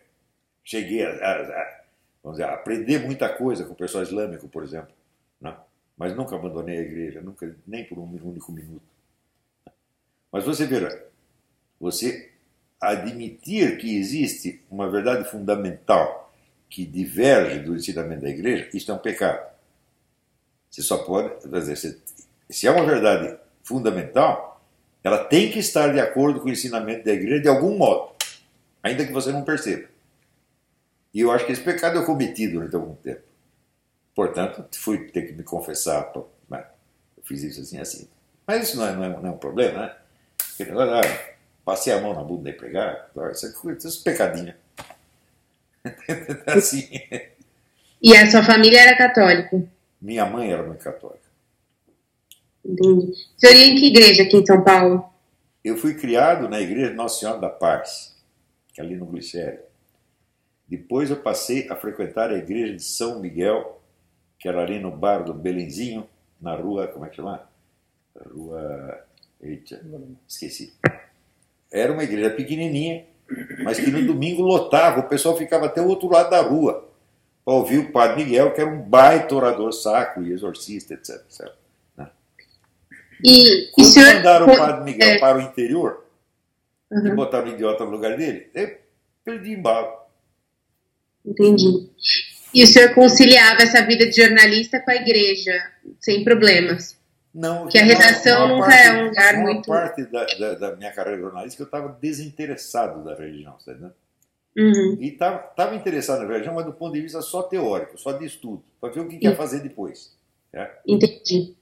[0.64, 1.82] cheguei a, a,
[2.24, 4.94] vamos dizer, a aprender muita coisa com o pessoal islâmico, por exemplo.
[5.40, 5.56] Né?
[5.98, 8.82] Mas nunca abandonei a igreja, nunca, nem por um único minuto.
[10.32, 10.98] Mas você verá,
[11.80, 12.32] você
[12.82, 16.34] admitir que existe uma verdade fundamental
[16.70, 19.54] que diverge do ensinamento da igreja, isso é um pecado.
[20.72, 22.02] Você só pode, dizer,
[22.50, 24.60] se é uma verdade fundamental,
[25.04, 28.13] ela tem que estar de acordo com o ensinamento da igreja de algum modo
[28.84, 29.88] ainda que você não perceba.
[31.14, 33.22] E eu acho que esse pecado eu cometi durante algum tempo.
[34.14, 36.04] Portanto, fui ter que me confessar.
[36.12, 36.66] Pô, né?
[37.18, 38.10] eu fiz isso assim, assim.
[38.46, 39.96] Mas isso não é, não é, não é um problema, né?
[40.38, 41.34] Porque ah,
[41.64, 44.56] passei a mão na bunda da empregada, isso é esses pecadinhos.
[46.48, 46.90] assim.
[48.02, 49.64] E a sua família era católica?
[50.02, 51.24] Minha mãe era muito católica.
[52.66, 53.12] Entendi.
[53.12, 55.06] O senhor ia em que igreja aqui em São Paulo?
[55.64, 58.13] Eu fui criado na igreja Nossa Senhora da Paz
[58.82, 59.60] ali no Glicério.
[60.68, 63.82] Depois eu passei a frequentar a igreja de São Miguel,
[64.40, 66.08] que era ali no bar do Belenzinho,
[66.42, 67.48] na rua, como é que chama?
[68.34, 69.06] Rua.
[69.42, 69.82] Eita,
[70.28, 70.74] esqueci.
[71.72, 73.06] Era uma igreja pequenininha,
[73.64, 76.90] mas que no domingo lotava, o pessoal ficava até o outro lado da rua
[77.44, 81.16] para ouvir o Padre Miguel, que era um baita orador sacro e exorcista, etc.
[81.16, 81.52] etc
[81.98, 82.10] né?
[83.24, 85.20] E, Quando e senhor, mandaram o Padre Miguel é...
[85.20, 86.03] para o interior,
[86.94, 87.08] uhum.
[87.08, 88.78] e botaram o idiota no lugar dele, eu
[89.24, 89.92] perdi embalo.
[91.26, 91.90] Entendi.
[92.54, 95.54] E o senhor conciliava essa vida de jornalista com a igreja,
[96.00, 97.02] sem problemas?
[97.34, 99.68] Não, que a redação nunca parte, é um lugar uma muito.
[99.68, 103.94] parte da, da, da, minha carreira jornalística eu estava desinteressado da religião, tá entendendo?
[104.56, 104.98] Uhum.
[105.02, 108.64] E estava interessado na religião, mas do ponto de vista só teórico, só de estudo,
[108.80, 110.16] para ver o que, que ia fazer depois.
[110.54, 110.70] É?
[110.88, 111.56] Entendi.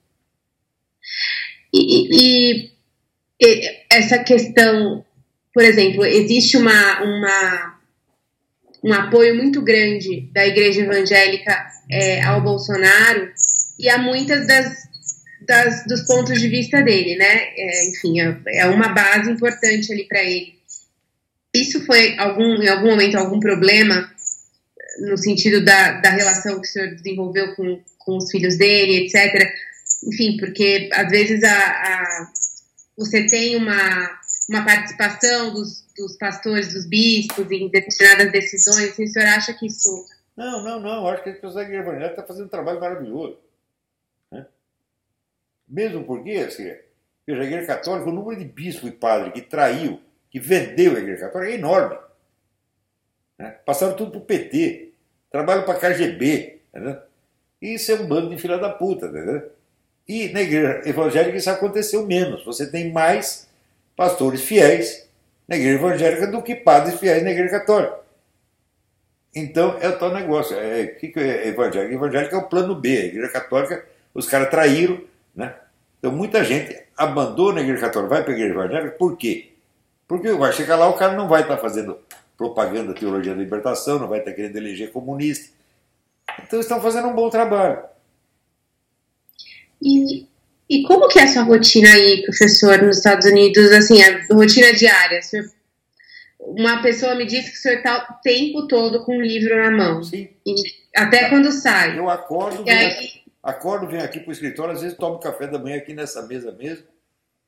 [1.74, 2.72] E, e,
[3.42, 5.06] e, essa questão
[5.54, 7.80] por exemplo, existe uma, uma,
[8.84, 13.32] um apoio muito grande da igreja evangélica é, ao Bolsonaro
[13.78, 14.74] e a muitas das,
[15.46, 17.50] das, dos pontos de vista dele, né?
[17.56, 20.60] É, enfim, é, é uma base importante ali para ele.
[21.54, 24.10] Isso foi algum, em algum momento algum problema
[25.00, 29.52] no sentido da, da relação que o senhor desenvolveu com, com os filhos dele, etc.
[30.06, 32.32] Enfim, porque às vezes a, a
[32.98, 38.98] você tem uma uma participação dos, dos pastores, dos bispos em determinadas decisões?
[38.98, 40.06] O senhor acha que isso.
[40.36, 41.08] Não, não, não.
[41.08, 43.38] Acho que a igreja evangélica está fazendo um trabalho maravilhoso.
[44.32, 44.46] Né?
[45.68, 46.64] Mesmo porque, assim,
[47.26, 51.00] veja, a igreja católica, o número de bispo e padre que traiu, que vendeu a
[51.00, 51.98] igreja católica é enorme.
[53.38, 53.52] Né?
[53.66, 54.94] Passaram tudo para o PT,
[55.30, 56.62] trabalham para a KGB.
[56.70, 57.02] Entendeu?
[57.62, 59.08] Isso é um bando de filha da puta.
[59.08, 59.52] Entendeu?
[60.08, 62.44] E na igreja evangélica isso aconteceu menos.
[62.44, 63.51] Você tem mais
[63.96, 65.08] pastores fiéis
[65.48, 68.00] na igreja evangélica do que padres fiéis na igreja católica.
[69.34, 70.58] Então é o tal negócio.
[70.58, 71.94] É, o que, é evangélica?
[71.94, 72.90] Evangélica é o plano B.
[72.90, 75.02] A igreja católica, os caras traíram.
[75.36, 75.54] Né?
[76.00, 79.52] Então muita gente abandona a igreja católica, vai para a igreja evangélica, por quê?
[80.08, 81.98] Porque vai chegar lá, o cara não vai estar fazendo
[82.38, 85.54] propaganda, teologia da libertação, não vai estar querendo eleger comunista.
[86.44, 87.84] Então estão fazendo um bom trabalho.
[89.82, 90.28] E,
[90.72, 94.74] e como que é a sua rotina aí, professor, nos Estados Unidos, assim, a rotina
[94.74, 95.20] diária?
[96.40, 99.70] Uma pessoa me disse que o senhor está o tempo todo com um livro na
[99.70, 100.02] mão.
[100.02, 100.30] Sim.
[100.96, 102.00] até quando sai.
[102.00, 103.22] Eu acordo, venho, aí...
[103.44, 106.54] acordo, venho aqui para o escritório, às vezes tomo café da manhã aqui nessa mesa
[106.54, 106.86] mesmo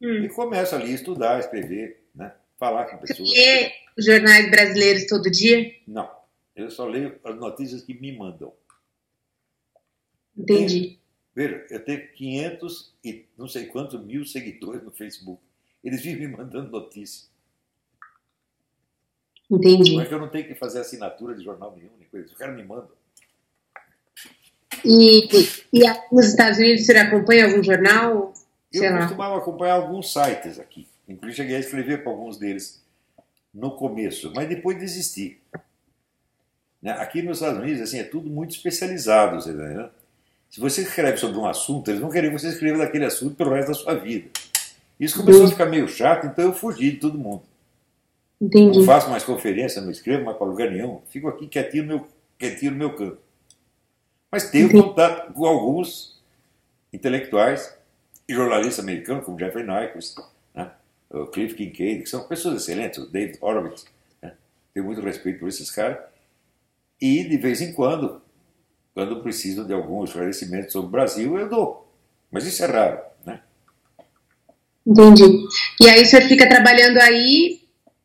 [0.02, 0.26] hum.
[0.26, 2.34] e começo ali a estudar, escrever, né?
[2.60, 3.30] falar com pessoas.
[3.30, 5.74] Você lê jornais brasileiros todo dia?
[5.88, 6.12] Não.
[6.54, 8.54] Eu só leio as notícias que me mandam.
[10.38, 11.00] Entendi.
[11.36, 15.42] Veja, eu tenho 500 e não sei quantos mil seguidores no Facebook.
[15.84, 17.28] Eles vivem me mandando notícia.
[19.50, 19.96] Entendi.
[19.96, 22.32] Mas eu não tenho que fazer assinatura de jornal nenhum, nem coisa.
[22.32, 22.90] O cara me manda.
[24.86, 25.28] E,
[25.72, 25.80] e
[26.12, 28.34] nos Estados Unidos você acompanha algum jornal?
[28.72, 29.02] Sei eu lá.
[29.02, 30.88] costumava acompanhar alguns sites aqui.
[31.08, 32.84] Inclusive cheguei a escrever para alguns deles
[33.54, 35.40] no começo, mas depois desisti.
[36.82, 36.92] Né?
[36.94, 39.90] Aqui nos Estados Unidos assim, é tudo muito especializado, você tá entendeu?
[40.54, 43.50] Se você escreve sobre um assunto, eles vão querer que você escreva daquele assunto pelo
[43.50, 44.30] resto da sua vida.
[45.00, 47.42] Isso começou a ficar meio chato, então eu fugi de todo mundo.
[48.40, 48.78] Entendi.
[48.78, 51.02] Não faço mais conferência, não escrevo mais para lugar nenhum.
[51.10, 52.08] Fico aqui quietinho no meu,
[52.38, 53.18] quietinho no meu canto.
[54.32, 54.84] Mas tenho Entendi.
[54.84, 56.22] contato com alguns
[56.94, 57.76] intelectuais
[58.30, 60.20] e jornalistas americanos, como Jeffrey Nyquist,
[60.54, 60.70] né?
[61.10, 63.86] o Cliff Kincaid, que são pessoas excelentes, o David Horowitz.
[64.22, 64.34] Né?
[64.72, 65.98] Tenho muito respeito por esses caras.
[67.02, 68.22] E, de vez em quando,
[68.94, 71.92] quando preciso de algum esclarecimento sobre o Brasil, eu dou.
[72.32, 73.42] Mas isso é raro, né?
[74.86, 75.46] Entendi.
[75.82, 77.62] E aí o senhor fica trabalhando aí,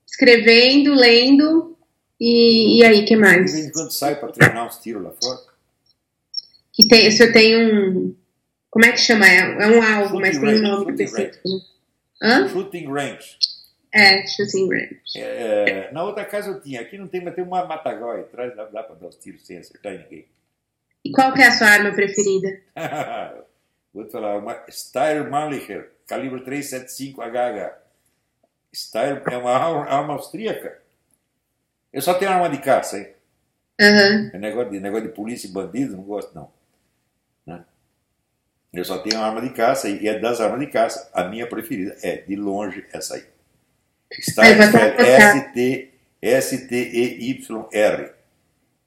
[0.06, 1.76] escrevendo, lendo,
[2.20, 3.46] e, e aí, que mais?
[3.46, 5.40] De vez em quando sai para treinar uns tiros lá fora.
[6.72, 8.14] Que tem, o senhor tem um...
[8.70, 9.26] Como é que chama?
[9.26, 11.48] É, é um alvo, shooting mas tem um nome específico.
[12.20, 12.48] Hã?
[12.48, 13.38] Shooting range.
[13.92, 15.00] É, shooting range.
[15.16, 16.80] É, na outra casa eu tinha.
[16.80, 19.56] Aqui não tem, mas tem uma matagal atrás, dá, dá para dar os tiros sem
[19.56, 20.26] acertar ninguém.
[21.04, 22.60] E qual que é a sua arma preferida?
[23.92, 27.78] Vou te falar, uma Steyr Mannlicher, calibre 375 HH.
[28.74, 30.78] Steyr é uma arma austríaca.
[31.92, 33.08] Eu só tenho arma de caça, hein?
[33.80, 34.30] Uhum.
[34.32, 36.50] É negócio de, negócio de polícia e bandido, não gosto não.
[37.46, 37.64] Né?
[38.72, 41.96] Eu só tenho arma de caça e é das armas de caça, a minha preferida
[42.02, 43.24] é, de longe, essa aí.
[44.12, 44.58] Steyr
[46.20, 48.17] S-T-E-Y-R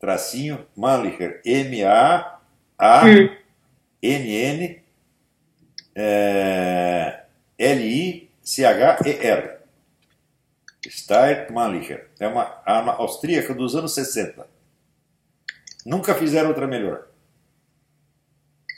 [0.02, 2.42] tracinho Mannlicher, M-A-A-N-N
[5.94, 7.24] é,
[7.60, 8.32] L-I-C-H-E-R.
[10.90, 12.10] Steyr Mannlicher.
[12.20, 14.48] É uma arma austríaca dos anos 60.
[15.86, 17.08] Nunca fizeram outra melhor.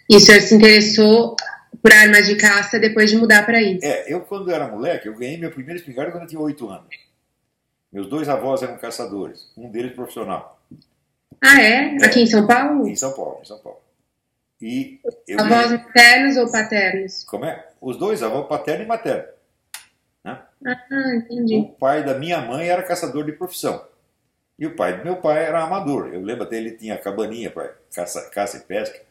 [0.10, 1.38] E o senhor se interessou
[1.82, 3.86] por armas de caça depois de mudar para isso?
[3.86, 6.96] É, eu quando era moleque, eu ganhei minha primeira espingarda quando eu tinha 8 anos.
[7.92, 10.60] Meus dois avós eram caçadores, um deles profissional.
[11.42, 11.96] Ah, é?
[12.04, 12.88] Aqui em São Paulo?
[12.88, 13.80] Em São Paulo, em São Paulo.
[14.62, 15.00] E
[15.38, 15.78] avós me...
[15.78, 17.24] maternos ou paternos?
[17.26, 17.68] Como é?
[17.82, 19.28] Os dois, avô paterno e materno.
[20.24, 20.42] Né?
[20.66, 21.58] Ah, entendi.
[21.58, 23.86] O pai da minha mãe era caçador de profissão.
[24.58, 26.14] E o pai do meu pai era amador.
[26.14, 29.02] Eu lembro até ele tinha cabaninha para caça, caça e pesca.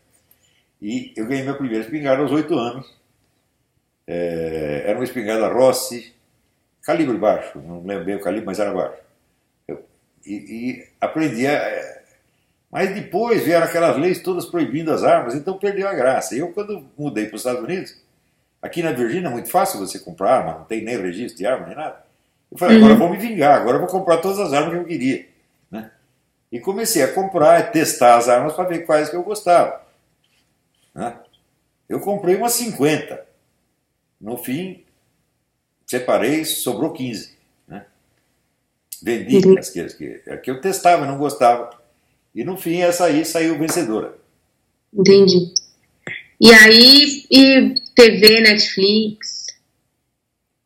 [0.80, 2.90] E eu ganhei meu primeiro espingarda aos oito anos.
[4.06, 6.14] É, era uma espingarda Rossi,
[6.82, 9.00] calibre baixo, não lembro bem o calibre, mas era baixo.
[9.68, 9.84] Eu,
[10.26, 12.01] e, e aprendi a,
[12.72, 16.34] mas depois vieram aquelas leis todas proibindo as armas, então perdeu a graça.
[16.34, 17.94] Eu, quando mudei para os Estados Unidos,
[18.62, 21.66] aqui na Virgínia é muito fácil você comprar arma, não tem nem registro de arma,
[21.66, 22.02] nem nada.
[22.50, 22.84] Eu falei, uhum.
[22.84, 25.26] agora vou me vingar, agora vou comprar todas as armas que eu queria.
[25.70, 25.90] Né?
[26.50, 29.82] E comecei a comprar, a testar as armas para ver quais que eu gostava.
[30.94, 31.14] Né?
[31.86, 33.22] Eu comprei umas 50.
[34.18, 34.82] No fim,
[35.86, 37.36] separei, sobrou 15.
[37.68, 37.84] Né?
[39.02, 39.58] Vendi uhum.
[39.58, 41.81] as que, as que, as que eu testava, não gostava.
[42.34, 44.18] E no fim, essa aí saiu vencedora.
[44.92, 45.52] Entendi.
[46.40, 49.46] E aí, e TV, Netflix?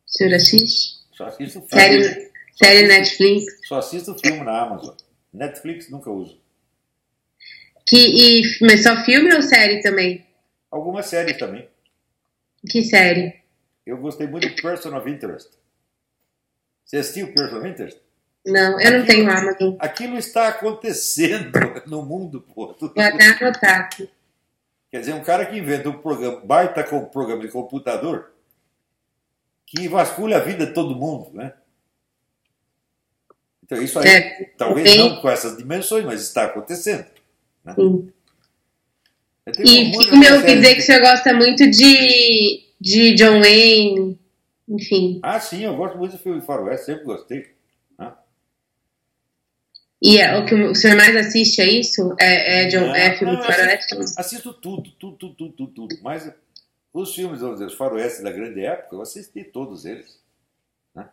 [0.07, 0.97] O senhor assiste?
[1.11, 3.45] Só assisto série, Série Netflix.
[3.67, 4.95] Só assisto filme na Amazon.
[5.31, 6.39] Netflix nunca uso.
[7.85, 10.25] Que, e, mas só filme ou série também?
[10.71, 11.69] Algumas séries também.
[12.69, 13.33] Que série?
[13.85, 15.49] Eu gostei muito de Person of Interest.
[16.83, 17.99] Você assistiu Person of Interest?
[18.47, 19.75] Não, eu não tenho Amazon.
[19.79, 21.51] Aquilo está acontecendo
[21.85, 22.73] no mundo, pô.
[22.79, 24.09] Vou até anotar aqui.
[24.89, 28.31] Quer dizer, um cara que inventa um programa, baita com programa de computador,
[29.65, 31.53] que vasculha a vida de todo mundo, né?
[33.65, 37.05] Então, isso aí, É, talvez tem- não com essas dimensões, mas está acontecendo.
[37.65, 37.75] Né?
[37.75, 38.13] Sim.
[39.59, 43.39] E muita filme eu ouvi série dizer que o senhor gosta muito de, de John
[43.41, 44.19] Wayne,
[44.69, 45.19] enfim.
[45.21, 47.56] Ah, sim, eu gosto muito de filme de faroeste, sempre gostei.
[50.01, 52.15] E é, o que o senhor mais assiste é isso?
[52.19, 53.95] É, é, John, Não, é filme não, de faroeste?
[54.17, 55.97] Assisto tudo, tudo, tudo, tudo, tudo, tudo.
[56.03, 56.31] Mas
[56.93, 60.19] os filmes, vamos dizer, os faroestes da grande época, eu assisti todos eles.
[60.95, 61.09] né?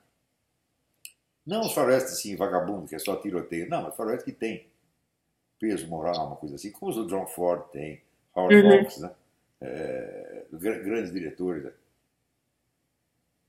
[1.47, 3.69] Não os faroestes assim, vagabundo, que é só tiroteio.
[3.69, 4.67] Não, mas faroeste que tem
[5.59, 8.03] peso moral, uma coisa assim, como os do John Ford tem,
[8.37, 8.81] Howard Uhum.
[8.81, 9.11] Hawks, né?
[9.61, 11.65] É, gra- grandes diretores.
[11.65, 11.73] né?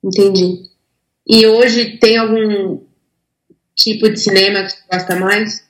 [0.04, 0.70] Entendi.
[1.28, 2.85] E hoje tem algum
[3.76, 5.70] tipo de cinema que você gosta mais?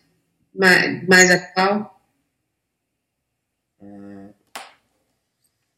[0.53, 1.99] Mais, mais atual?
[3.82, 4.30] Hum,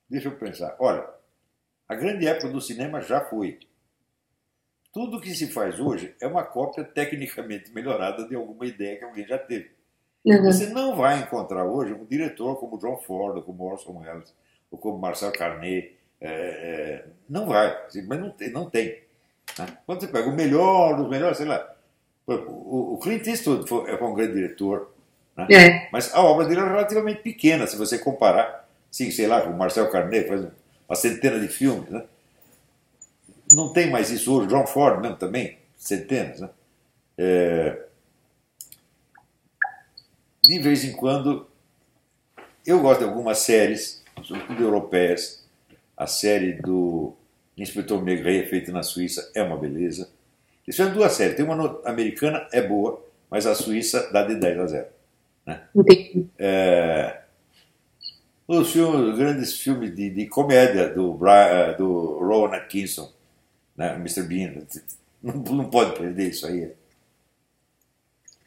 [0.10, 0.76] deixa eu pensar.
[0.80, 1.08] Olha,
[1.88, 3.60] a grande época do cinema já foi.
[4.94, 9.28] Tudo que se faz hoje é uma cópia tecnicamente melhorada de alguma ideia que alguém
[9.28, 9.72] já teve.
[10.26, 10.44] Uhum.
[10.44, 14.34] Você não vai encontrar hoje um diretor como John Ford, ou como Orson Welles,
[14.70, 15.95] ou como Marcel Carnet.
[16.20, 17.76] é, é, não vai,
[18.08, 18.52] mas não tem.
[18.52, 19.08] Não tem
[19.58, 19.78] né?
[19.86, 21.76] Quando você pega o melhor dos melhores, sei lá.
[22.28, 24.91] O, Clint Eastwood foi, foi um grande diretor,
[25.38, 25.48] né?
[25.52, 29.52] É, mas a obra dele é relativamente pequena, se você comparar, sim, sei lá, com
[29.52, 30.45] o Marcel Carnet, faz
[30.90, 31.90] uma centena de filmes.
[31.90, 32.04] Né?
[33.54, 34.48] Não tem mais isso hoje.
[34.48, 36.41] John Ford mesmo também, centenas.
[36.41, 36.49] Né?
[37.20, 37.84] É,
[40.44, 41.48] de vez em quando,
[42.66, 45.45] eu gosto de algumas séries, sobretudo europeias.
[45.95, 47.16] A série do
[47.58, 50.10] Inspetor Maigret, feita na Suíça, é uma beleza.
[50.68, 51.35] Isso é duas séries.
[51.35, 54.88] Tem uma americana, é boa, mas a Suíça dá de 10 a 0.
[55.76, 56.27] entendi.
[56.38, 57.22] É,
[58.48, 63.11] os filmes, os grandes filmes de, de comédia do, Bra- eh, do Rowan Atkinson,
[63.76, 64.23] né, Mr.
[64.23, 64.53] Bean,
[65.22, 66.72] não, não pode perder isso aí.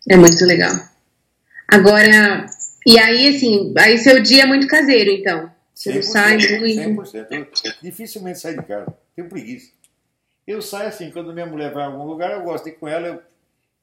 [0.09, 0.73] É muito legal.
[1.69, 2.47] Agora,
[2.87, 5.51] e aí, assim, aí seu dia é muito caseiro, então.
[5.75, 7.05] Você não sai muito.
[7.05, 7.27] 100%.
[7.65, 8.93] Eu dificilmente saio de casa.
[9.15, 9.71] Tenho preguiça.
[10.51, 12.89] Eu saio assim, quando minha mulher vai em algum lugar, eu gosto de ir com
[12.89, 13.23] ela, eu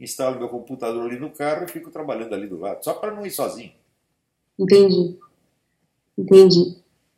[0.01, 3.25] instalo meu computador ali no carro e fico trabalhando ali do lado, só para não
[3.25, 3.71] ir sozinho.
[4.59, 5.17] Entendi.
[6.17, 6.75] Entendi.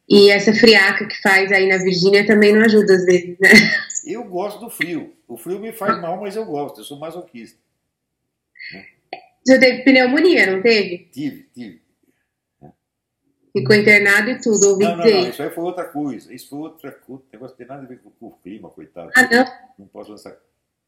[0.07, 3.49] E essa friaca que faz aí na Virgínia também não ajuda às vezes, né?
[4.05, 5.13] Eu gosto do frio.
[5.27, 6.80] O frio me faz mal, mas eu gosto.
[6.80, 7.59] Eu sou masoquista.
[9.45, 11.09] Você teve pneumonia, não teve?
[11.11, 11.81] Tive, tive.
[13.51, 16.34] Ficou internado e tudo, ouvi Não, não, não, isso aí foi outra coisa.
[16.34, 17.23] Isso foi outra coisa.
[17.23, 19.11] O negócio não tem nada a ver com, o clima, coitado.
[19.15, 19.45] Ah, não?
[19.80, 20.35] Não posso lançar.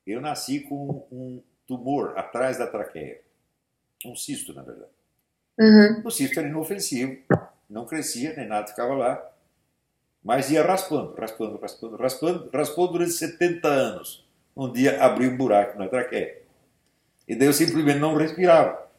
[0.05, 3.21] Eu nasci com um tumor atrás da traqueia.
[4.05, 4.91] Um cisto, na verdade.
[5.59, 6.01] Aham.
[6.05, 7.17] O cisto era inofensivo,
[7.69, 9.31] não crescia, nem nada, ficava lá.
[10.23, 12.49] Mas ia raspando, raspando, raspando, raspando.
[12.53, 14.27] Raspou durante 70 anos.
[14.55, 16.41] Um dia abriu um buraco na traqueia.
[17.27, 18.90] E daí eu simplesmente não respirava.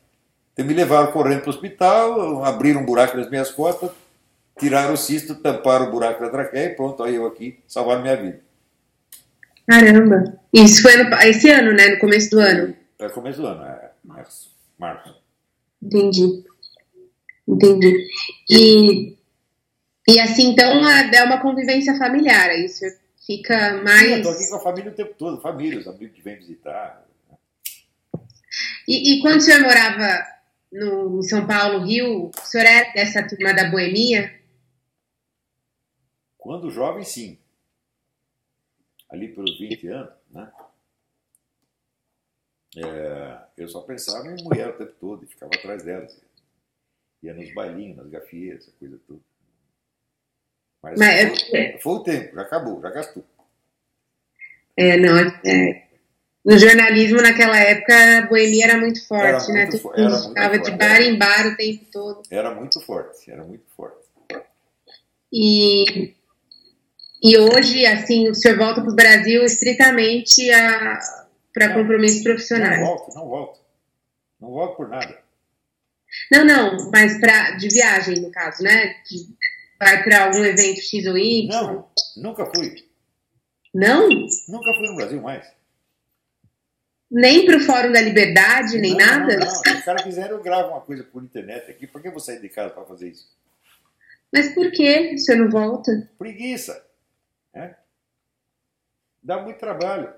[0.53, 3.91] Então me levaram correndo para o hospital, abriram um buraco nas minhas costas,
[4.59, 8.17] tiraram o cisto, tamparam o buraco da traqueia e pronto, aí eu aqui, salvaram minha
[8.17, 8.41] vida.
[9.67, 10.39] Caramba.
[10.53, 11.89] Isso foi no- esse ano, né?
[11.89, 12.77] No começo do ano.
[12.99, 14.53] É começo do ano, é março.
[14.79, 15.15] março.
[15.83, 16.45] Entendi.
[17.49, 18.07] Entendi.
[18.51, 19.17] E,
[20.09, 24.11] e assim, então é uma convivência familiar, aí você fica Sim, eu mais.
[24.11, 27.05] estou aqui com a família o tempo todo, família, os amigos que vêm visitar.
[28.87, 30.25] E, e quando o senhor morava
[30.73, 34.41] no, em São Paulo, Rio, o senhor é dessa turma da boemia?
[36.39, 37.39] Quando jovem, sim.
[39.09, 40.51] Ali pelos 20 anos, né?
[42.75, 46.19] É, eu só pensava em mulher o tempo todo e ficava atrás delas.
[47.23, 49.21] Ia nos bailinhos, nas gafieiras, essa coisa toda.
[50.83, 53.25] Mas, Mas foi, é, foi o tempo, já acabou, já gastou.
[54.77, 55.89] é, não, é,
[56.45, 59.67] no jornalismo naquela época a boemia era muito forte, Era né?
[59.67, 61.05] muito Todo mundo ficava de bar era.
[61.05, 62.23] em bar o tempo todo.
[62.31, 64.03] Era muito forte, era muito forte.
[65.33, 66.15] E,
[67.23, 70.49] e hoje, assim, o senhor volta para o Brasil estritamente
[71.55, 71.75] para Não.
[71.75, 72.81] compromissos Não profissionais.
[72.81, 73.61] volto, não volto.
[74.41, 75.19] Não volto por nada.
[76.31, 78.97] Não, não, mas pra, de viagem, no caso, né?
[79.09, 79.29] De-
[79.79, 81.49] vai para algum evento X ou Y?
[81.49, 82.85] Não, nunca fui.
[83.75, 84.09] Não?
[84.49, 85.47] Nunca fui no Brasil mais.
[87.13, 89.37] Nem pro Fórum da Liberdade, nem não, nada?
[89.37, 89.51] Não, não.
[89.51, 91.87] Se os caras eu gravo uma coisa por internet aqui.
[91.87, 93.29] Por que eu vou sair de casa para fazer isso?
[94.33, 96.11] Mas por que você não volta?
[96.19, 96.83] Preguiça.
[97.55, 97.77] Né?
[99.23, 100.15] Dá muito trabalho.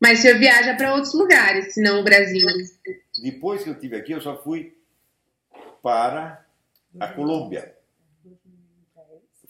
[0.00, 2.48] Mas o senhor viaja para outros lugares, senão o Brasil.
[3.22, 4.74] Depois que eu estive aqui, eu só fui
[5.82, 6.46] para
[6.98, 7.76] a Colômbia.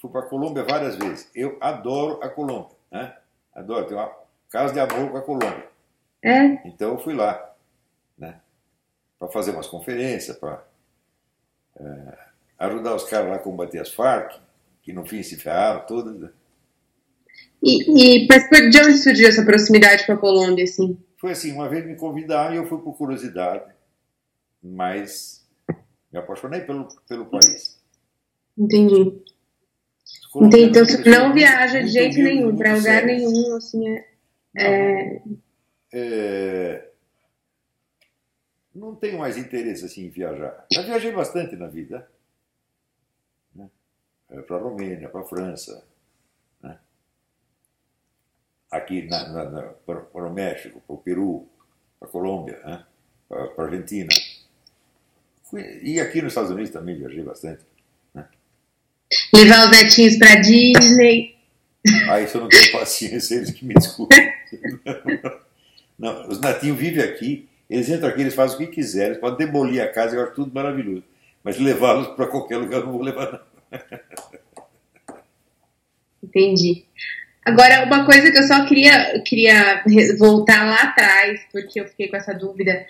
[0.00, 1.30] fui para a Colômbia várias vezes.
[1.32, 2.76] Eu adoro a Colômbia.
[2.90, 3.16] Né?
[3.54, 3.86] Adoro.
[3.86, 4.12] Tenho uma
[4.50, 5.71] casa de amor com a Colômbia.
[6.22, 6.68] É?
[6.68, 7.54] Então eu fui lá.
[8.16, 8.40] Né?
[9.18, 10.64] Para fazer umas conferências, para
[11.78, 12.18] é,
[12.58, 14.40] ajudar os caras lá a combater as Farc,
[14.82, 16.18] que no fim se ferraram todas.
[16.18, 16.30] Né?
[17.62, 20.98] E, e de onde surgiu essa proximidade com a Colômbia, assim?
[21.16, 23.72] Foi assim, uma vez me convidaram e eu fui por curiosidade,
[24.60, 25.46] mas
[26.12, 27.80] me apaixonei pelo, pelo país.
[28.58, 29.22] Entendi.
[30.34, 30.80] Entendi.
[30.80, 34.04] Então não viaja de jeito nenhum, para lugar nenhum, assim, é...
[34.54, 35.22] Não, é...
[35.92, 36.88] É...
[38.74, 40.66] não tenho mais interesse assim em viajar.
[40.72, 42.08] Já viajei bastante na vida.
[43.54, 43.68] Né?
[44.46, 45.84] Para a Romênia, para a França,
[48.72, 51.46] aqui na, na, para, o México, para o Peru,
[52.00, 52.84] para a Colômbia, né?
[53.28, 54.08] para, para a Argentina.
[55.44, 57.62] Fui, e aqui nos Estados Unidos também viajei bastante.
[58.14, 58.24] Né?
[59.34, 61.36] Levar os netinhos para Disney.
[62.08, 64.32] Ah, isso eu não tenho paciência, eles que me desculpem.
[66.02, 69.46] Não, os netinhos vivem aqui, eles entram aqui, eles fazem o que quiserem, eles podem
[69.46, 71.04] demolir a casa, eu acho tudo maravilhoso.
[71.44, 73.40] Mas levá-los para qualquer lugar eu não vou levar, não.
[76.24, 76.86] Entendi.
[77.44, 79.84] Agora, uma coisa que eu só queria, queria
[80.18, 82.84] voltar lá atrás, porque eu fiquei com essa dúvida.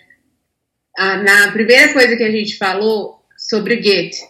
[0.96, 4.22] Ah, na primeira coisa que a gente falou sobre o Goethe,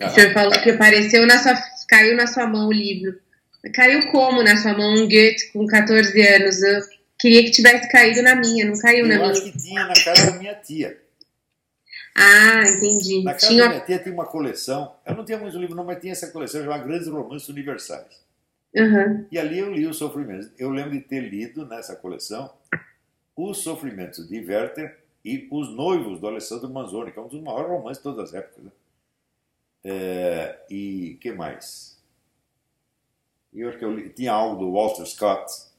[0.00, 0.08] ah.
[0.08, 1.54] o senhor falou que apareceu na sua,
[1.88, 3.20] caiu na sua mão o livro.
[3.72, 6.60] Caiu como na sua mão um Goethe com 14 anos?
[6.60, 9.26] Eu queria que tivesse caído na minha, não caiu eu na minha.
[9.26, 11.00] Eu acho que tinha na casa da minha tia.
[12.14, 13.22] Ah, entendi.
[13.22, 13.62] Na casa tinha...
[13.64, 16.30] da minha tia tinha uma coleção, eu não tinha muitos livros não, mas tinha essa
[16.30, 18.20] coleção chamada Grandes Romances Universais.
[18.74, 19.26] Uhum.
[19.30, 20.50] E ali eu li os sofrimentos.
[20.58, 22.52] Eu lembro de ter lido nessa coleção
[23.36, 27.70] os sofrimentos de Werther e os noivos do Alessandro Manzoni, que é um dos maiores
[27.70, 28.64] romances de todas as épocas.
[28.64, 28.70] Né?
[29.84, 31.98] É, e que mais?
[33.52, 35.69] Eu acho que eu li, tinha algo do Walter Scott.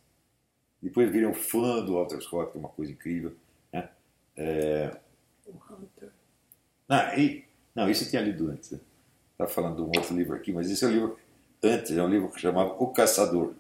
[0.82, 3.36] Depois virei um fã do Walter Scott, que é uma coisa incrível.
[3.72, 3.88] Né?
[4.36, 4.98] É,
[5.46, 6.10] o Hunter.
[6.90, 7.46] Não, e,
[7.76, 8.72] não, isso eu tinha lido antes.
[8.72, 8.80] Né?
[9.34, 11.20] Estava falando de um outro livro aqui, mas esse é o livro
[11.64, 13.54] antes, é um livro que chamava O Caçador.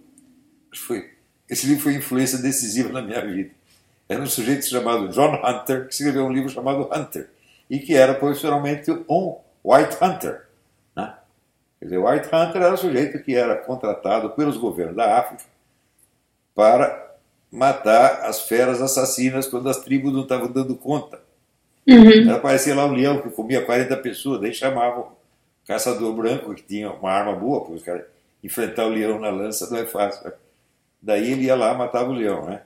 [0.75, 1.11] Foi,
[1.49, 3.51] esse livro foi influência decisiva na minha vida.
[4.09, 7.29] Era um sujeito chamado John Hunter, que escreveu um livro chamado Hunter,
[7.69, 10.47] e que era profissionalmente um White Hunter.
[10.95, 11.15] Né?
[11.79, 15.43] Quer dizer, White Hunter era um sujeito que era contratado pelos governos da África
[16.53, 17.10] para
[17.51, 21.19] matar as feras assassinas quando as tribos não estavam dando conta.
[21.87, 22.31] Uhum.
[22.33, 25.11] Aparecia lá um leão que comia 40 pessoas, daí chamavam
[25.67, 28.05] caçador branco que tinha uma arma boa, porque os caras
[28.43, 30.31] enfrentar o leão na lança não é fácil.
[31.01, 32.61] Daí ele ia lá matava o leão, né?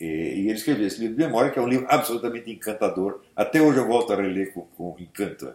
[0.00, 3.22] E, e ele escreveu esse livro de memória, que é um livro absolutamente encantador.
[3.34, 5.54] Até hoje eu volto a reler com, com encanto.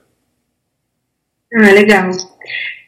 [1.53, 2.10] Ah, legal.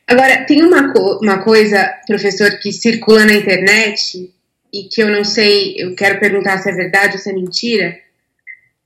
[0.07, 4.33] Agora, tem uma, co uma coisa, professor, que circula na internet
[4.73, 8.01] e que eu não sei, eu quero perguntar se é verdade ou se é mentira,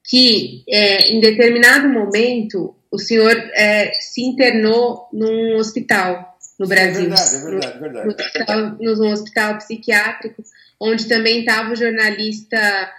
[0.04, 7.06] que é, em determinado momento o senhor é, se internou num hospital no Brasil.
[7.06, 8.84] É verdade, é verdade, é verdade.
[8.84, 10.44] No, num hospital psiquiátrico,
[10.80, 12.94] onde também estava o jornalista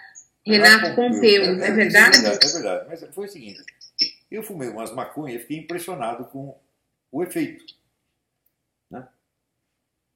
[0.46, 1.42] Renato Pompeu.
[1.42, 2.18] É, é, verdade?
[2.18, 2.86] É verdade, é verdade.
[2.88, 3.60] Mas foi o seguinte:
[4.30, 6.58] eu fumei umas maconhas e fiquei impressionado com
[7.12, 7.64] o efeito.
[8.90, 9.06] Né?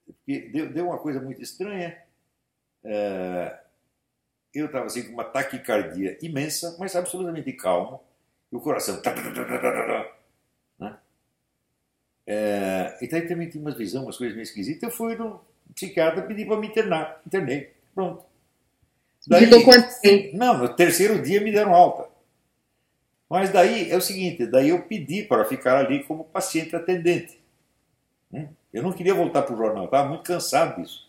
[0.07, 1.99] Porque deu, deu uma coisa muito estranha.
[2.85, 3.59] É,
[4.55, 8.03] eu estava assim com uma taquicardia imensa, mas absolutamente calmo
[8.51, 9.01] e o coração.
[10.79, 10.99] Né?
[12.27, 14.83] É, e daí também tinha umas visões, umas coisas meio esquisitas.
[14.83, 15.41] Eu fui no
[15.75, 17.21] psiquiatra pedir para me internar.
[17.27, 17.73] Internei.
[17.95, 18.25] Pronto.
[19.27, 20.37] Daí, Ficou quanto tempo?
[20.37, 22.11] Não, no terceiro dia me deram alta.
[23.31, 27.41] Mas daí é o seguinte, daí eu pedi para ficar ali como paciente atendente.
[28.31, 28.49] Hum?
[28.73, 31.09] Eu não queria voltar para o jornal, estava muito cansado disso.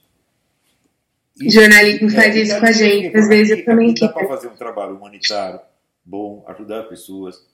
[1.40, 4.14] E, Jornalismo faz é, isso com a gente, às vezes eu também quero.
[4.14, 5.60] Dá para fazer um trabalho humanitário,
[6.06, 7.48] bom, ajudar as pessoas.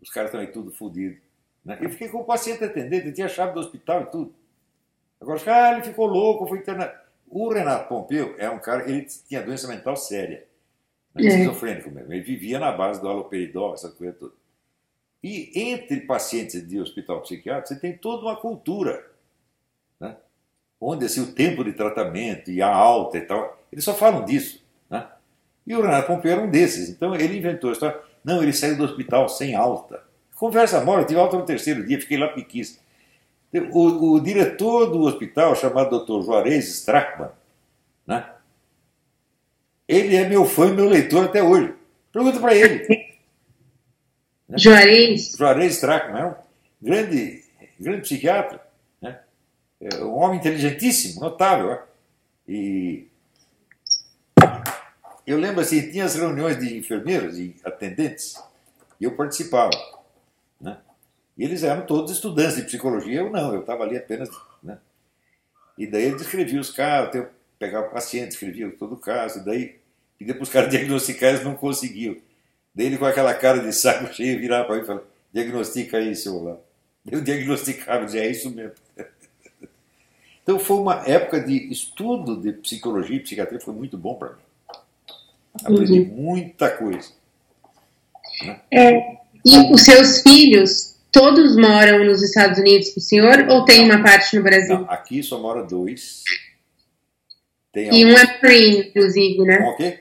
[0.00, 1.18] Os caras estão aí tudo fodidos.
[1.64, 1.78] Né?
[1.80, 4.34] Eu fiquei com o paciente atendente, tinha a chave do hospital e tudo.
[5.20, 6.92] Agora, ah, ele ficou louco, foi internado.
[7.28, 10.46] O Renato Pompeu é um cara, ele tinha doença mental séria.
[11.14, 11.24] Né?
[11.24, 11.28] É.
[11.28, 12.12] Esquizofrênico mesmo.
[12.12, 14.34] Ele vivia na base do aloperidol, essa coisa toda.
[15.22, 19.10] E entre pacientes de hospital psiquiátrico, você tem toda uma cultura.
[19.98, 20.16] Né?
[20.80, 24.62] Onde assim, o tempo de tratamento e a alta e tal, eles só falam disso.
[24.90, 25.06] Né?
[25.66, 26.90] E o Renato Pompeu era um desses.
[26.90, 27.98] Então ele inventou a história.
[28.22, 30.02] Não, ele saiu do hospital sem alta.
[30.36, 32.84] Conversa mora, eu tive alta no terceiro dia, fiquei lá piquista.
[33.72, 36.22] O, o diretor do hospital, chamado Dr.
[36.22, 37.30] Juarez Strachman,
[38.06, 38.28] né?
[39.88, 41.72] ele é meu fã e meu leitor até hoje.
[42.12, 43.16] Pergunta para ele.
[44.56, 45.32] Juarez?
[45.38, 46.34] Juarez Strachman é um
[46.82, 47.44] grande,
[47.80, 48.65] grande psiquiatra.
[49.80, 51.68] É um homem inteligentíssimo, notável.
[51.68, 51.82] Né?
[52.48, 53.08] E
[55.26, 58.40] eu lembro assim, tinha as reuniões de enfermeiros e atendentes,
[59.00, 59.76] e eu participava.
[60.60, 60.78] Né?
[61.36, 64.30] E eles eram todos estudantes de psicologia, eu não, eu estava ali apenas.
[64.62, 64.78] Né?
[65.76, 67.28] E daí ele descrevia os casos, eu
[67.58, 69.76] pegava o paciente, escrevia todo o caso, e daí
[70.16, 72.16] pedia para os caras diagnosticar, eles não conseguiam.
[72.74, 76.14] Daí ele com aquela cara de saco cheio virava para mim e falava, diagnostica aí,
[76.14, 76.56] seu lá.
[77.10, 78.74] Eu diagnosticava, dizia, é isso mesmo.
[80.46, 84.42] Então foi uma época de estudo de psicologia e psiquiatria, foi muito bom para mim.
[85.60, 86.06] Aprendi uhum.
[86.06, 87.10] muita coisa.
[88.44, 88.60] Né?
[88.70, 93.84] É, e os seus filhos, todos moram nos Estados Unidos com o senhor ou tem
[93.90, 94.78] uma parte no Brasil?
[94.78, 96.22] Não, aqui só mora dois.
[97.72, 98.04] Tem e alguns...
[98.04, 99.58] um é Marine, inclusive, né?
[99.58, 99.98] O quê?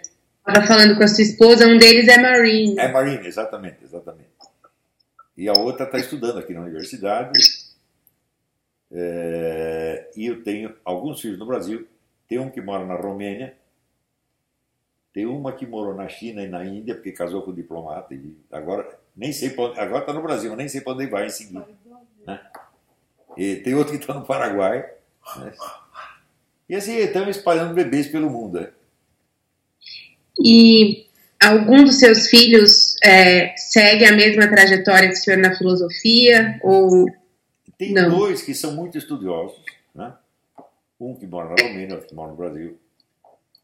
[0.47, 2.77] Estava falando com a sua esposa, um deles é Marine.
[2.77, 4.29] É Marine, exatamente, exatamente.
[5.35, 7.31] E a outra está estudando aqui na universidade.
[8.91, 11.87] É, e eu tenho alguns filhos no Brasil.
[12.27, 13.55] Tem um que mora na Romênia,
[15.15, 18.13] tem uma que morou na China e na Índia, porque casou com um diplomata.
[18.13, 21.29] E agora nem sei onde, agora está no Brasil, nem sei para onde vai em
[21.29, 21.65] seguida.
[22.27, 22.41] Né?
[23.37, 24.85] E tem outro que está no Paraguai.
[25.37, 25.53] Né?
[26.67, 28.59] E assim, estamos espalhando bebês pelo mundo.
[28.59, 28.69] Né?
[30.43, 31.05] E
[31.41, 36.59] algum dos seus filhos é, segue a mesma trajetória que o senhor na filosofia?
[36.61, 37.05] Ou
[37.77, 38.09] tem não?
[38.09, 39.61] dois que são muito estudiosos.
[39.93, 40.15] Né?
[40.99, 42.79] Um que mora na Romênia, outro que mora no Brasil.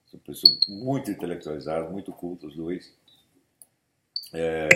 [0.07, 2.93] São pessoas muito intelectualizadas, muito cultas, os dois.
[4.33, 4.67] É,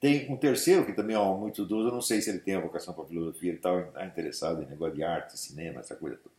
[0.00, 2.60] tem um terceiro que também é muito idoso, eu não sei se ele tem a
[2.60, 6.34] vocação para filosofia, ele está tá interessado em negócio de arte, cinema, essa coisa toda.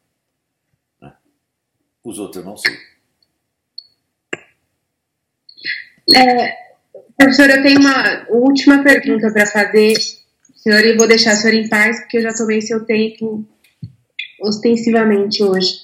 [1.01, 1.13] Né?
[2.03, 2.73] Os outros eu não sei.
[6.15, 6.75] É,
[7.17, 9.93] professor, eu tenho uma última pergunta para fazer,
[10.65, 13.47] senhor, e vou deixar o senhor em paz, porque eu já tomei seu tempo
[14.41, 15.79] ostensivamente hoje.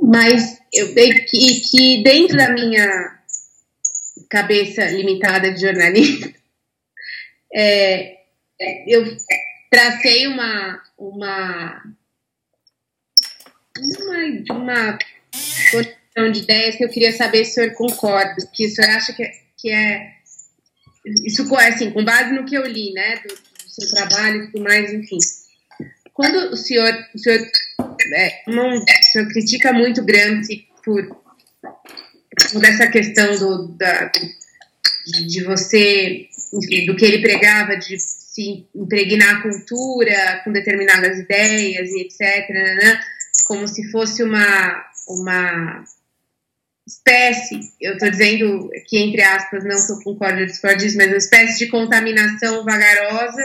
[0.00, 0.94] Mas eu
[1.26, 3.18] que, que dentro da minha
[4.30, 6.32] cabeça limitada de jornalista,
[7.54, 8.16] é,
[8.88, 9.04] eu
[9.70, 11.82] tracei uma, uma,
[13.78, 14.98] uma, uma
[15.70, 19.12] construção de ideias que eu queria saber se o senhor concorda, que o senhor acha
[19.12, 20.14] que, que é.
[21.26, 23.43] Isso assim, com base no que eu li, né, do
[23.74, 25.18] seu trabalho e tudo mais, enfim.
[26.12, 27.40] Quando o senhor, o senhor
[28.12, 31.04] é, não, o senhor critica muito Gramsci por,
[32.52, 34.10] por essa questão do, da,
[35.26, 36.28] de você,
[36.86, 42.74] do que ele pregava, de se impregnar a cultura com determinadas ideias e etc., né,
[42.74, 43.00] né,
[43.46, 45.84] como se fosse uma, uma
[46.86, 51.08] espécie, eu estou dizendo aqui entre aspas, não que eu concordo ou discordo disso, mas
[51.08, 53.42] uma espécie de contaminação vagarosa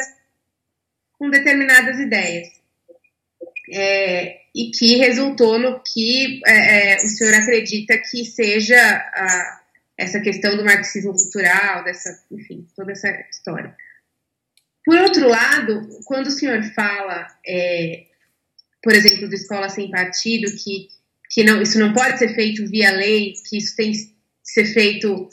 [1.19, 2.47] com determinadas ideias
[3.71, 9.61] é, e que resultou no que é, é, o senhor acredita que seja a,
[9.97, 13.75] essa questão do marxismo cultural, dessa, enfim, toda essa história.
[14.85, 18.05] Por outro lado, quando o senhor fala, é,
[18.81, 20.87] por exemplo, do escola sem partido, que,
[21.29, 25.29] que não, isso não pode ser feito via lei, que isso tem que ser feito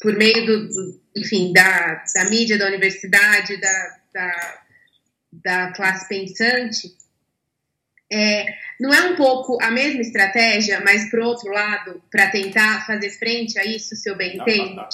[0.00, 4.63] por meio do, do enfim, da, da mídia, da universidade, da, da,
[5.42, 6.96] da classe pensante,
[8.12, 8.46] é,
[8.78, 13.58] não é um pouco a mesma estratégia, mas por outro lado, para tentar fazer frente
[13.58, 14.86] a isso, se eu bem entendo?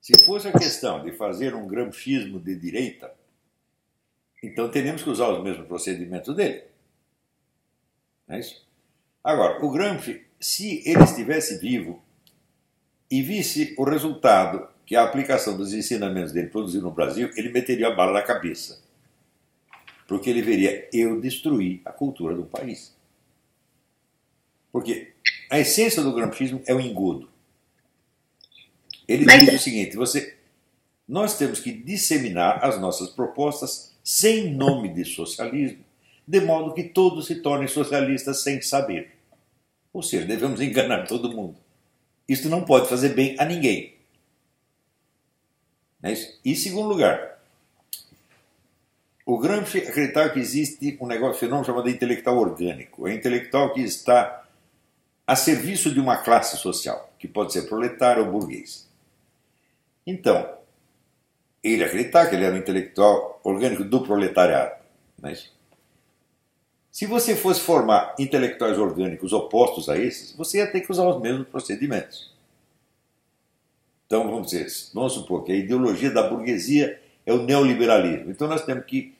[0.00, 3.12] Se fosse a questão de fazer um gramscismo de direita,
[4.42, 6.62] então teríamos que usar os mesmos procedimentos dele.
[8.26, 8.66] Não é isso?
[9.22, 12.02] Agora, o Gramsci, se ele estivesse vivo
[13.10, 17.88] e visse o resultado que a aplicação dos ensinamentos dele produziu no Brasil, ele meteria
[17.88, 18.88] a bala na cabeça
[20.08, 22.96] porque ele veria eu destruir a cultura do país.
[24.72, 25.12] Porque
[25.50, 27.28] a essência do gramscismo é o engodo.
[29.06, 29.44] Ele Mas...
[29.44, 30.34] diz o seguinte: você,
[31.06, 35.84] nós temos que disseminar as nossas propostas sem nome de socialismo,
[36.26, 39.10] de modo que todos se tornem socialistas sem saber.
[39.92, 41.56] Ou seja, devemos enganar todo mundo.
[42.26, 43.97] Isto não pode fazer bem a ninguém.
[46.02, 46.12] É
[46.44, 47.38] e, segundo lugar,
[49.26, 53.06] o Gramsci acreditava que existe um negócio, fenômeno chamado intelectual orgânico.
[53.06, 54.44] É intelectual que está
[55.26, 58.88] a serviço de uma classe social, que pode ser proletário ou burguês.
[60.06, 60.56] Então,
[61.62, 64.76] ele acreditava que ele era um intelectual orgânico do proletariado.
[65.20, 65.52] Mas,
[66.90, 71.20] se você fosse formar intelectuais orgânicos opostos a esses, você ia ter que usar os
[71.20, 72.27] mesmos procedimentos.
[74.08, 78.30] Então, vamos dizer, vamos supor que a ideologia da burguesia é o neoliberalismo.
[78.30, 79.14] Então, nós temos que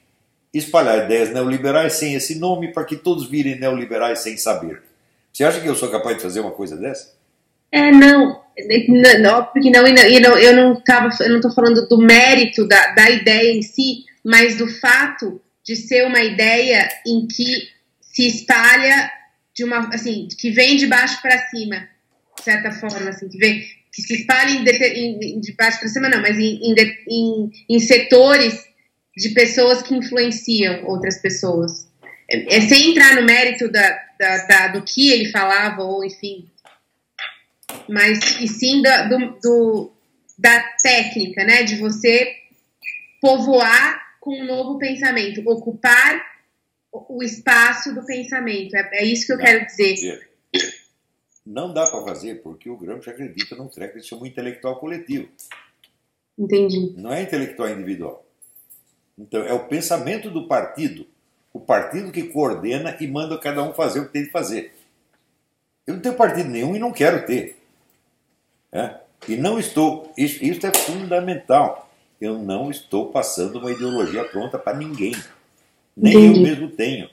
[0.52, 4.82] espalhar ideias neoliberais sem esse nome para que todos virem neoliberais sem saber.
[5.31, 7.12] Você acha que eu sou capaz de fazer uma coisa dessa?
[7.70, 8.40] É, não,
[9.20, 13.10] não porque não, não, eu não tava, eu não estou falando do mérito da, da
[13.10, 17.69] ideia em si, mas do fato de ser uma ideia em que
[18.01, 19.12] se espalha
[19.55, 21.86] de uma, assim, que vem de baixo para cima,
[22.39, 23.62] de certa forma, assim, que vem,
[23.99, 26.61] que se espalha em, em, de baixo para cima, não, mas em,
[27.09, 28.65] em, em setores
[29.16, 31.89] de pessoas que influenciam outras pessoas.
[32.31, 36.49] É, é sem entrar no mérito da, da, da, do que ele falava, ou enfim,
[37.89, 39.93] mas e sim da, do, do,
[40.39, 41.65] da técnica, né?
[41.65, 42.37] De você
[43.20, 46.23] povoar com um novo pensamento, ocupar
[46.93, 48.77] o espaço do pensamento.
[48.77, 50.28] É, é isso que eu quero dizer.
[51.49, 55.29] Não dá para fazer porque o Gramsci acredita num treco que chama intelectual coletivo.
[56.39, 56.93] Entendi.
[56.95, 58.23] Não é intelectual individual.
[59.19, 61.07] Então, é o pensamento do partido.
[61.51, 64.75] O partido que coordena e manda cada um fazer o que tem de fazer.
[65.87, 67.57] Eu não tenho partido nenhum e não quero ter.
[68.70, 68.97] É?
[69.27, 70.12] E não estou.
[70.19, 71.91] Isso, isso é fundamental.
[72.20, 75.12] Eu não estou passando uma ideologia pronta para ninguém.
[75.97, 76.41] Nem Entendi.
[76.41, 77.09] eu mesmo tenho.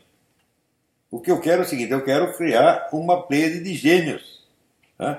[1.16, 4.44] O que eu quero é o seguinte: eu quero criar uma plede de gênios
[5.00, 5.16] é?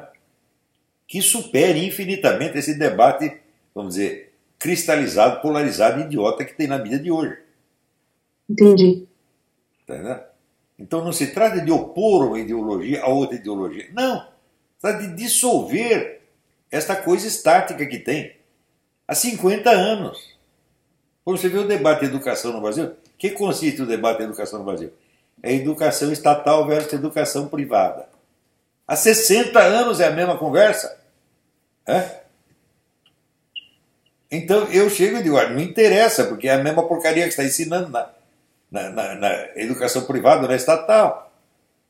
[1.09, 3.41] que supere infinitamente esse debate,
[3.75, 7.39] vamos dizer, cristalizado, polarizado, idiota que tem na mídia de hoje.
[8.47, 9.07] Entendi.
[9.87, 10.29] Tá
[10.79, 13.89] então não se trata de opor uma ideologia a outra ideologia.
[13.95, 14.29] Não.
[14.79, 16.21] Trata de dissolver
[16.71, 18.37] esta coisa estática que tem
[19.09, 20.37] há 50 anos.
[21.25, 24.25] Quando você vê o debate de educação no Brasil, o que consiste o debate de
[24.25, 24.93] educação no Brasil?
[25.43, 28.09] É educação estatal versus educação privada.
[28.87, 30.99] Há 60 anos é a mesma conversa.
[31.87, 32.21] É?
[34.31, 37.89] Então eu chego e digo, não interessa, porque é a mesma porcaria que está ensinando
[37.91, 38.11] na,
[38.71, 41.33] na, na, na educação privada, na estatal.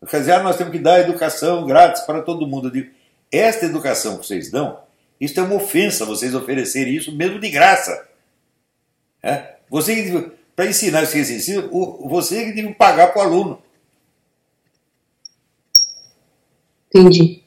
[0.08, 2.68] Quer dizer, ah, nós temos que dar educação grátis para todo mundo.
[2.68, 2.90] Eu digo,
[3.32, 4.78] esta educação que vocês dão,
[5.20, 8.06] isso é uma ofensa vocês oferecerem isso mesmo de graça.
[9.22, 9.54] É?
[9.70, 11.68] Você, para ensinar vocês ensinam,
[12.08, 13.62] você que tem que pagar para o aluno.
[16.88, 17.42] Entendi.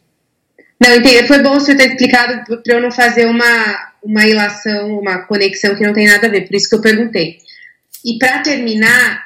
[0.80, 1.28] Não, entendi.
[1.28, 5.84] Foi bom você ter explicado para eu não fazer uma, uma ilação, uma conexão que
[5.84, 7.40] não tem nada a ver, por isso que eu perguntei.
[8.06, 9.26] E para terminar,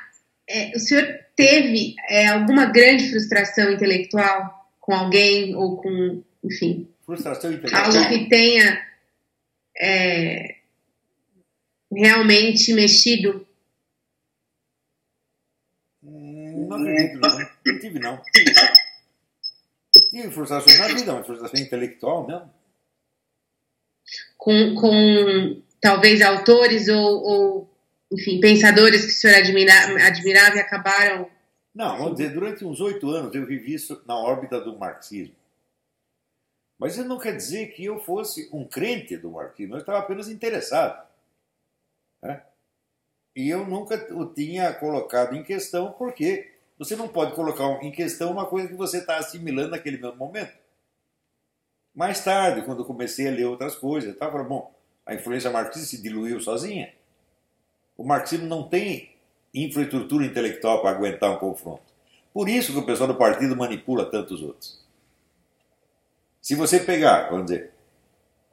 [0.50, 1.06] é, o senhor
[1.36, 7.86] teve é, alguma grande frustração intelectual com alguém ou com, enfim, frustração intelectual.
[7.86, 8.82] algo que tenha
[9.78, 10.56] é,
[11.92, 13.46] realmente mexido?
[16.94, 17.80] Hum, não não.
[17.80, 18.22] Tive, não.
[20.10, 22.52] Tive frustração na vida, mas frustração intelectual, não
[24.44, 27.70] com, com talvez autores ou, ou,
[28.12, 29.74] enfim, pensadores que o senhor admira,
[30.06, 31.30] admirava e acabaram.
[31.74, 35.34] Não, vamos dizer, durante uns oito anos eu vivi isso na órbita do marxismo.
[36.78, 40.28] Mas isso não quer dizer que eu fosse um crente do marxismo, eu estava apenas
[40.28, 41.08] interessado.
[42.22, 42.44] Né?
[43.34, 46.53] E eu nunca o tinha colocado em questão, porque
[46.84, 50.52] você não pode colocar em questão uma coisa que você está assimilando naquele mesmo momento.
[51.96, 54.74] Mais tarde, quando eu comecei a ler outras coisas, eu estava bom,
[55.06, 56.94] a influência marxista se diluiu sozinha.
[57.98, 59.12] O marxismo não tem
[59.54, 61.84] infraestrutura intelectual para aguentar um confronto.
[62.34, 64.84] Por isso que o pessoal do partido manipula tantos outros.
[66.42, 67.72] Se você pegar, vamos dizer,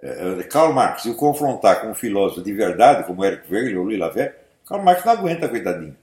[0.02, 3.78] eh, eh, Karl Marx e o confrontar com um filósofo de verdade, como Eric Wegener
[3.78, 4.34] ou Louis Laverne,
[4.66, 5.96] Karl Marx não aguenta, coitadinho.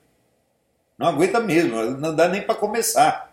[0.98, 3.32] Não aguenta mesmo, não dá nem para começar.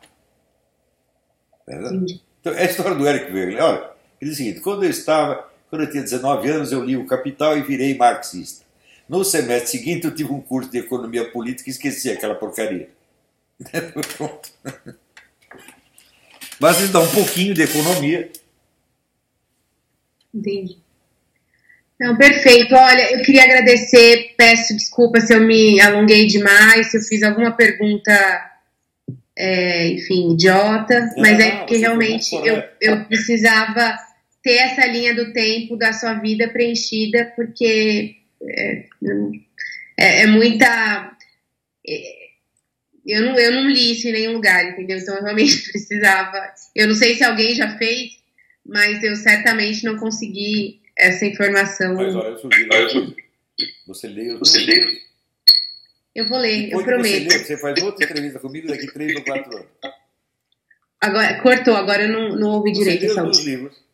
[1.66, 3.62] Então, é a história do Eric Wegener.
[3.62, 6.96] Olha, ele diz o seguinte: quando eu estava, quando eu tinha 19 anos, eu li
[6.96, 8.64] o Capital e virei marxista.
[9.08, 12.90] No semestre seguinte, eu tive um curso de economia política e esqueci aquela porcaria.
[14.16, 14.50] Pronto.
[16.60, 18.30] Mas estudar um pouquinho de economia.
[20.32, 20.83] Entendi.
[21.98, 22.74] Não, perfeito.
[22.74, 27.52] Olha, eu queria agradecer, peço desculpa se eu me alonguei demais, se eu fiz alguma
[27.52, 28.12] pergunta,
[29.36, 33.96] é, enfim, idiota, mas é porque realmente eu, eu precisava
[34.42, 38.84] ter essa linha do tempo da sua vida preenchida, porque é,
[39.98, 41.16] é, é muita.
[41.86, 42.24] é,
[43.06, 44.98] eu não, eu não li isso em nenhum lugar, entendeu?
[44.98, 46.52] Então eu realmente precisava.
[46.74, 48.18] Eu não sei se alguém já fez,
[48.66, 51.94] mas eu certamente não consegui essa informação.
[51.94, 53.14] Mas olha, eu sugiro.
[53.86, 55.02] Você lê os Você lê?
[56.14, 57.24] Eu vou ler, eu prometo.
[57.24, 59.68] Você, lê, você faz outra entrevista comigo daqui três ou quatro anos.
[61.00, 63.84] Agora, cortou, agora eu não, não ouvi direito Você lê os livros,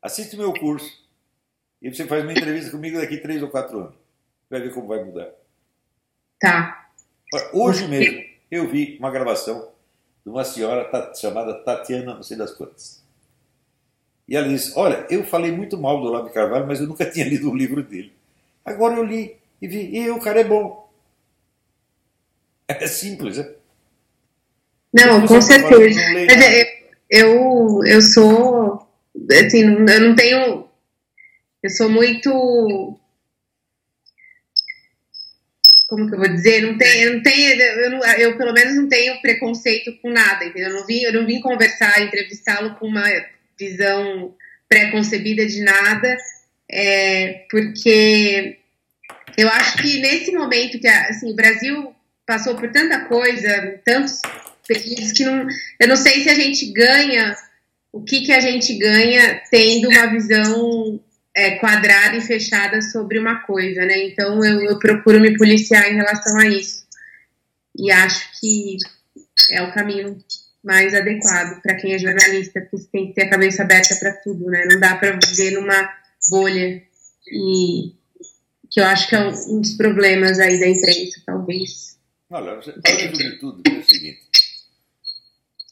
[0.00, 0.90] assiste meu curso
[1.82, 3.94] e você faz uma entrevista comigo daqui três ou quatro anos.
[4.48, 5.30] Vai ver como vai mudar.
[6.38, 6.90] Tá.
[7.52, 9.72] Hoje mesmo eu vi uma gravação
[10.24, 12.99] de uma senhora chamada Tatiana, não sei das quantas.
[14.30, 17.04] E ela disse: Olha, eu falei muito mal do Olavo de Carvalho, mas eu nunca
[17.10, 18.12] tinha lido o livro dele.
[18.64, 20.88] Agora eu li e vi, e o cara é bom.
[22.68, 23.52] É simples, né?
[24.94, 26.00] Não, Você com não certeza.
[26.00, 28.88] é, eu, eu sou.
[29.32, 30.68] Assim, eu não tenho.
[31.62, 32.96] Eu sou muito.
[35.88, 36.62] Como que eu vou dizer?
[36.62, 40.44] Não tem, eu, não tenho, eu, não- eu, pelo menos não tenho preconceito com nada,
[40.44, 40.70] entendeu?
[40.70, 43.02] Eu não vim, eu não vim conversar, entrevistá-lo com uma
[43.60, 44.34] visão
[44.68, 46.16] pré-concebida de nada,
[46.70, 48.58] é, porque
[49.36, 51.94] eu acho que nesse momento que assim, o Brasil
[52.26, 54.20] passou por tanta coisa, tantos
[54.66, 55.46] períodos que não,
[55.80, 57.36] eu não sei se a gente ganha,
[57.92, 61.00] o que, que a gente ganha tendo uma visão
[61.36, 64.04] é, quadrada e fechada sobre uma coisa, né?
[64.04, 66.86] Então eu, eu procuro me policiar em relação a isso.
[67.76, 68.76] E acho que
[69.50, 70.16] é o caminho
[70.62, 74.46] mais adequado para quem é jornalista, porque tem que ter a cabeça aberta para tudo,
[74.46, 74.66] né?
[74.70, 75.90] Não dá para viver numa
[76.28, 76.82] bolha
[77.26, 77.94] e
[78.70, 81.98] que eu acho que é um, dos problemas aí da imprensa, talvez.
[82.30, 84.20] Olha, para resumir tudo, é o seguinte.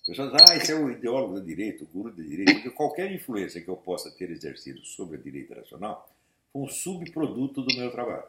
[0.01, 2.55] As pessoas ah, esse é o ideólogo da direita, o guru da direita.
[2.55, 6.11] Porque qualquer influência que eu possa ter exercido sobre a direita nacional
[6.53, 8.25] foi um subproduto do meu trabalho.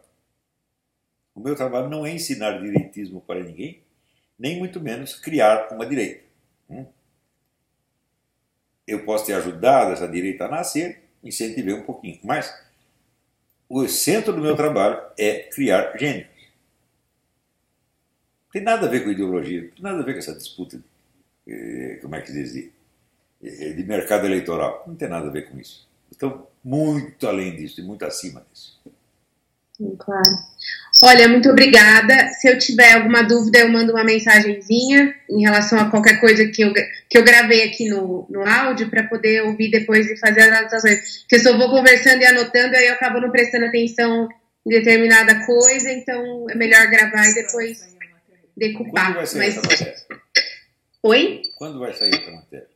[1.34, 3.82] O meu trabalho não é ensinar direitismo para ninguém,
[4.38, 6.29] nem muito menos criar uma direita.
[6.70, 6.86] Hum?
[8.88, 12.54] Eu posso ter ajudado essa direita a nascer, incentivei um pouquinho, mas
[13.68, 16.28] o centro do meu trabalho é criar gênios.
[18.46, 20.82] Não tem nada a ver com ideologia, não tem nada a ver com essa disputa,
[21.48, 22.72] eh, como é que diz, de,
[23.44, 24.84] eh, de mercado eleitoral.
[24.88, 25.88] Não tem nada a ver com isso.
[26.12, 28.82] Estão muito além disso e muito acima disso.
[30.00, 30.24] Claro.
[31.02, 32.28] Olha, muito obrigada.
[32.34, 36.62] Se eu tiver alguma dúvida, eu mando uma mensagenzinha em relação a qualquer coisa que
[36.62, 40.58] eu, que eu gravei aqui no, no áudio para poder ouvir depois e fazer as
[40.60, 41.20] anotações.
[41.30, 44.28] Porque eu vou conversando e anotando, aí eu acabo não prestando atenção
[44.66, 47.98] em determinada coisa, então é melhor gravar e depois Quando
[48.58, 49.14] decupar.
[49.14, 49.58] vai sair Mas...
[49.58, 49.96] essa matéria?
[51.02, 51.42] Oi?
[51.58, 52.68] Quando vai sair essa matéria?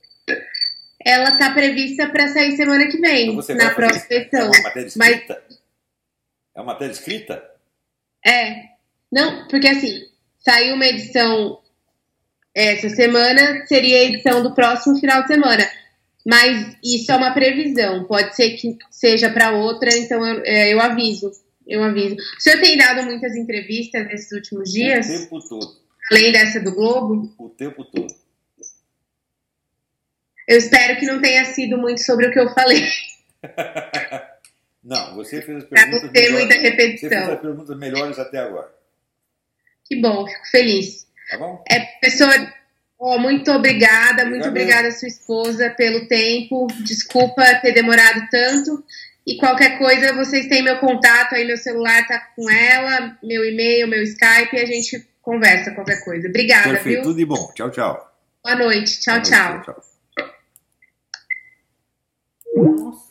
[1.06, 4.46] Ela está prevista para sair semana que vem, Então na próxima É edição.
[4.50, 5.44] uma matéria Mas escrita?
[6.56, 7.53] É uma matéria escrita?
[8.26, 8.64] É.
[9.12, 10.02] Não, porque assim,
[10.40, 11.60] saiu uma edição
[12.56, 15.68] essa semana, seria a edição do próximo final de semana.
[16.26, 18.06] Mas isso é uma previsão.
[18.06, 21.32] Pode ser que seja para outra, então eu, é, eu aviso.
[21.68, 22.16] Eu aviso.
[22.16, 25.76] O senhor tem dado muitas entrevistas nesses últimos dias, O tempo todo.
[26.12, 27.34] além dessa do Globo?
[27.38, 28.14] O tempo todo.
[30.48, 32.84] Eu espero que não tenha sido muito sobre o que eu falei,
[34.84, 36.32] Não, você fez as perguntas.
[36.32, 37.10] Muita repetição.
[37.10, 38.70] Você fez as perguntas melhores até agora.
[39.86, 41.08] Que bom, fico feliz.
[41.30, 41.64] Tá bom?
[41.70, 42.32] É, pessoa,
[43.00, 46.68] oh, muito obrigada, muito obrigada a sua esposa pelo tempo.
[46.84, 48.84] Desculpa ter demorado tanto.
[49.26, 53.88] E qualquer coisa, vocês têm meu contato aí, meu celular tá com ela, meu e-mail,
[53.88, 56.28] meu Skype, e a gente conversa qualquer coisa.
[56.28, 57.04] Obrigada, Perfeito, viu?
[57.04, 57.52] Tudo de bom.
[57.56, 58.14] Tchau, tchau.
[58.44, 59.00] Boa noite.
[59.00, 59.64] Tchau, Boa noite, tchau.
[59.64, 59.94] tchau, tchau.
[62.56, 63.03] Nossa.